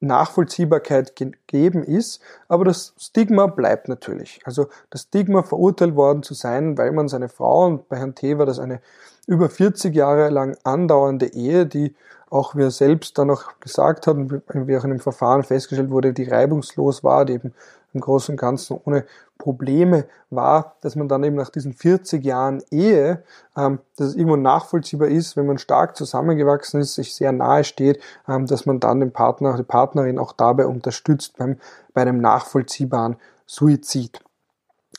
Nachvollziehbarkeit 0.00 1.14
gegeben 1.14 1.84
ist, 1.84 2.20
aber 2.48 2.64
das 2.64 2.94
Stigma 2.98 3.46
bleibt 3.46 3.88
natürlich. 3.88 4.40
Also 4.44 4.68
das 4.88 5.02
Stigma 5.02 5.42
verurteilt 5.42 5.94
worden 5.94 6.22
zu 6.22 6.32
sein, 6.32 6.78
weil 6.78 6.92
man 6.92 7.08
seine 7.08 7.28
Frau, 7.28 7.66
und 7.66 7.88
bei 7.88 7.98
Herrn 7.98 8.14
T. 8.14 8.38
war 8.38 8.46
das 8.46 8.58
eine 8.58 8.80
über 9.26 9.50
40 9.50 9.94
Jahre 9.94 10.30
lang 10.30 10.56
andauernde 10.64 11.34
Ehe, 11.34 11.66
die 11.66 11.94
auch 12.30 12.54
wie 12.54 12.62
er 12.62 12.70
selbst 12.70 13.18
dann 13.18 13.26
noch 13.26 13.58
gesagt 13.60 14.06
hat 14.06 14.16
und 14.16 14.42
wie 14.54 14.76
auch 14.76 14.84
in 14.84 14.90
dem 14.90 15.00
Verfahren 15.00 15.42
festgestellt 15.42 15.90
wurde, 15.90 16.12
die 16.12 16.24
reibungslos 16.24 17.04
war, 17.04 17.24
die 17.24 17.34
eben 17.34 17.52
im 17.92 18.00
Großen 18.00 18.32
und 18.34 18.40
Ganzen 18.40 18.78
ohne 18.84 19.04
Probleme 19.38 20.06
war, 20.28 20.76
dass 20.82 20.96
man 20.96 21.08
dann 21.08 21.24
eben 21.24 21.36
nach 21.36 21.50
diesen 21.50 21.72
40 21.72 22.24
Jahren 22.24 22.62
Ehe, 22.70 23.22
ähm, 23.56 23.80
dass 23.96 24.08
es 24.08 24.14
irgendwo 24.14 24.36
nachvollziehbar 24.36 25.08
ist, 25.08 25.36
wenn 25.36 25.46
man 25.46 25.58
stark 25.58 25.96
zusammengewachsen 25.96 26.80
ist, 26.80 26.94
sich 26.94 27.14
sehr 27.14 27.32
nahe 27.32 27.64
steht, 27.64 28.00
ähm, 28.28 28.46
dass 28.46 28.66
man 28.66 28.80
dann 28.80 29.00
den 29.00 29.12
Partner, 29.12 29.56
die 29.56 29.62
Partnerin 29.62 30.18
auch 30.18 30.32
dabei 30.32 30.66
unterstützt 30.66 31.38
beim, 31.38 31.56
bei 31.94 32.02
einem 32.02 32.20
nachvollziehbaren 32.20 33.16
Suizid. 33.46 34.20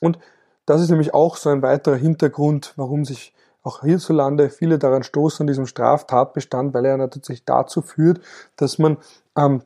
Und 0.02 0.20
das 0.66 0.82
ist 0.82 0.90
nämlich 0.90 1.14
auch 1.14 1.38
so 1.38 1.50
ein 1.50 1.62
weiterer 1.62 1.96
Hintergrund, 1.96 2.74
warum 2.76 3.06
sich 3.06 3.34
auch 3.64 3.82
hierzulande 3.82 4.50
viele 4.50 4.80
daran 4.80 5.04
stoßen 5.04 5.44
an 5.44 5.48
diesem 5.48 5.68
Straftatbestand, 5.68 6.74
weil 6.74 6.86
er 6.86 6.98
natürlich 6.98 7.46
dazu 7.46 7.82
führt, 7.82 8.22
dass 8.56 8.80
man 8.80 8.98
ähm, 9.38 9.62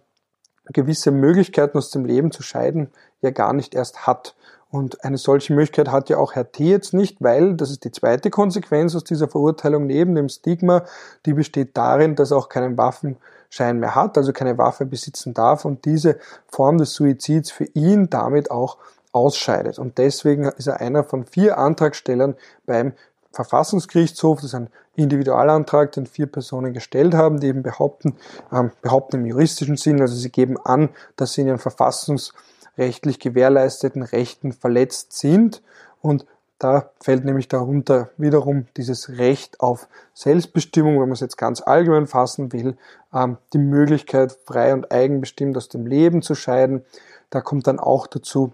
gewisse 0.74 1.12
Möglichkeiten 1.12 1.78
aus 1.78 1.92
dem 1.92 2.06
Leben 2.06 2.32
zu 2.32 2.44
scheiden 2.44 2.90
ja 3.22 3.32
gar 3.32 3.54
nicht 3.54 3.76
erst 3.76 4.08
hat. 4.08 4.36
Und 4.72 5.06
eine 5.06 5.18
solche 5.18 5.54
Möglichkeit 5.54 5.90
hat 5.90 6.10
ja 6.10 6.18
auch 6.18 6.34
Herr 6.34 6.52
T. 6.52 6.66
jetzt 6.66 6.94
nicht, 6.94 7.22
weil, 7.22 7.54
das 7.56 7.72
ist 7.72 7.86
die 7.86 7.92
zweite 7.92 8.30
Konsequenz 8.30 8.96
aus 8.96 9.04
dieser 9.04 9.30
Verurteilung 9.30 9.86
neben 9.86 10.16
dem 10.16 10.28
Stigma, 10.28 10.84
die 11.26 11.34
besteht 11.34 11.78
darin, 11.78 12.16
dass 12.16 12.32
er 12.32 12.38
auch 12.38 12.50
keinen 12.50 12.78
Waffenschein 12.78 13.80
mehr 13.80 13.96
hat, 13.96 14.18
also 14.18 14.34
keine 14.34 14.58
Waffe 14.58 14.86
besitzen 14.86 15.34
darf 15.34 15.64
und 15.66 15.86
diese 15.86 16.18
Form 16.48 16.78
des 16.78 16.94
Suizids 16.94 17.52
für 17.52 17.66
ihn 17.74 18.10
damit 18.10 18.52
auch 18.52 18.78
ausscheidet. 19.14 19.80
Und 19.80 19.98
deswegen 19.98 20.44
ist 20.44 20.68
er 20.68 20.82
einer 20.82 21.06
von 21.06 21.26
vier 21.26 21.58
Antragstellern 21.58 22.36
beim 22.66 22.92
Verfassungsgerichtshof. 23.36 24.38
Das 24.38 24.46
ist 24.46 24.56
ein 24.56 24.70
Individualantrag, 24.96 25.92
den 25.92 26.06
vier 26.06 26.28
Personen 26.28 26.74
gestellt 26.74 27.14
haben, 27.14 27.40
die 27.40 27.48
eben 27.48 27.64
behaupten, 27.64 28.16
ähm, 28.52 28.72
behaupten 28.82 29.18
im 29.18 29.26
juristischen 29.26 29.78
Sinn, 29.78 30.02
also 30.02 30.16
sie 30.16 30.32
geben 30.32 30.58
an, 30.58 30.90
dass 31.18 31.34
sie 31.34 31.42
in 31.42 31.48
ihren 31.48 31.60
Verfassungs 31.60 32.34
rechtlich 32.78 33.20
gewährleisteten 33.20 34.04
Rechten 34.04 34.54
verletzt 34.54 35.14
sind. 35.14 35.62
Und 36.02 36.26
da 36.58 36.92
fällt 37.02 37.26
nämlich 37.26 37.50
darunter 37.50 38.10
wiederum 38.18 38.68
dieses 38.78 39.10
Recht 39.18 39.60
auf 39.60 39.88
Selbstbestimmung, 40.14 40.94
wenn 40.94 41.10
man 41.10 41.12
es 41.12 41.20
jetzt 41.20 41.38
ganz 41.38 41.62
allgemein 41.62 42.08
fassen 42.08 42.54
will, 42.54 42.78
ähm, 43.14 43.38
die 43.54 43.58
Möglichkeit, 43.58 44.38
frei 44.46 44.74
und 44.74 44.92
eigenbestimmt 44.92 45.58
aus 45.58 45.68
dem 45.68 45.86
Leben 45.86 46.22
zu 46.22 46.36
scheiden. 46.36 46.86
Da 47.30 47.42
kommt 47.42 47.68
dann 47.68 47.80
auch 47.80 48.08
dazu 48.08 48.54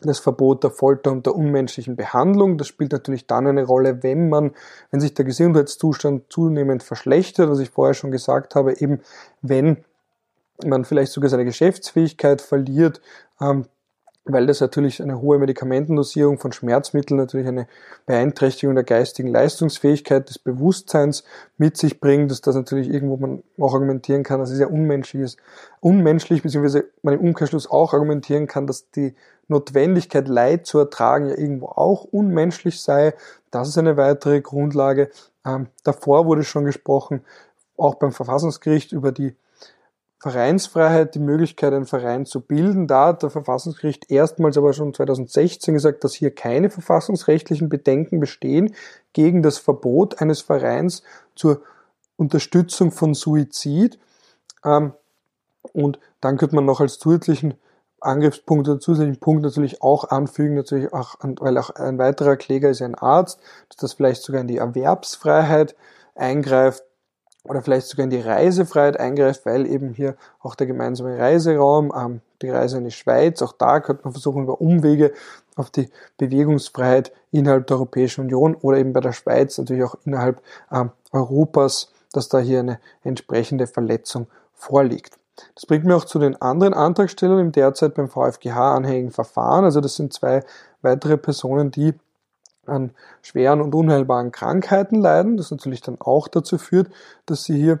das 0.00 0.18
Verbot 0.18 0.62
der 0.62 0.70
Folter 0.70 1.10
und 1.10 1.26
der 1.26 1.34
unmenschlichen 1.34 1.96
Behandlung. 1.96 2.58
Das 2.58 2.66
spielt 2.66 2.92
natürlich 2.92 3.26
dann 3.26 3.46
eine 3.46 3.64
Rolle, 3.64 4.02
wenn 4.02 4.28
man, 4.28 4.52
wenn 4.90 5.00
sich 5.00 5.14
der 5.14 5.24
Gesundheitszustand 5.24 6.24
zunehmend 6.30 6.82
verschlechtert, 6.82 7.48
was 7.50 7.60
ich 7.60 7.70
vorher 7.70 7.94
schon 7.94 8.10
gesagt 8.10 8.54
habe, 8.54 8.78
eben 8.78 9.00
wenn 9.40 9.84
man 10.64 10.84
vielleicht 10.84 11.12
sogar 11.12 11.30
seine 11.30 11.44
Geschäftsfähigkeit 11.44 12.40
verliert, 12.40 13.00
ähm, 13.40 13.66
weil 14.26 14.46
das 14.46 14.60
natürlich 14.60 15.00
eine 15.00 15.20
hohe 15.20 15.38
Medikamentendosierung 15.38 16.38
von 16.38 16.52
Schmerzmitteln 16.52 17.16
natürlich 17.18 17.46
eine 17.46 17.68
Beeinträchtigung 18.06 18.74
der 18.74 18.84
geistigen 18.84 19.28
Leistungsfähigkeit 19.28 20.28
des 20.28 20.38
Bewusstseins 20.38 21.24
mit 21.58 21.76
sich 21.76 22.00
bringt, 22.00 22.30
dass 22.30 22.40
das 22.40 22.56
natürlich 22.56 22.90
irgendwo 22.90 23.16
man 23.16 23.42
auch 23.58 23.72
argumentieren 23.72 24.24
kann, 24.24 24.40
dass 24.40 24.50
es 24.50 24.58
ja 24.58 24.66
unmenschlich 24.66 25.22
ist, 25.22 25.38
unmenschlich, 25.80 26.42
beziehungsweise 26.42 26.86
man 27.02 27.14
im 27.14 27.20
Umkehrschluss 27.20 27.70
auch 27.70 27.92
argumentieren 27.92 28.48
kann, 28.48 28.66
dass 28.66 28.90
die 28.90 29.14
Notwendigkeit, 29.48 30.26
Leid 30.26 30.66
zu 30.66 30.80
ertragen, 30.80 31.28
ja 31.28 31.38
irgendwo 31.38 31.66
auch 31.66 32.02
unmenschlich 32.04 32.80
sei. 32.80 33.14
Das 33.52 33.68
ist 33.68 33.78
eine 33.78 33.96
weitere 33.96 34.40
Grundlage. 34.40 35.08
Ähm, 35.46 35.68
davor 35.84 36.26
wurde 36.26 36.42
schon 36.42 36.64
gesprochen, 36.64 37.24
auch 37.76 37.94
beim 37.94 38.10
Verfassungsgericht 38.10 38.90
über 38.90 39.12
die 39.12 39.36
Vereinsfreiheit, 40.18 41.14
die 41.14 41.20
Möglichkeit, 41.20 41.74
einen 41.74 41.86
Verein 41.86 42.24
zu 42.24 42.40
bilden. 42.40 42.86
Da 42.86 43.08
hat 43.08 43.22
der 43.22 43.30
Verfassungsgericht 43.30 44.10
erstmals 44.10 44.56
aber 44.56 44.72
schon 44.72 44.94
2016 44.94 45.74
gesagt, 45.74 46.04
dass 46.04 46.14
hier 46.14 46.34
keine 46.34 46.70
verfassungsrechtlichen 46.70 47.68
Bedenken 47.68 48.18
bestehen 48.18 48.74
gegen 49.12 49.42
das 49.42 49.58
Verbot 49.58 50.20
eines 50.20 50.40
Vereins 50.40 51.02
zur 51.34 51.60
Unterstützung 52.16 52.92
von 52.92 53.12
Suizid. 53.12 53.98
Ähm, 54.64 54.94
und 55.72 55.98
dann 56.20 56.38
könnte 56.38 56.54
man 56.54 56.64
noch 56.64 56.80
als 56.80 56.98
zusätzlichen 56.98 57.54
Angriffspunkt 58.00 58.68
oder 58.68 58.80
zusätzlichen 58.80 59.20
Punkt 59.20 59.42
natürlich 59.42 59.82
auch 59.82 60.04
anfügen, 60.04 60.54
natürlich 60.54 60.92
auch, 60.94 61.16
weil 61.20 61.58
auch 61.58 61.70
ein 61.70 61.98
weiterer 61.98 62.36
Kläger 62.36 62.70
ist 62.70 62.80
ein 62.80 62.94
Arzt, 62.94 63.40
dass 63.68 63.76
das 63.78 63.92
vielleicht 63.94 64.22
sogar 64.22 64.40
in 64.40 64.48
die 64.48 64.58
Erwerbsfreiheit 64.58 65.76
eingreift 66.14 66.85
oder 67.48 67.62
vielleicht 67.62 67.86
sogar 67.86 68.04
in 68.04 68.10
die 68.10 68.20
Reisefreiheit 68.20 68.98
eingreift, 68.98 69.46
weil 69.46 69.66
eben 69.66 69.94
hier 69.94 70.16
auch 70.40 70.54
der 70.54 70.66
gemeinsame 70.66 71.18
Reiseraum, 71.18 71.92
ähm, 71.96 72.20
die 72.42 72.50
Reise 72.50 72.78
in 72.78 72.84
die 72.84 72.90
Schweiz, 72.90 73.40
auch 73.42 73.52
da 73.52 73.80
könnte 73.80 74.04
man 74.04 74.12
versuchen, 74.12 74.42
über 74.42 74.60
Umwege 74.60 75.12
auf 75.56 75.70
die 75.70 75.88
Bewegungsfreiheit 76.18 77.12
innerhalb 77.30 77.66
der 77.66 77.76
Europäischen 77.76 78.22
Union 78.22 78.54
oder 78.54 78.78
eben 78.78 78.92
bei 78.92 79.00
der 79.00 79.12
Schweiz, 79.12 79.56
natürlich 79.58 79.84
auch 79.84 79.96
innerhalb 80.04 80.42
ähm, 80.70 80.90
Europas, 81.12 81.92
dass 82.12 82.28
da 82.28 82.38
hier 82.38 82.60
eine 82.60 82.78
entsprechende 83.02 83.66
Verletzung 83.66 84.26
vorliegt. 84.52 85.18
Das 85.54 85.66
bringt 85.66 85.84
mir 85.84 85.96
auch 85.96 86.04
zu 86.04 86.18
den 86.18 86.40
anderen 86.40 86.74
Antragstellern 86.74 87.38
im 87.38 87.52
derzeit 87.52 87.94
beim 87.94 88.08
VfGH 88.08 88.76
anhängigen 88.76 89.10
Verfahren. 89.10 89.64
Also 89.64 89.80
das 89.80 89.96
sind 89.96 90.12
zwei 90.12 90.42
weitere 90.82 91.18
Personen, 91.18 91.70
die 91.70 91.94
an 92.68 92.90
schweren 93.22 93.60
und 93.60 93.74
unheilbaren 93.74 94.32
Krankheiten 94.32 95.00
leiden, 95.00 95.36
das 95.36 95.50
natürlich 95.50 95.80
dann 95.80 96.00
auch 96.00 96.28
dazu 96.28 96.58
führt, 96.58 96.88
dass 97.26 97.44
sie 97.44 97.56
hier 97.56 97.80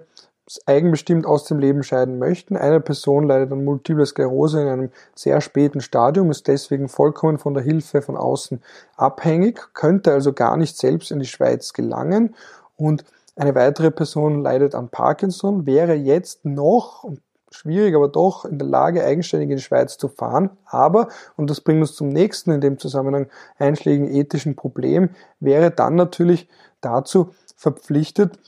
eigenbestimmt 0.64 1.26
aus 1.26 1.44
dem 1.44 1.58
Leben 1.58 1.82
scheiden 1.82 2.18
möchten. 2.18 2.56
Eine 2.56 2.80
Person 2.80 3.26
leidet 3.26 3.50
an 3.52 3.64
Multiple 3.64 4.06
Sklerose 4.06 4.62
in 4.62 4.68
einem 4.68 4.90
sehr 5.14 5.40
späten 5.40 5.80
Stadium, 5.80 6.30
ist 6.30 6.46
deswegen 6.46 6.88
vollkommen 6.88 7.38
von 7.38 7.54
der 7.54 7.64
Hilfe 7.64 8.00
von 8.00 8.16
außen 8.16 8.62
abhängig, 8.96 9.74
könnte 9.74 10.12
also 10.12 10.32
gar 10.32 10.56
nicht 10.56 10.76
selbst 10.76 11.10
in 11.10 11.18
die 11.18 11.26
Schweiz 11.26 11.72
gelangen 11.72 12.34
und 12.76 13.04
eine 13.34 13.54
weitere 13.54 13.90
Person 13.90 14.42
leidet 14.42 14.74
an 14.74 14.88
Parkinson, 14.88 15.66
wäre 15.66 15.94
jetzt 15.94 16.44
noch, 16.46 17.04
und 17.04 17.20
schwierig, 17.50 17.94
aber 17.94 18.08
doch 18.08 18.44
in 18.44 18.58
der 18.58 18.68
Lage, 18.68 19.04
eigenständig 19.04 19.50
in 19.50 19.56
die 19.56 19.62
Schweiz 19.62 19.98
zu 19.98 20.08
fahren. 20.08 20.50
Aber, 20.64 21.08
und 21.36 21.48
das 21.48 21.60
bringt 21.60 21.80
uns 21.80 21.94
zum 21.94 22.08
nächsten 22.08 22.50
in 22.50 22.60
dem 22.60 22.78
Zusammenhang 22.78 23.28
einschlägigen 23.58 24.12
ethischen 24.12 24.56
Problem, 24.56 25.10
wäre 25.40 25.70
dann 25.70 25.94
natürlich 25.94 26.48
dazu 26.80 27.30
verpflichtet 27.56 28.38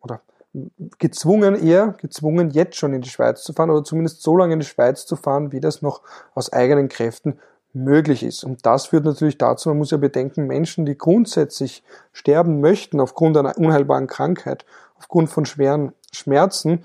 oder 0.00 0.20
gezwungen 0.98 1.54
eher, 1.54 1.94
gezwungen 1.98 2.50
jetzt 2.50 2.76
schon 2.76 2.94
in 2.94 3.02
die 3.02 3.10
Schweiz 3.10 3.42
zu 3.42 3.52
fahren 3.52 3.70
oder 3.70 3.84
zumindest 3.84 4.22
so 4.22 4.36
lange 4.36 4.54
in 4.54 4.60
die 4.60 4.66
Schweiz 4.66 5.06
zu 5.06 5.16
fahren, 5.16 5.52
wie 5.52 5.60
das 5.60 5.82
noch 5.82 6.02
aus 6.34 6.52
eigenen 6.52 6.88
Kräften 6.88 7.38
möglich 7.72 8.22
ist. 8.22 8.44
Und 8.44 8.64
das 8.66 8.86
führt 8.86 9.04
natürlich 9.04 9.38
dazu, 9.38 9.68
man 9.68 9.78
muss 9.78 9.90
ja 9.90 9.98
bedenken, 9.98 10.46
Menschen, 10.46 10.86
die 10.86 10.96
grundsätzlich 10.96 11.84
sterben 12.12 12.60
möchten 12.60 13.00
aufgrund 13.00 13.36
einer 13.36 13.56
unheilbaren 13.56 14.06
Krankheit, 14.06 14.64
aufgrund 14.96 15.30
von 15.30 15.44
schweren 15.44 15.92
Schmerzen, 16.12 16.84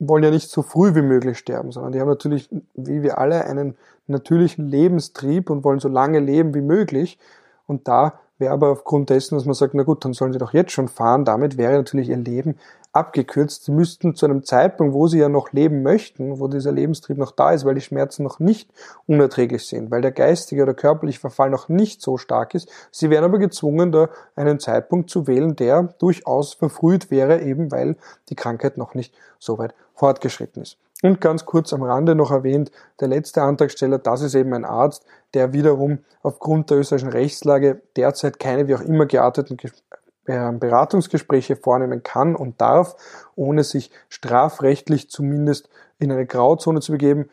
wollen 0.00 0.24
ja 0.24 0.30
nicht 0.30 0.50
so 0.50 0.62
früh 0.62 0.94
wie 0.94 1.02
möglich 1.02 1.38
sterben, 1.38 1.72
sondern 1.72 1.92
die 1.92 2.00
haben 2.00 2.08
natürlich, 2.08 2.48
wie 2.74 3.02
wir 3.02 3.18
alle, 3.18 3.44
einen 3.44 3.76
natürlichen 4.06 4.66
Lebenstrieb 4.66 5.50
und 5.50 5.62
wollen 5.62 5.78
so 5.78 5.88
lange 5.88 6.18
leben 6.18 6.54
wie 6.54 6.62
möglich. 6.62 7.18
Und 7.66 7.86
da 7.86 8.14
wäre 8.38 8.52
aber 8.52 8.70
aufgrund 8.70 9.10
dessen, 9.10 9.36
dass 9.36 9.44
man 9.44 9.54
sagt, 9.54 9.74
na 9.74 9.82
gut, 9.82 10.04
dann 10.04 10.14
sollen 10.14 10.32
sie 10.32 10.38
doch 10.38 10.54
jetzt 10.54 10.72
schon 10.72 10.88
fahren, 10.88 11.24
damit 11.24 11.56
wäre 11.58 11.74
natürlich 11.74 12.08
ihr 12.08 12.16
Leben 12.16 12.56
abgekürzt. 12.92 13.64
Sie 13.64 13.72
müssten 13.72 14.14
zu 14.14 14.26
einem 14.26 14.44
Zeitpunkt, 14.44 14.94
wo 14.94 15.06
sie 15.06 15.18
ja 15.18 15.28
noch 15.28 15.52
leben 15.52 15.82
möchten, 15.82 16.40
wo 16.40 16.48
dieser 16.48 16.72
Lebenstrieb 16.72 17.18
noch 17.18 17.30
da 17.30 17.52
ist, 17.52 17.64
weil 17.64 17.74
die 17.74 17.80
Schmerzen 17.80 18.22
noch 18.22 18.40
nicht 18.40 18.70
unerträglich 19.06 19.66
sind, 19.66 19.90
weil 19.90 20.02
der 20.02 20.12
geistige 20.12 20.62
oder 20.62 20.74
körperliche 20.74 21.20
Verfall 21.20 21.50
noch 21.50 21.68
nicht 21.68 22.02
so 22.02 22.18
stark 22.18 22.54
ist. 22.54 22.68
Sie 22.90 23.10
wären 23.10 23.24
aber 23.24 23.38
gezwungen, 23.38 23.92
da 23.92 24.08
einen 24.34 24.58
Zeitpunkt 24.58 25.10
zu 25.10 25.26
wählen, 25.26 25.54
der 25.54 25.84
durchaus 25.98 26.54
verfrüht 26.54 27.10
wäre, 27.10 27.40
eben 27.42 27.70
weil 27.70 27.96
die 28.28 28.36
Krankheit 28.36 28.76
noch 28.76 28.94
nicht 28.94 29.14
so 29.38 29.58
weit 29.58 29.74
fortgeschritten 29.94 30.62
ist. 30.62 30.76
Und 31.02 31.20
ganz 31.20 31.46
kurz 31.46 31.72
am 31.72 31.82
Rande 31.82 32.14
noch 32.14 32.30
erwähnt, 32.30 32.70
der 33.00 33.08
letzte 33.08 33.42
Antragsteller, 33.42 33.98
das 33.98 34.20
ist 34.20 34.34
eben 34.34 34.52
ein 34.52 34.66
Arzt, 34.66 35.04
der 35.32 35.52
wiederum 35.52 35.98
aufgrund 36.22 36.70
der 36.70 36.78
österreichischen 36.78 37.12
Rechtslage 37.12 37.80
derzeit 37.96 38.38
keine 38.38 38.68
wie 38.68 38.74
auch 38.74 38.82
immer 38.82 39.06
gearteten 39.06 39.56
Beratungsgespräche 40.30 41.56
vornehmen 41.56 42.02
kann 42.02 42.36
und 42.36 42.60
darf, 42.60 42.96
ohne 43.36 43.64
sich 43.64 43.90
strafrechtlich 44.08 45.10
zumindest 45.10 45.68
in 45.98 46.12
eine 46.12 46.26
Grauzone 46.26 46.80
zu 46.80 46.92
begeben. 46.92 47.28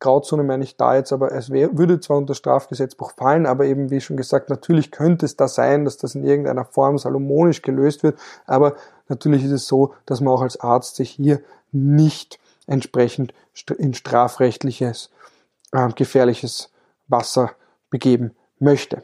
Grauzone 0.00 0.44
meine 0.44 0.62
ich 0.62 0.76
da 0.76 0.94
jetzt, 0.94 1.12
aber 1.12 1.32
es 1.32 1.50
würde 1.50 1.98
zwar 2.00 2.18
unter 2.18 2.34
Strafgesetzbuch 2.34 3.12
fallen, 3.16 3.46
aber 3.46 3.64
eben 3.64 3.90
wie 3.90 4.00
schon 4.00 4.16
gesagt, 4.16 4.48
natürlich 4.48 4.92
könnte 4.92 5.26
es 5.26 5.36
da 5.36 5.48
sein, 5.48 5.84
dass 5.84 5.96
das 5.96 6.14
in 6.14 6.24
irgendeiner 6.24 6.64
Form 6.64 6.98
salomonisch 6.98 7.62
gelöst 7.62 8.04
wird, 8.04 8.18
aber 8.46 8.76
natürlich 9.08 9.44
ist 9.44 9.50
es 9.50 9.66
so, 9.66 9.94
dass 10.06 10.20
man 10.20 10.32
auch 10.32 10.42
als 10.42 10.60
Arzt 10.60 10.96
sich 10.96 11.10
hier 11.10 11.40
nicht 11.72 12.38
entsprechend 12.68 13.34
in 13.78 13.94
strafrechtliches, 13.94 15.10
äh, 15.72 15.88
gefährliches 15.94 16.70
Wasser 17.08 17.52
begeben 17.90 18.36
möchte. 18.60 19.02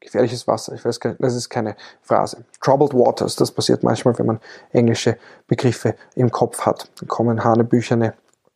Gefährliches 0.00 0.46
Wasser, 0.46 0.74
ich 0.74 0.84
weiß 0.84 1.00
gar 1.00 1.10
nicht, 1.10 1.22
das 1.22 1.34
ist 1.34 1.48
keine 1.48 1.76
Phrase. 2.02 2.44
Troubled 2.60 2.94
Waters, 2.94 3.36
das 3.36 3.50
passiert 3.50 3.82
manchmal, 3.82 4.16
wenn 4.18 4.26
man 4.26 4.40
englische 4.72 5.18
Begriffe 5.46 5.94
im 6.14 6.30
Kopf 6.30 6.60
hat. 6.60 6.90
Dann 7.00 7.08
kommen 7.08 7.42
hanebücherne 7.42 8.14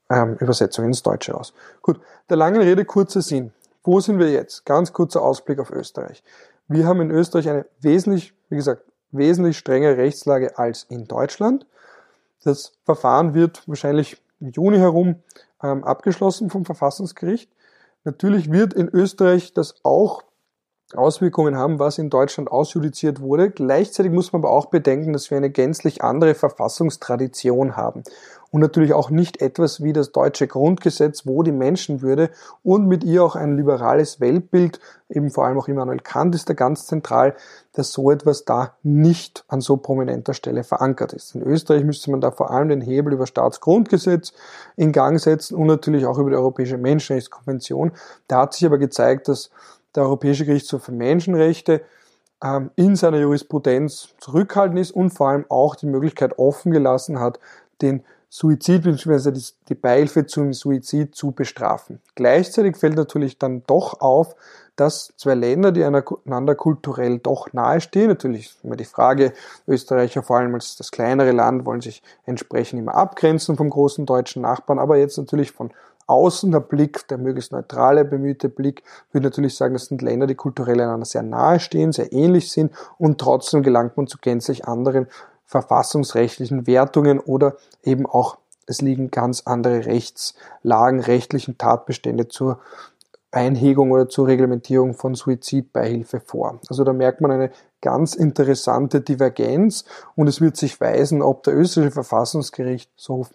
ähm, 0.09 0.37
Übersetzung 0.39 0.85
ins 0.85 1.03
Deutsche 1.03 1.35
aus. 1.35 1.53
Gut, 1.81 2.01
der 2.29 2.37
langen 2.37 2.61
Rede 2.61 2.85
kurzer 2.85 3.23
Sinn. 3.23 3.53
Wo 3.83 3.99
sind 3.99 4.19
wir 4.19 4.31
jetzt? 4.31 4.65
Ganz 4.65 4.93
kurzer 4.93 5.23
Ausblick 5.23 5.59
auf 5.59 5.71
Österreich. 5.71 6.23
Wir 6.69 6.87
haben 6.87 7.01
in 7.01 7.11
Österreich 7.11 7.49
eine 7.49 7.67
wesentlich, 7.81 8.33
wie 8.49 8.57
gesagt, 8.57 8.85
wesentlich 9.11 9.59
strengere 9.59 9.97
Rechtslage 9.97 10.59
als 10.59 10.85
in 10.85 11.07
Deutschland. 11.07 11.67
Das 12.45 12.73
Verfahren 12.85 13.35
wird 13.35 13.67
wahrscheinlich 13.67 14.23
im 14.41 14.51
Juni 14.51 14.79
herum 14.79 15.17
ähm, 15.63 15.85
abgeschlossen 15.85 16.51
vom 16.51 16.65
Verfassungsgericht. 16.65 17.51
Natürlich 18.05 18.51
wird 18.51 18.75
in 18.75 18.89
Österreich 18.89 19.53
das 19.53 19.77
auch 19.85 20.25
Auswirkungen 20.97 21.57
haben, 21.57 21.79
was 21.79 21.99
in 21.99 22.11
Deutschland 22.11 22.51
ausjudiziert 22.51 23.21
wurde. 23.21 23.51
Gleichzeitig 23.51 24.13
muss 24.13 24.33
man 24.33 24.43
aber 24.43 24.51
auch 24.51 24.67
bedenken, 24.67 25.13
dass 25.13 25.31
wir 25.31 25.39
eine 25.39 25.51
gänzlich 25.51 26.03
andere 26.03 26.35
Verfassungstradition 26.35 27.77
haben 27.77 28.03
und 28.53 28.61
natürlich 28.61 28.93
auch 28.93 29.11
nicht 29.11 29.41
etwas 29.41 29.83
wie 29.83 29.93
das 29.93 30.13
deutsche 30.13 30.47
Grundgesetz, 30.47 31.27
wo 31.27 31.43
die 31.43 31.53
Menschenwürde 31.53 32.31
und 32.63 32.87
mit 32.87 33.03
ihr 33.03 33.25
auch 33.25 33.35
ein 33.35 33.57
liberales 33.57 34.21
Weltbild, 34.21 34.79
eben 35.09 35.31
vor 35.31 35.47
allem 35.47 35.59
auch 35.59 35.69
Immanuel 35.69 36.01
Kant 36.01 36.35
ist 36.35 36.51
da 36.51 36.53
ganz 36.53 36.87
zentral, 36.87 37.35
dass 37.73 37.93
so 37.93 38.11
etwas 38.11 38.45
da 38.45 38.75
nicht 38.83 39.45
an 39.49 39.63
so 39.63 39.79
prominenter 39.79 40.35
Stelle 40.35 40.65
verankert 40.65 41.15
ist. 41.15 41.35
In 41.35 41.43
Österreich 41.43 41.85
müsste 41.85 42.11
man 42.11 42.21
da 42.21 42.31
vor 42.31 42.51
allem 42.51 42.69
den 42.69 42.83
Hebel 42.83 43.15
über 43.15 43.27
Staatsgrundgesetz 43.27 44.35
in 44.77 44.93
Gang 44.93 45.19
setzen 45.19 45.57
und 45.57 45.67
natürlich 45.67 46.05
auch 46.05 46.19
über 46.19 46.29
die 46.29 46.37
Europäische 46.37 46.77
Menschenrechtskonvention. 46.77 47.93
Da 48.29 48.43
hat 48.43 48.53
sich 48.53 48.67
aber 48.67 48.77
gezeigt, 48.77 49.29
dass 49.29 49.51
der 49.95 50.05
Europäische 50.05 50.45
Gerichtshof 50.45 50.85
für 50.85 50.93
Menschenrechte 50.93 51.83
ähm, 52.43 52.71
in 52.77 52.97
seiner 52.97 53.19
Jurisprudenz 53.19 54.09
zurückhaltend 54.19 54.79
ist 54.79 54.93
und 54.93 55.11
vor 55.11 55.29
allem 55.29 55.45
auch 55.49 55.77
die 55.77 55.87
Möglichkeit 55.87 56.39
offen 56.39 56.73
gelassen 56.73 57.21
hat, 57.21 57.39
den 57.81 58.03
Suizid 58.29 58.85
bzw. 58.85 59.33
die 59.69 59.75
Beihilfe 59.75 60.25
zum 60.25 60.55
Suizid 60.55 61.15
zu 61.15 61.33
bestrafen. 61.33 62.01
Gleichzeitig 62.15 62.79
fällt 62.79 62.97
natürlich 62.97 63.39
dann 63.39 63.63
doch 63.67 64.01
auf, 64.01 64.35
dass 64.75 65.13
zwei 65.19 65.35
Länder, 65.35 65.71
die 65.71 65.85
einander 65.85 66.55
kulturell 66.55 67.19
doch 67.19 67.53
nahestehen, 67.53 68.09
natürlich 68.09 68.57
immer 68.63 68.77
die 68.77 68.87
Frage, 68.87 69.35
Österreicher 69.69 70.23
vor 70.23 70.39
allem 70.39 70.55
als 70.55 70.77
das 70.77 70.91
kleinere 70.91 71.33
Land 71.33 71.67
wollen 71.67 71.83
sich 71.83 72.03
entsprechend 72.25 72.81
immer 72.81 72.95
abgrenzen 72.95 73.59
vom 73.59 73.69
großen 73.69 74.07
deutschen 74.07 74.41
Nachbarn, 74.41 74.79
aber 74.79 74.97
jetzt 74.97 75.19
natürlich 75.19 75.53
von 75.53 75.71
außen 76.07 76.51
der 76.51 76.61
Blick, 76.61 77.07
der 77.09 77.19
möglichst 77.19 77.53
neutrale, 77.53 78.05
bemühte 78.05 78.49
Blick, 78.49 78.83
würde 79.13 79.27
natürlich 79.27 79.57
sagen, 79.57 79.75
das 79.75 79.87
sind 79.87 80.03
Länder, 80.03 80.27
die 80.27 80.35
kulturell 80.35 80.81
einander 80.81 81.07
sehr 81.07 81.23
nahe 81.23 81.61
stehen, 81.61 81.93
sehr 81.93 82.13
ähnlich 82.13 82.51
sind 82.51 82.73
und 82.99 83.19
trotzdem 83.19 83.63
gelangt 83.63 83.97
man 83.97 84.07
zu 84.07 84.19
gänzlich 84.19 84.67
anderen 84.67 85.07
verfassungsrechtlichen 85.45 86.67
Wertungen 86.67 87.21
oder 87.21 87.57
eben 87.83 88.07
auch 88.07 88.39
es 88.67 88.81
liegen 88.81 89.11
ganz 89.11 89.43
andere 89.45 89.87
Rechtslagen, 89.87 91.01
rechtlichen 91.01 91.59
Tatbestände 91.59 92.29
zur 92.29 92.61
Einhegung 93.33 93.91
oder 93.91 94.09
zur 94.09 94.27
Reglementierung 94.29 94.95
von 94.95 95.15
Suizidbeihilfe 95.15 96.21
vor. 96.21 96.61
Also 96.69 96.85
da 96.85 96.93
merkt 96.93 97.21
man 97.21 97.31
eine 97.31 97.51
ganz 97.81 98.15
interessante 98.15 99.01
Divergenz 99.01 99.85
und 100.15 100.29
es 100.29 100.41
wird 100.41 100.57
sich 100.57 100.81
weisen, 100.81 101.23
ob 101.23 101.43
der 101.43 101.57
österreichische 101.57 101.95
Verfassungsgerichtshof 101.95 103.31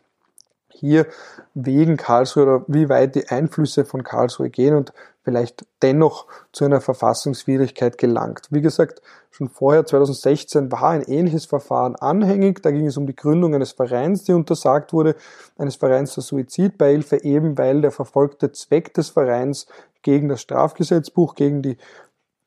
hier 0.78 1.08
wegen 1.54 1.98
Karlsruhe 1.98 2.44
oder 2.44 2.66
wie 2.68 2.90
weit 2.90 3.16
die 3.16 3.28
Einflüsse 3.30 3.86
von 3.86 4.04
Karlsruhe 4.04 4.50
gehen 4.50 4.76
und 4.76 4.94
vielleicht 5.24 5.66
dennoch 5.82 6.26
zu 6.54 6.64
einer 6.64 6.80
Verfassungswidrigkeit 6.80 7.98
gelangt. 7.98 8.48
Wie 8.50 8.62
gesagt, 8.62 9.02
schon 9.30 9.50
vorher, 9.50 9.86
2016, 9.86 10.72
war 10.72 10.92
ein 10.92 11.02
ähnliches 11.02 11.46
Verfahren 11.46 11.96
anhängig. 11.98 12.64
Da 12.64 12.72
ging 12.72 12.88
es 12.88 12.96
um 12.96 13.08
die 13.08 13.16
Gründung 13.16 13.54
eines 13.54 13.74
Vereins, 13.74 14.24
die 14.24 14.32
untersagt 14.32 14.94
wurde, 14.94 15.16
eines 15.58 15.76
Vereins 15.76 16.14
zur 16.14 16.24
Suizidbeihilfe, 16.24 17.24
eben 17.24 17.58
weil 17.58 17.82
der 17.82 17.92
verfolgte 17.92 18.54
Zweck 18.54 18.94
des 18.94 19.10
Vereins 19.10 19.68
gegen 20.02 20.30
das 20.30 20.42
Strafgesetzbuch, 20.42 21.36
gegen 21.36 21.62
die 21.62 21.78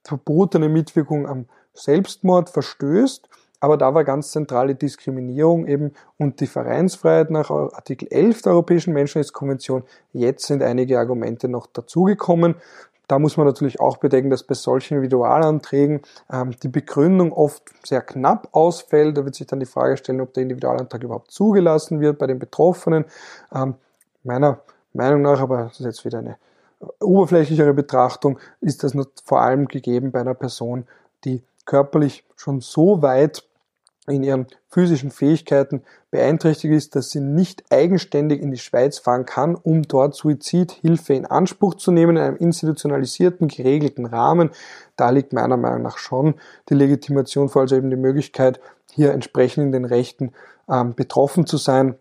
verbotene 0.03 0.71
Mitwirkung 0.71 1.27
am 1.27 1.47
Selbstmord 1.75 2.49
verstößt. 2.51 3.29
Aber 3.61 3.77
da 3.77 3.95
war 3.95 4.05
ganz 4.05 4.33
zentrale 4.33 4.75
Diskriminierung 4.75 5.67
eben 5.67 5.93
und 6.17 6.41
die 6.41 6.47
Vereinsfreiheit 6.47 7.31
nach 7.31 7.51
Artikel 7.51 8.09
11 8.11 8.43
der 8.43 8.53
Europäischen 8.53 8.95
Menschenrechtskonvention. 8.95 9.85
Jetzt 10.13 10.47
sind 10.47 10.63
einige 10.63 10.99
Argumente 10.99 11.47
noch 11.47 11.67
dazugekommen. 11.67 12.55
Da 13.07 13.19
muss 13.19 13.37
man 13.37 13.47
natürlich 13.47 13.81
auch 13.81 13.97
bedenken, 13.97 14.31
dass 14.31 14.45
bei 14.45 14.55
solchen 14.55 14.95
Individualanträgen 14.95 16.01
ähm, 16.33 16.55
die 16.63 16.69
Begründung 16.69 17.33
oft 17.33 17.63
sehr 17.85 18.03
knapp 18.03 18.49
ausfällt. 18.53 19.19
Da 19.19 19.25
wird 19.25 19.35
sich 19.35 19.49
dann 19.49 19.61
die 19.61 19.67
Frage 19.67 19.97
stellen, 19.97 20.21
ob 20.21 20.33
der 20.33 20.45
Individualantrag 20.45 21.03
überhaupt 21.03 21.33
zugelassen 21.33 22.01
wird 22.01 22.19
bei 22.19 22.29
den 22.29 22.39
Betroffenen. 22.39 23.05
Ähm, 23.53 23.75
meiner 24.23 24.61
Meinung 24.93 25.23
nach, 25.23 25.41
aber 25.41 25.65
das 25.65 25.81
ist 25.81 25.87
jetzt 25.87 26.05
wieder 26.05 26.21
eine 26.21 26.37
oberflächlichere 27.01 27.75
Betrachtung, 27.75 28.39
ist 28.61 28.85
das 28.85 28.95
vor 29.25 29.41
allem 29.41 29.67
gegeben 29.67 30.13
bei 30.13 30.21
einer 30.21 30.35
Person, 30.35 30.87
die 31.25 31.43
körperlich 31.67 32.25
schon 32.37 32.61
so 32.61 33.03
weit 33.03 33.45
in 34.11 34.23
ihren 34.23 34.47
physischen 34.69 35.11
Fähigkeiten 35.11 35.83
beeinträchtigt 36.11 36.75
ist, 36.75 36.97
dass 36.97 37.11
sie 37.11 37.21
nicht 37.21 37.65
eigenständig 37.71 38.43
in 38.43 38.51
die 38.51 38.59
Schweiz 38.59 38.99
fahren 38.99 39.27
kann, 39.27 39.55
um 39.55 39.83
dort 39.83 40.15
Suizidhilfe 40.15 41.15
in 41.15 41.27
Anspruch 41.27 41.75
zu 41.75 41.93
nehmen, 41.93 42.17
in 42.17 42.23
einem 42.23 42.37
institutionalisierten, 42.37 43.49
geregelten 43.49 44.07
Rahmen. 44.07 44.51
Da 44.97 45.11
liegt 45.11 45.33
meiner 45.33 45.57
Meinung 45.57 45.83
nach 45.83 45.99
schon 45.99 46.35
die 46.69 46.75
Legitimation 46.75 47.49
vor, 47.49 47.63
also 47.63 47.77
eben 47.77 47.91
die 47.91 47.97
Möglichkeit, 47.97 48.61
hier 48.93 49.13
entsprechend 49.13 49.67
in 49.67 49.73
den 49.73 49.85
Rechten 49.85 50.33
ähm, 50.69 50.95
betroffen 50.95 51.47
zu 51.47 51.57
sein. 51.57 51.95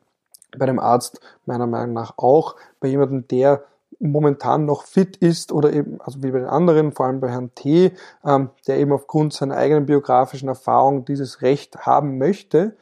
Bei 0.57 0.65
dem 0.65 0.79
Arzt 0.79 1.21
meiner 1.45 1.67
Meinung 1.67 1.93
nach 1.93 2.13
auch. 2.17 2.55
Bei 2.79 2.87
jemandem, 2.87 3.27
der 3.27 3.63
momentan 3.99 4.65
noch 4.65 4.83
fit 4.83 5.17
ist 5.17 5.51
oder 5.51 5.73
eben, 5.73 5.99
also 6.01 6.23
wie 6.23 6.31
bei 6.31 6.39
den 6.39 6.47
anderen, 6.47 6.91
vor 6.91 7.05
allem 7.07 7.19
bei 7.19 7.29
Herrn 7.29 7.53
T., 7.55 7.91
ähm, 8.25 8.49
der 8.67 8.77
eben 8.77 8.91
aufgrund 8.91 9.33
seiner 9.33 9.57
eigenen 9.57 9.85
biografischen 9.85 10.47
Erfahrung 10.47 11.05
dieses 11.05 11.41
Recht 11.41 11.85
haben 11.85 12.17
möchte, 12.17 12.75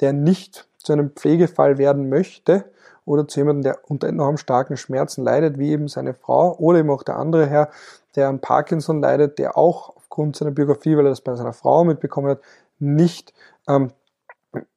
der 0.00 0.12
nicht 0.12 0.68
zu 0.78 0.92
einem 0.92 1.10
Pflegefall 1.10 1.78
werden 1.78 2.08
möchte 2.08 2.64
oder 3.04 3.26
zu 3.26 3.40
jemandem, 3.40 3.62
der 3.62 3.78
unter 3.90 4.08
enorm 4.08 4.36
starken 4.36 4.76
Schmerzen 4.76 5.24
leidet, 5.24 5.58
wie 5.58 5.70
eben 5.70 5.88
seine 5.88 6.14
Frau 6.14 6.56
oder 6.58 6.80
eben 6.80 6.90
auch 6.90 7.02
der 7.02 7.16
andere 7.16 7.46
Herr, 7.46 7.70
der 8.16 8.28
an 8.28 8.40
Parkinson 8.40 9.00
leidet, 9.00 9.38
der 9.38 9.56
auch 9.56 9.96
aufgrund 9.96 10.36
seiner 10.36 10.50
Biografie, 10.50 10.96
weil 10.96 11.06
er 11.06 11.10
das 11.10 11.20
bei 11.20 11.34
seiner 11.36 11.52
Frau 11.52 11.84
mitbekommen 11.84 12.28
hat, 12.28 12.40
nicht 12.78 13.32
ähm, 13.68 13.90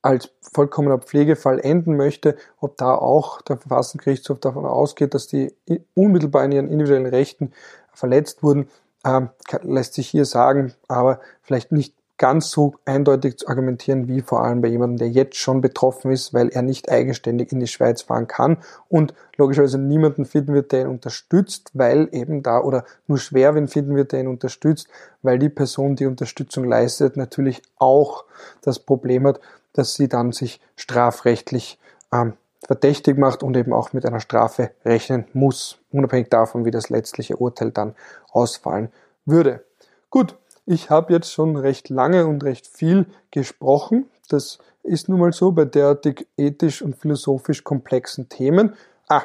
als 0.02 0.30
vollkommener 0.42 0.98
Pflegefall 1.00 1.60
enden 1.60 1.96
möchte, 1.96 2.36
ob 2.60 2.78
da 2.78 2.96
auch 2.96 3.42
der 3.42 3.58
Verfassungsgerichtshof 3.58 4.40
davon 4.40 4.66
ausgeht, 4.66 5.14
dass 5.14 5.28
die 5.28 5.54
unmittelbar 5.94 6.44
in 6.46 6.52
ihren 6.52 6.70
individuellen 6.70 7.06
Rechten 7.06 7.54
verletzt 7.94 8.44
wurden, 8.44 8.70
ähm, 9.06 9.30
lässt 9.64 9.94
sich 9.94 10.10
hier 10.10 10.26
sagen, 10.26 10.74
aber 10.88 11.20
vielleicht 11.42 11.72
nicht 11.72 11.96
ganz 12.22 12.52
so 12.52 12.76
eindeutig 12.86 13.40
zu 13.40 13.48
argumentieren 13.48 14.08
wie 14.08 14.22
vor 14.22 14.44
allem 14.44 14.62
bei 14.62 14.68
jemandem, 14.68 14.98
der 14.98 15.10
jetzt 15.10 15.38
schon 15.38 15.60
betroffen 15.60 16.12
ist, 16.12 16.36
weil 16.36 16.50
er 16.50 16.62
nicht 16.62 16.88
eigenständig 16.88 17.52
in 17.52 17.60
die 17.60 17.66
Schweiz 17.66 18.04
fahren 18.04 18.28
kann 18.28 18.58
und 18.90 19.16
logischerweise 19.38 19.80
niemanden 19.80 20.26
finden 20.26 20.54
wird, 20.54 20.72
der 20.72 20.82
ihn 20.82 20.88
unterstützt, 20.88 21.72
weil 21.74 22.10
eben 22.12 22.44
da 22.44 22.62
oder 22.62 22.86
nur 23.08 23.18
schwer 23.18 23.56
wen 23.56 23.68
finden 23.68 23.96
wird, 23.96 24.12
der 24.12 24.20
ihn 24.20 24.28
unterstützt, 24.28 24.88
weil 25.24 25.40
die 25.40 25.50
Person, 25.50 25.96
die 25.96 26.06
Unterstützung 26.06 26.64
leistet, 26.64 27.18
natürlich 27.18 27.64
auch 27.80 28.26
das 28.62 28.78
Problem 28.78 29.26
hat, 29.26 29.40
dass 29.74 29.96
sie 29.96 30.08
dann 30.08 30.32
sich 30.32 30.62
strafrechtlich 30.76 31.80
ähm, 32.14 32.34
verdächtig 32.68 33.18
macht 33.18 33.42
und 33.42 33.58
eben 33.58 33.74
auch 33.74 33.94
mit 33.94 34.06
einer 34.06 34.20
Strafe 34.20 34.70
rechnen 34.86 35.26
muss, 35.34 35.80
unabhängig 35.92 36.30
davon, 36.30 36.66
wie 36.66 36.72
das 36.72 36.92
letztliche 36.92 37.38
Urteil 37.38 37.72
dann 37.72 37.96
ausfallen 38.32 38.90
würde. 39.26 39.66
Gut, 40.12 40.38
ich 40.66 40.90
habe 40.90 41.14
jetzt 41.14 41.32
schon 41.32 41.56
recht 41.56 41.90
lange 41.90 42.26
und 42.26 42.44
recht 42.44 42.68
viel 42.68 43.06
gesprochen. 43.32 44.10
Das 44.30 44.60
ist 44.84 45.10
nun 45.10 45.20
mal 45.20 45.34
so 45.34 45.52
bei 45.52 45.66
derartig 45.66 46.28
ethisch 46.38 46.82
und 46.82 46.96
philosophisch 46.96 47.64
komplexen 47.64 48.30
Themen. 48.30 48.76
Ah, 49.08 49.24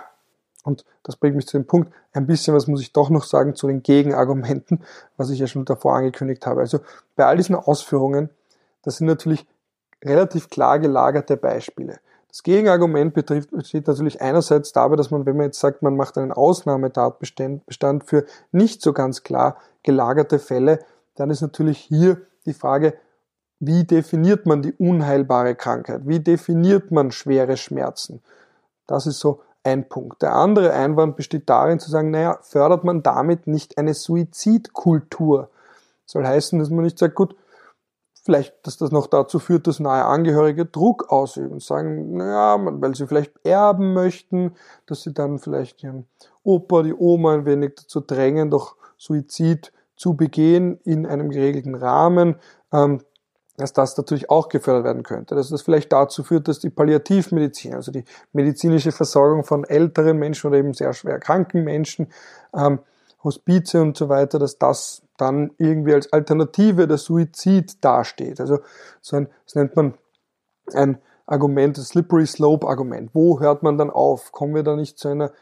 und 0.65 0.85
das 1.05 1.17
bringt 1.17 1.37
mich 1.37 1.47
zu 1.47 1.57
dem 1.57 1.67
Punkt, 1.67 1.93
ein 2.13 2.27
bisschen 2.27 2.55
was 2.55 2.67
muss 2.67 2.81
ich 2.81 2.93
doch 2.93 3.09
noch 3.11 3.25
sagen 3.25 3.55
zu 3.55 3.69
den 3.69 3.83
Gegenargumenten, 3.83 4.83
was 5.17 5.31
ich 5.31 5.39
ja 5.39 5.47
schon 5.47 5.65
davor 5.65 5.95
angekündigt 5.95 6.45
habe. 6.47 6.61
Also 6.61 6.81
bei 7.15 7.25
all 7.25 7.37
diesen 7.37 7.55
Ausführungen, 7.55 8.31
das 8.83 8.97
sind 8.97 9.07
natürlich 9.07 9.47
relativ 10.05 10.51
klar 10.51 10.79
gelagerte 10.79 11.37
Beispiele. 11.37 12.01
Das 12.29 12.43
Gegenargument 12.43 13.15
betrifft, 13.15 13.51
besteht 13.51 13.87
natürlich 13.87 14.21
einerseits 14.21 14.73
dabei, 14.73 14.97
dass 14.97 15.11
man, 15.11 15.25
wenn 15.25 15.37
man 15.37 15.47
jetzt 15.47 15.61
sagt, 15.61 15.83
man 15.83 15.97
macht 15.97 16.19
einen 16.19 16.33
Ausnahmetatbestand 16.33 18.05
für 18.05 18.27
nicht 18.53 18.83
so 18.83 18.93
ganz 18.93 19.23
klar 19.23 19.57
gelagerte 19.83 20.39
Fälle, 20.39 20.81
dann 21.17 21.31
ist 21.31 21.41
natürlich 21.41 21.79
hier 21.79 22.23
die 22.47 22.55
Frage, 22.55 22.95
wie 23.59 23.85
definiert 23.85 24.47
man 24.47 24.63
die 24.63 24.73
unheilbare 24.75 25.55
Krankheit? 25.55 26.03
Wie 26.05 26.21
definiert 26.21 26.91
man 26.91 27.11
schwere 27.11 27.57
Schmerzen? 27.57 28.23
Das 28.87 29.07
ist 29.07 29.19
so 29.19 29.41
ein 29.65 29.89
Punkt. 29.89 30.23
Der 30.23 30.35
andere 30.35 30.73
Einwand 30.73 31.17
besteht 31.17 31.49
darin 31.49 31.81
zu 31.81 31.91
sagen, 31.91 32.11
naja, 32.11 32.39
fördert 32.43 32.85
man 32.85 33.03
damit 33.03 33.47
nicht 33.47 33.79
eine 33.79 33.95
Suizidkultur? 33.95 35.51
Soll 36.05 36.27
heißen, 36.27 36.59
dass 36.59 36.71
man 36.71 36.85
nicht 36.85 36.99
sagt, 36.99 37.17
gut, 37.17 37.35
vielleicht, 38.23 38.55
dass 38.67 38.77
das 38.77 38.93
noch 38.93 39.07
dazu 39.07 39.39
führt, 39.39 39.67
dass 39.67 39.81
nahe 39.81 40.05
Angehörige 40.05 40.67
Druck 40.67 41.11
ausüben, 41.11 41.61
sagen, 41.61 42.17
naja, 42.17 42.59
weil 42.61 42.95
sie 42.95 43.07
vielleicht 43.07 43.33
erben 43.45 43.93
möchten, 43.93 44.53
dass 44.87 45.03
sie 45.03 45.13
dann 45.13 45.39
vielleicht 45.39 45.83
ihren 45.83 46.07
Opa, 46.45 46.83
die 46.83 46.95
Oma 46.95 47.35
ein 47.35 47.47
wenig 47.47 47.75
dazu 47.77 48.01
drängen, 48.01 48.51
doch 48.51 48.77
Suizid 48.99 49.73
zu 49.97 50.15
begehen 50.15 50.79
in 50.85 51.07
einem 51.07 51.31
geregelten 51.31 51.75
Rahmen. 51.75 52.37
Ähm, 52.73 53.01
dass 53.57 53.73
das 53.73 53.97
natürlich 53.97 54.31
auch 54.31 54.49
gefördert 54.49 54.85
werden 54.85 55.03
könnte. 55.03 55.35
Dass 55.35 55.49
das 55.49 55.63
vielleicht 55.63 55.93
dazu 55.93 56.23
führt, 56.23 56.49
dass 56.49 56.59
die 56.59 56.71
Palliativmedizin, 56.71 57.75
also 57.75 57.91
die 57.91 58.05
medizinische 58.33 58.93
Versorgung 58.93 59.45
von 59.45 59.65
älteren 59.65 60.19
Menschen 60.19 60.49
oder 60.49 60.59
eben 60.59 60.75
sehr 60.75 60.93
schwer 60.93 61.19
kranken 61.19 61.65
Menschen, 61.65 62.09
ähm, 62.55 62.81
Hospize 63.25 63.81
und 63.81 63.97
so 63.97 64.09
weiter, 64.09 64.39
dass 64.39 64.59
das 64.59 65.03
dann 65.17 65.53
irgendwie 65.59 65.95
als 65.95 66.13
Alternative 66.13 66.87
der 66.87 66.99
Suizid 66.99 67.83
dasteht. 67.83 68.41
Also 68.41 68.59
so 69.01 69.17
ein, 69.17 69.29
das 69.45 69.55
nennt 69.55 69.75
man 69.75 69.95
ein 70.75 70.99
Argument, 71.25 71.77
das 71.79 71.89
Slippery 71.89 72.27
Slope 72.27 72.69
Argument. 72.69 73.11
Wo 73.15 73.41
hört 73.41 73.63
man 73.63 73.79
dann 73.79 73.91
auf? 73.91 74.33
Kommen 74.33 74.55
wir 74.55 74.63
da 74.63 74.77
nicht 74.77 74.99
zu 74.99 75.09
einer 75.09 75.33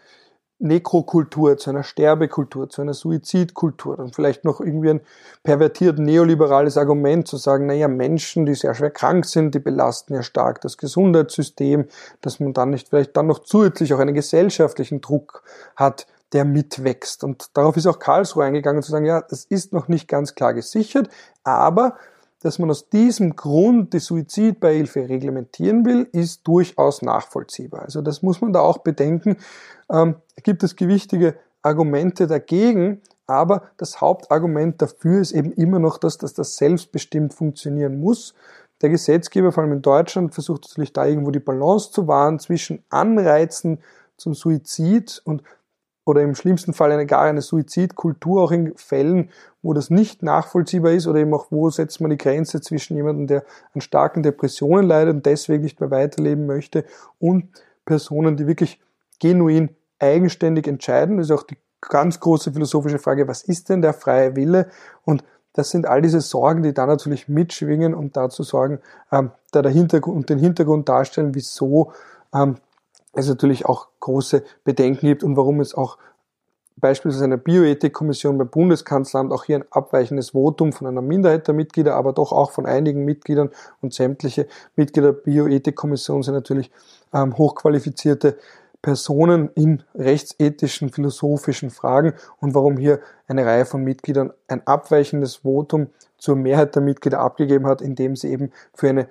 Nekrokultur, 0.65 1.57
zu 1.59 1.71
einer 1.71 1.83
Sterbekultur, 1.83 2.69
zu 2.69 2.83
einer 2.83 2.95
Suizidkultur. 2.95 3.97
Dann 3.97 4.13
vielleicht 4.13 4.45
noch 4.45 4.61
irgendwie 4.61 4.91
ein 4.91 5.01
pervertiert 5.43 5.99
neoliberales 5.99 6.77
Argument 6.77 7.29
zu 7.29 7.37
sagen, 7.37 7.67
naja, 7.67 7.87
Menschen, 7.87 8.47
die 8.47 8.55
sehr 8.55 8.75
schwer 8.75 8.91
krank 8.91 9.27
sind, 9.27 9.55
die 9.55 9.61
belasten 9.61 10.15
ja 10.15 10.23
stark 10.23 10.61
das 10.63 10.79
Gesundheitssystem, 10.79 11.87
dass 12.21 12.41
man 12.41 12.53
dann 12.53 12.71
nicht 12.71 12.89
vielleicht 12.89 13.17
dann 13.17 13.27
noch 13.27 13.41
zusätzlich 13.41 13.95
auch 13.95 13.99
einen 13.99 14.15
gesellschaftlichen 14.15 15.01
Druck 15.01 15.43
hat, 15.77 16.07
der 16.33 16.45
mitwächst. 16.45 17.23
Und 17.23 17.57
darauf 17.57 17.77
ist 17.77 17.87
auch 17.87 17.99
Karlsruhe 17.99 18.45
eingegangen 18.45 18.83
zu 18.83 18.91
sagen, 18.91 19.07
ja, 19.07 19.21
das 19.21 19.45
ist 19.45 19.73
noch 19.73 19.89
nicht 19.89 20.09
ganz 20.09 20.35
klar 20.35 20.53
gesichert, 20.53 21.09
aber 21.45 21.97
dass 22.45 22.59
man 22.59 22.69
aus 22.69 22.91
diesem 22.91 23.37
Grund 23.37 23.95
die 23.95 24.01
Suizidbeihilfe 24.01 25.09
reglementieren 25.09 25.87
will, 25.87 26.07
ist 26.13 26.47
durchaus 26.47 27.01
nachvollziehbar. 27.01 27.83
Also 27.83 28.03
das 28.03 28.21
muss 28.21 28.43
man 28.43 28.53
da 28.53 28.61
auch 28.61 28.79
bedenken. 28.79 29.39
Ähm, 29.91 30.17
gibt 30.43 30.63
es 30.63 30.77
gewichtige 30.77 31.37
Argumente 31.63 32.27
dagegen, 32.27 33.01
aber 33.27 33.63
das 33.79 34.03
Hauptargument 34.03 34.83
dafür 34.83 35.23
ist 35.23 35.33
eben 35.33 35.53
immer 35.53 35.79
noch 35.79 35.97
das, 35.97 36.19
dass 36.19 36.35
das 36.35 36.57
selbstbestimmt 36.57 37.33
funktionieren 37.33 37.99
muss. 37.99 38.35
Der 38.83 38.91
Gesetzgeber, 38.91 39.51
vor 39.51 39.63
allem 39.63 39.73
in 39.73 39.83
Deutschland, 39.83 40.35
versucht 40.35 40.67
natürlich 40.69 40.93
da 40.93 41.07
irgendwo 41.07 41.31
die 41.31 41.41
Balance 41.41 41.93
zu 41.93 42.07
wahren 42.07 42.39
zwischen 42.39 42.85
Anreizen 42.91 43.79
zum 44.19 44.35
Suizid 44.35 45.23
und 45.25 45.43
oder 46.05 46.23
im 46.23 46.35
schlimmsten 46.35 46.75
Fall 46.75 46.93
eine 46.93 47.07
gar 47.07 47.23
eine 47.23 47.41
Suizidkultur, 47.41 48.43
auch 48.43 48.51
in 48.51 48.77
Fällen, 48.77 49.31
wo 49.63 49.73
das 49.73 49.91
nicht 49.91 50.23
nachvollziehbar 50.23 50.93
ist 50.93 51.07
oder 51.07 51.21
eben 51.21 51.33
auch 51.33 51.47
wo 51.51 51.71
setzt 51.71 52.01
man 52.01 52.11
die 52.11 52.19
Grenze 52.19 52.61
zwischen 52.61 52.97
jemandem, 52.97 53.27
der 53.27 53.45
an 53.75 53.81
starken 53.81 54.23
Depressionen 54.23 54.87
leidet 54.87 55.15
und 55.15 55.27
deswegen 55.27 55.63
nicht 55.63 55.81
mehr 55.81 55.91
weiterleben 55.91 56.47
möchte 56.47 56.85
und 57.19 57.49
Personen, 57.87 58.37
die 58.37 58.47
wirklich 58.47 58.81
genuin 59.21 59.71
eigenständig 59.99 60.67
entscheiden. 60.67 61.17
Das 61.17 61.27
ist 61.27 61.33
auch 61.33 61.45
die 61.45 61.57
ganz 61.81 62.21
große 62.21 62.53
philosophische 62.53 62.99
Frage, 62.99 63.29
was 63.29 63.43
ist 63.43 63.69
denn 63.69 63.83
der 63.83 63.95
freie 63.95 64.37
Wille? 64.37 64.69
Und 65.05 65.25
das 65.53 65.71
sind 65.71 65.87
all 65.87 66.03
diese 66.03 66.21
Sorgen, 66.21 66.63
die 66.63 66.75
da 66.75 66.87
natürlich 66.87 67.29
mitschwingen 67.29 67.95
und 67.95 68.17
dazu 68.17 68.43
sorgen, 68.43 68.81
ähm, 69.13 69.31
da 69.53 69.63
der 69.63 69.73
Hintergrund 69.73 70.17
und 70.17 70.31
den 70.31 70.39
Hintergrund 70.39 70.89
darstellen, 70.89 71.35
wieso 71.35 71.93
ähm, 72.35 72.57
es 73.17 73.29
natürlich 73.29 73.67
auch 73.67 73.89
große 74.01 74.45
Bedenken 74.65 75.07
gibt 75.07 75.25
und 75.25 75.37
warum 75.37 75.61
es 75.61 75.75
auch 75.75 75.99
beispielsweise 76.77 77.25
einer 77.25 77.37
Bioethikkommission 77.37 78.37
beim 78.37 78.49
Bundeskanzleramt 78.49 79.33
auch 79.33 79.45
hier 79.45 79.57
ein 79.57 79.65
abweichendes 79.71 80.31
Votum 80.31 80.73
von 80.73 80.87
einer 80.87 81.03
Minderheit 81.03 81.47
der 81.47 81.55
Mitglieder, 81.55 81.95
aber 81.95 82.13
doch 82.13 82.33
auch 82.33 82.51
von 82.51 82.67
einigen 82.67 83.05
Mitgliedern 83.05 83.51
und 83.81 83.95
sämtliche 83.95 84.47
Mitglieder 84.77 85.13
der 85.13 85.21
Bioethikkommission 85.21 86.23
sind 86.23 86.35
natürlich 86.35 86.71
ähm, 87.13 87.37
hochqualifizierte 87.39 88.37
Personen 88.83 89.49
in 89.55 89.83
rechtsethischen, 89.95 90.91
philosophischen 90.91 91.71
Fragen 91.71 92.13
und 92.41 92.55
warum 92.55 92.77
hier 92.77 93.01
eine 93.27 93.47
Reihe 93.47 93.65
von 93.65 93.83
Mitgliedern 93.83 94.33
ein 94.47 94.67
abweichendes 94.67 95.37
Votum 95.37 95.87
zur 96.19 96.37
Mehrheit 96.37 96.75
der 96.75 96.83
Mitglieder 96.83 97.21
abgegeben 97.21 97.67
hat, 97.67 97.81
indem 97.81 98.15
sie 98.15 98.31
eben 98.31 98.53
für 98.75 98.91
eine 98.91 99.09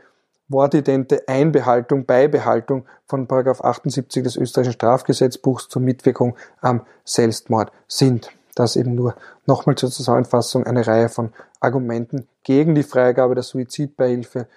wortidente 0.54 1.28
Einbehaltung, 1.28 2.06
Beibehaltung 2.06 2.86
von 3.06 3.28
78 3.30 4.24
des 4.24 4.38
österreichischen 4.38 4.76
Strafgesetzbuchs 4.76 5.68
zur 5.68 5.82
Mitwirkung 5.82 6.38
am 6.62 6.86
Selbstmord 7.04 7.74
sind. 7.88 8.32
Das 8.56 8.76
eben 8.76 8.95
nur 8.95 9.16
nochmal 9.45 9.76
zur 9.76 9.91
Zusammenfassung 9.91 10.66
eine 10.66 10.88
Reihe 10.88 11.10
von 11.10 11.34
Argumenten 11.60 12.28
gegen 12.43 12.76
die 12.76 12.84
Freigabe 12.84 13.34
der 13.36 13.43
Suizidbeihilfe, 13.43 14.47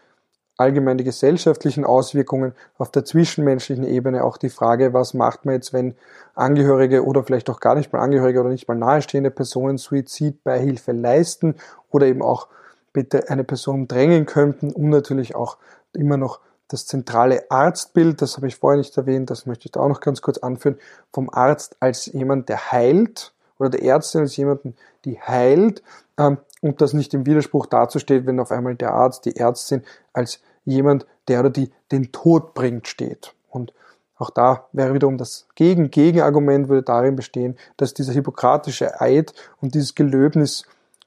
allgemein 0.59 0.99
die 0.99 1.05
gesellschaftlichen 1.05 1.85
Auswirkungen 1.85 2.53
auf 2.79 2.91
der 2.91 3.05
zwischenmenschlichen 3.05 3.85
Ebene, 3.85 4.25
auch 4.25 4.37
die 4.37 4.49
Frage, 4.49 4.93
was 4.93 5.15
macht 5.15 5.45
man 5.45 5.55
jetzt, 5.55 5.73
wenn 5.73 5.95
Angehörige 6.35 7.05
oder 7.05 7.25
vielleicht 7.25 7.51
auch 7.51 7.61
gar 7.61 7.75
nicht 7.75 7.93
mal 7.93 8.01
Angehörige 8.01 8.41
oder 8.41 8.51
nicht 8.51 8.69
mal 8.69 8.77
nahestehende 8.77 9.31
Personen 9.31 9.79
Suizidbeihilfe 9.79 10.93
leisten 10.93 11.57
oder 11.91 12.07
eben 12.07 12.23
auch 12.23 12.49
bitte 12.93 13.29
eine 13.29 13.45
Person 13.45 13.89
drängen 13.89 14.25
könnten 14.25 14.73
und 14.73 14.89
natürlich 14.89 15.35
auch 15.35 15.59
immer 15.97 16.17
noch 16.17 16.41
das 16.69 16.87
zentrale 16.87 17.51
Arztbild, 17.51 18.21
das 18.23 18.37
habe 18.37 18.49
ich 18.49 18.57
vorher 18.57 18.79
nicht 18.79 18.97
erwähnt, 18.97 19.31
das 19.31 19.47
möchte 19.47 19.67
ich 19.67 19.73
da 19.73 19.81
auch 19.81 19.89
noch 19.89 20.01
ganz 20.01 20.21
kurz 20.21 20.39
anführen, 20.39 20.79
vom 21.13 21.31
Arzt 21.31 21.77
als 21.81 22.07
jemand, 22.07 22.49
der 22.49 22.73
heilt 22.73 23.33
oder 23.59 23.71
der 23.71 23.83
Ärztin 23.83 24.23
als 24.23 24.37
jemanden, 24.37 24.77
die 25.05 25.21
heilt 25.21 25.83
ähm, 26.19 26.39
und 26.61 26.81
das 26.81 26.93
nicht 26.93 27.15
im 27.15 27.27
Widerspruch 27.27 27.67
dazu 27.67 27.99
steht, 27.99 28.27
wenn 28.27 28.41
auf 28.41 28.51
einmal 28.51 28.75
der 28.75 28.93
Arzt, 28.93 29.25
die 29.25 29.37
Ärztin 29.37 29.85
als 30.13 30.41
jemand, 30.65 31.07
der 31.29 31.41
oder 31.41 31.51
die 31.51 31.71
den 31.93 32.11
Tod 32.13 32.55
bringt, 32.55 32.89
steht. 32.89 33.35
Und 33.49 33.73
auch 34.19 34.31
da 34.31 34.67
wäre 34.73 34.95
wiederum 34.95 35.19
das 35.19 35.47
Gegen-Gegenargument 35.55 36.69
würde 36.69 36.83
darin 36.83 37.17
bestehen, 37.17 37.57
dass 37.77 37.95
dieser 37.95 38.13
hippokratische 38.13 39.01
Eid 39.01 39.35
und 39.61 39.75
dieses 39.75 39.95
Gelöbnis 39.95 40.65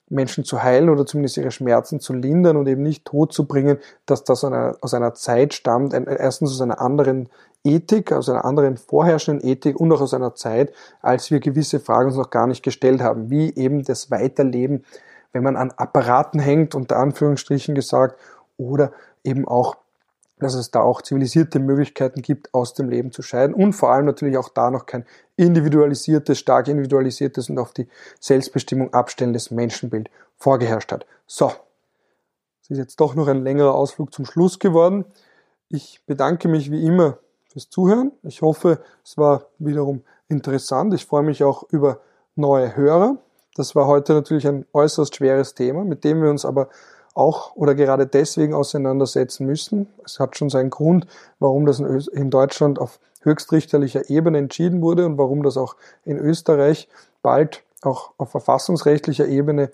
Menschen 0.10 0.44
zu 0.44 0.64
heilen 0.64 0.90
oder 0.90 1.06
zumindest 1.06 1.38
ihre 1.38 1.52
Schmerzen 1.52 2.00
zu 2.00 2.14
lindern 2.14 2.58
und 2.58 2.68
eben 2.68 2.84
nicht 2.84 3.06
tot 3.06 3.32
zu 3.34 3.48
bringen, 3.48 3.78
dass 4.06 4.24
das 4.24 4.44
aus 4.44 4.94
einer 4.94 5.14
Zeit 5.14 5.54
stammt, 5.54 5.94
erstens 5.94 6.52
aus 6.52 6.62
einer 6.62 6.82
anderen 6.82 7.30
Ethik, 7.64 8.12
aus 8.12 8.30
einer 8.30 8.46
anderen 8.46 8.78
vorherrschenden 8.78 9.48
Ethik 9.48 9.80
und 9.80 9.92
auch 9.92 10.02
aus 10.02 10.14
einer 10.14 10.36
Zeit, 10.36 10.74
als 11.02 11.30
wir 11.30 11.40
gewisse 11.40 11.80
Fragen 11.80 12.08
uns 12.08 12.18
noch 12.18 12.30
gar 12.30 12.48
nicht 12.48 12.64
gestellt 12.64 13.02
haben, 13.02 13.30
wie 13.30 13.54
eben 13.56 13.84
das 13.84 14.10
Weiterleben, 14.12 14.86
wenn 15.34 15.44
man 15.44 15.56
an 15.56 15.72
Apparaten 15.76 16.40
hängt, 16.40 16.74
unter 16.74 16.98
Anführungsstrichen 16.98 17.76
gesagt, 17.76 18.20
oder 18.58 18.92
eben 19.24 19.48
auch 19.48 19.78
dass 20.40 20.56
es 20.56 20.72
da 20.72 20.82
auch 20.82 21.02
zivilisierte 21.02 21.60
Möglichkeiten 21.60 22.22
gibt, 22.22 22.54
aus 22.54 22.74
dem 22.74 22.90
Leben 22.90 23.12
zu 23.12 23.22
scheiden 23.22 23.54
und 23.54 23.74
vor 23.74 23.92
allem 23.92 24.06
natürlich 24.06 24.38
auch 24.38 24.50
da 24.50 24.72
noch 24.72 24.86
kein 24.86 25.06
individualisiertes, 25.36 26.40
stark 26.40 26.68
individualisiertes 26.68 27.50
und 27.50 27.60
auf 27.60 27.74
die 27.74 27.88
Selbstbestimmung 28.20 28.94
abstellendes 28.94 29.52
Menschenbild 29.52 30.10
vorgeherrscht 30.38 30.92
hat. 30.92 31.06
So, 31.28 31.52
es 32.64 32.72
ist 32.72 32.78
jetzt 32.78 33.00
doch 33.00 33.16
noch 33.16 33.28
ein 33.28 33.44
längerer 33.44 33.76
Ausflug 33.76 34.14
zum 34.14 34.26
Schluss 34.26 34.60
geworden. 34.60 35.06
Ich 35.68 36.02
bedanke 36.06 36.48
mich 36.48 36.72
wie 36.72 36.86
immer 36.86 37.20
fürs 37.52 37.70
Zuhören. 37.70 38.12
Ich 38.24 38.42
hoffe, 38.42 38.80
es 39.04 39.18
war 39.18 39.48
wiederum 39.60 40.04
interessant. 40.30 40.94
Ich 40.94 41.06
freue 41.06 41.24
mich 41.24 41.44
auch 41.44 41.64
über 41.70 42.00
neue 42.36 42.76
Hörer. 42.76 43.18
Das 43.56 43.76
war 43.76 43.88
heute 43.88 44.14
natürlich 44.14 44.48
ein 44.48 44.66
äußerst 44.72 45.16
schweres 45.16 45.54
Thema, 45.54 45.84
mit 45.84 46.04
dem 46.04 46.22
wir 46.22 46.30
uns 46.30 46.46
aber 46.46 46.70
auch 47.14 47.56
oder 47.56 47.76
gerade 47.76 48.08
deswegen 48.08 48.54
auseinandersetzen 48.54 49.46
müssen. 49.46 49.88
Es 50.06 50.20
hat 50.20 50.38
schon 50.38 50.50
seinen 50.50 50.70
Grund, 50.70 51.08
warum 51.40 51.66
das 51.66 51.80
in 51.80 52.30
Deutschland 52.30 52.80
auf 52.80 53.00
höchstrichterlicher 53.22 54.10
Ebene 54.10 54.38
entschieden 54.38 54.82
wurde 54.82 55.06
und 55.06 55.18
warum 55.18 55.44
das 55.44 55.58
auch 55.58 55.76
in 56.06 56.18
Österreich 56.18 56.88
bald 57.22 57.64
auch 57.82 58.12
auf 58.18 58.32
verfassungsrechtlicher 58.32 59.28
Ebene 59.28 59.72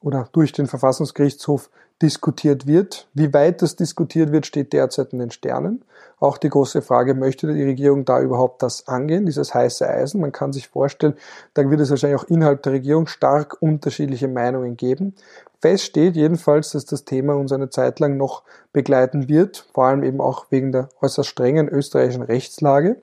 oder 0.00 0.28
durch 0.32 0.52
den 0.52 0.66
Verfassungsgerichtshof 0.66 1.70
diskutiert 2.00 2.66
wird. 2.66 3.08
Wie 3.14 3.32
weit 3.32 3.62
das 3.62 3.76
diskutiert 3.76 4.32
wird, 4.32 4.46
steht 4.46 4.72
derzeit 4.72 5.12
in 5.12 5.18
den 5.18 5.30
Sternen. 5.30 5.84
Auch 6.20 6.38
die 6.38 6.48
große 6.48 6.82
Frage, 6.82 7.14
möchte 7.14 7.52
die 7.52 7.62
Regierung 7.62 8.04
da 8.04 8.20
überhaupt 8.20 8.62
das 8.62 8.88
angehen, 8.88 9.26
dieses 9.26 9.54
heiße 9.54 9.88
Eisen? 9.88 10.20
Man 10.20 10.32
kann 10.32 10.52
sich 10.52 10.68
vorstellen, 10.68 11.14
da 11.54 11.68
wird 11.68 11.80
es 11.80 11.90
wahrscheinlich 11.90 12.20
auch 12.20 12.28
innerhalb 12.28 12.62
der 12.62 12.72
Regierung 12.72 13.06
stark 13.06 13.56
unterschiedliche 13.60 14.28
Meinungen 14.28 14.76
geben. 14.76 15.14
Fest 15.60 15.84
steht 15.84 16.16
jedenfalls, 16.16 16.70
dass 16.70 16.86
das 16.86 17.04
Thema 17.04 17.34
uns 17.34 17.52
eine 17.52 17.70
Zeit 17.70 17.98
lang 18.00 18.16
noch 18.16 18.42
begleiten 18.72 19.28
wird, 19.28 19.68
vor 19.74 19.86
allem 19.86 20.04
eben 20.04 20.20
auch 20.20 20.46
wegen 20.50 20.72
der 20.72 20.88
äußerst 21.00 21.28
strengen 21.28 21.68
österreichischen 21.68 22.22
Rechtslage. 22.22 23.00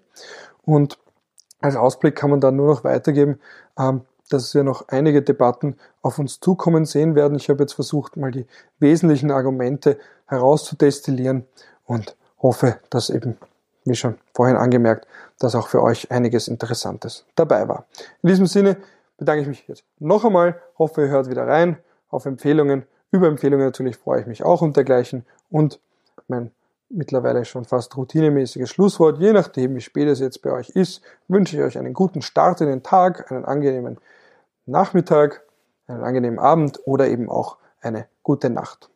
Und 0.63 0.97
als 1.61 1.75
Ausblick 1.75 2.15
kann 2.15 2.29
man 2.29 2.41
dann 2.41 2.55
nur 2.55 2.67
noch 2.67 2.83
weitergeben, 2.83 3.39
ähm, 3.77 4.01
dass 4.29 4.53
wir 4.53 4.63
noch 4.63 4.87
einige 4.87 5.21
Debatten 5.21 5.77
auf 6.01 6.19
uns 6.19 6.39
zukommen 6.39 6.85
sehen 6.85 7.15
werden. 7.15 7.37
Ich 7.37 7.49
habe 7.49 7.63
jetzt 7.63 7.73
versucht, 7.73 8.17
mal 8.17 8.31
die 8.31 8.45
wesentlichen 8.79 9.31
Argumente 9.31 9.97
herauszudestillieren 10.27 11.45
und 11.85 12.15
hoffe, 12.41 12.77
dass 12.89 13.09
eben, 13.09 13.37
wie 13.83 13.95
schon 13.95 14.15
vorhin 14.33 14.57
angemerkt, 14.57 15.07
dass 15.39 15.55
auch 15.55 15.67
für 15.67 15.81
euch 15.81 16.11
einiges 16.11 16.47
Interessantes 16.47 17.25
dabei 17.35 17.67
war. 17.67 17.85
In 18.23 18.29
diesem 18.29 18.47
Sinne 18.47 18.77
bedanke 19.17 19.43
ich 19.43 19.47
mich 19.47 19.67
jetzt 19.67 19.83
noch 19.99 20.25
einmal, 20.25 20.59
hoffe, 20.77 21.01
ihr 21.01 21.09
hört 21.09 21.29
wieder 21.29 21.47
rein 21.47 21.77
auf 22.09 22.25
Empfehlungen. 22.25 22.85
Über 23.11 23.27
Empfehlungen 23.27 23.65
natürlich 23.65 23.97
freue 23.97 24.21
ich 24.21 24.27
mich 24.27 24.43
auch 24.43 24.61
und 24.61 24.75
dergleichen 24.75 25.25
und 25.49 25.79
mein 26.27 26.51
mittlerweile 26.89 27.45
schon 27.45 27.65
fast 27.65 27.95
routinemäßiges 27.97 28.69
Schlusswort. 28.69 29.19
Je 29.19 29.33
nachdem, 29.33 29.75
wie 29.75 29.81
spät 29.81 30.07
es 30.07 30.19
jetzt 30.19 30.41
bei 30.41 30.51
euch 30.51 30.69
ist, 30.69 31.01
wünsche 31.27 31.57
ich 31.57 31.63
euch 31.63 31.77
einen 31.77 31.93
guten 31.93 32.21
Start 32.21 32.61
in 32.61 32.67
den 32.67 32.83
Tag, 32.83 33.31
einen 33.31 33.45
angenehmen 33.45 33.97
Nachmittag, 34.65 35.43
einen 35.87 36.03
angenehmen 36.03 36.39
Abend 36.39 36.79
oder 36.85 37.07
eben 37.07 37.29
auch 37.29 37.57
eine 37.81 38.07
gute 38.23 38.49
Nacht. 38.49 38.89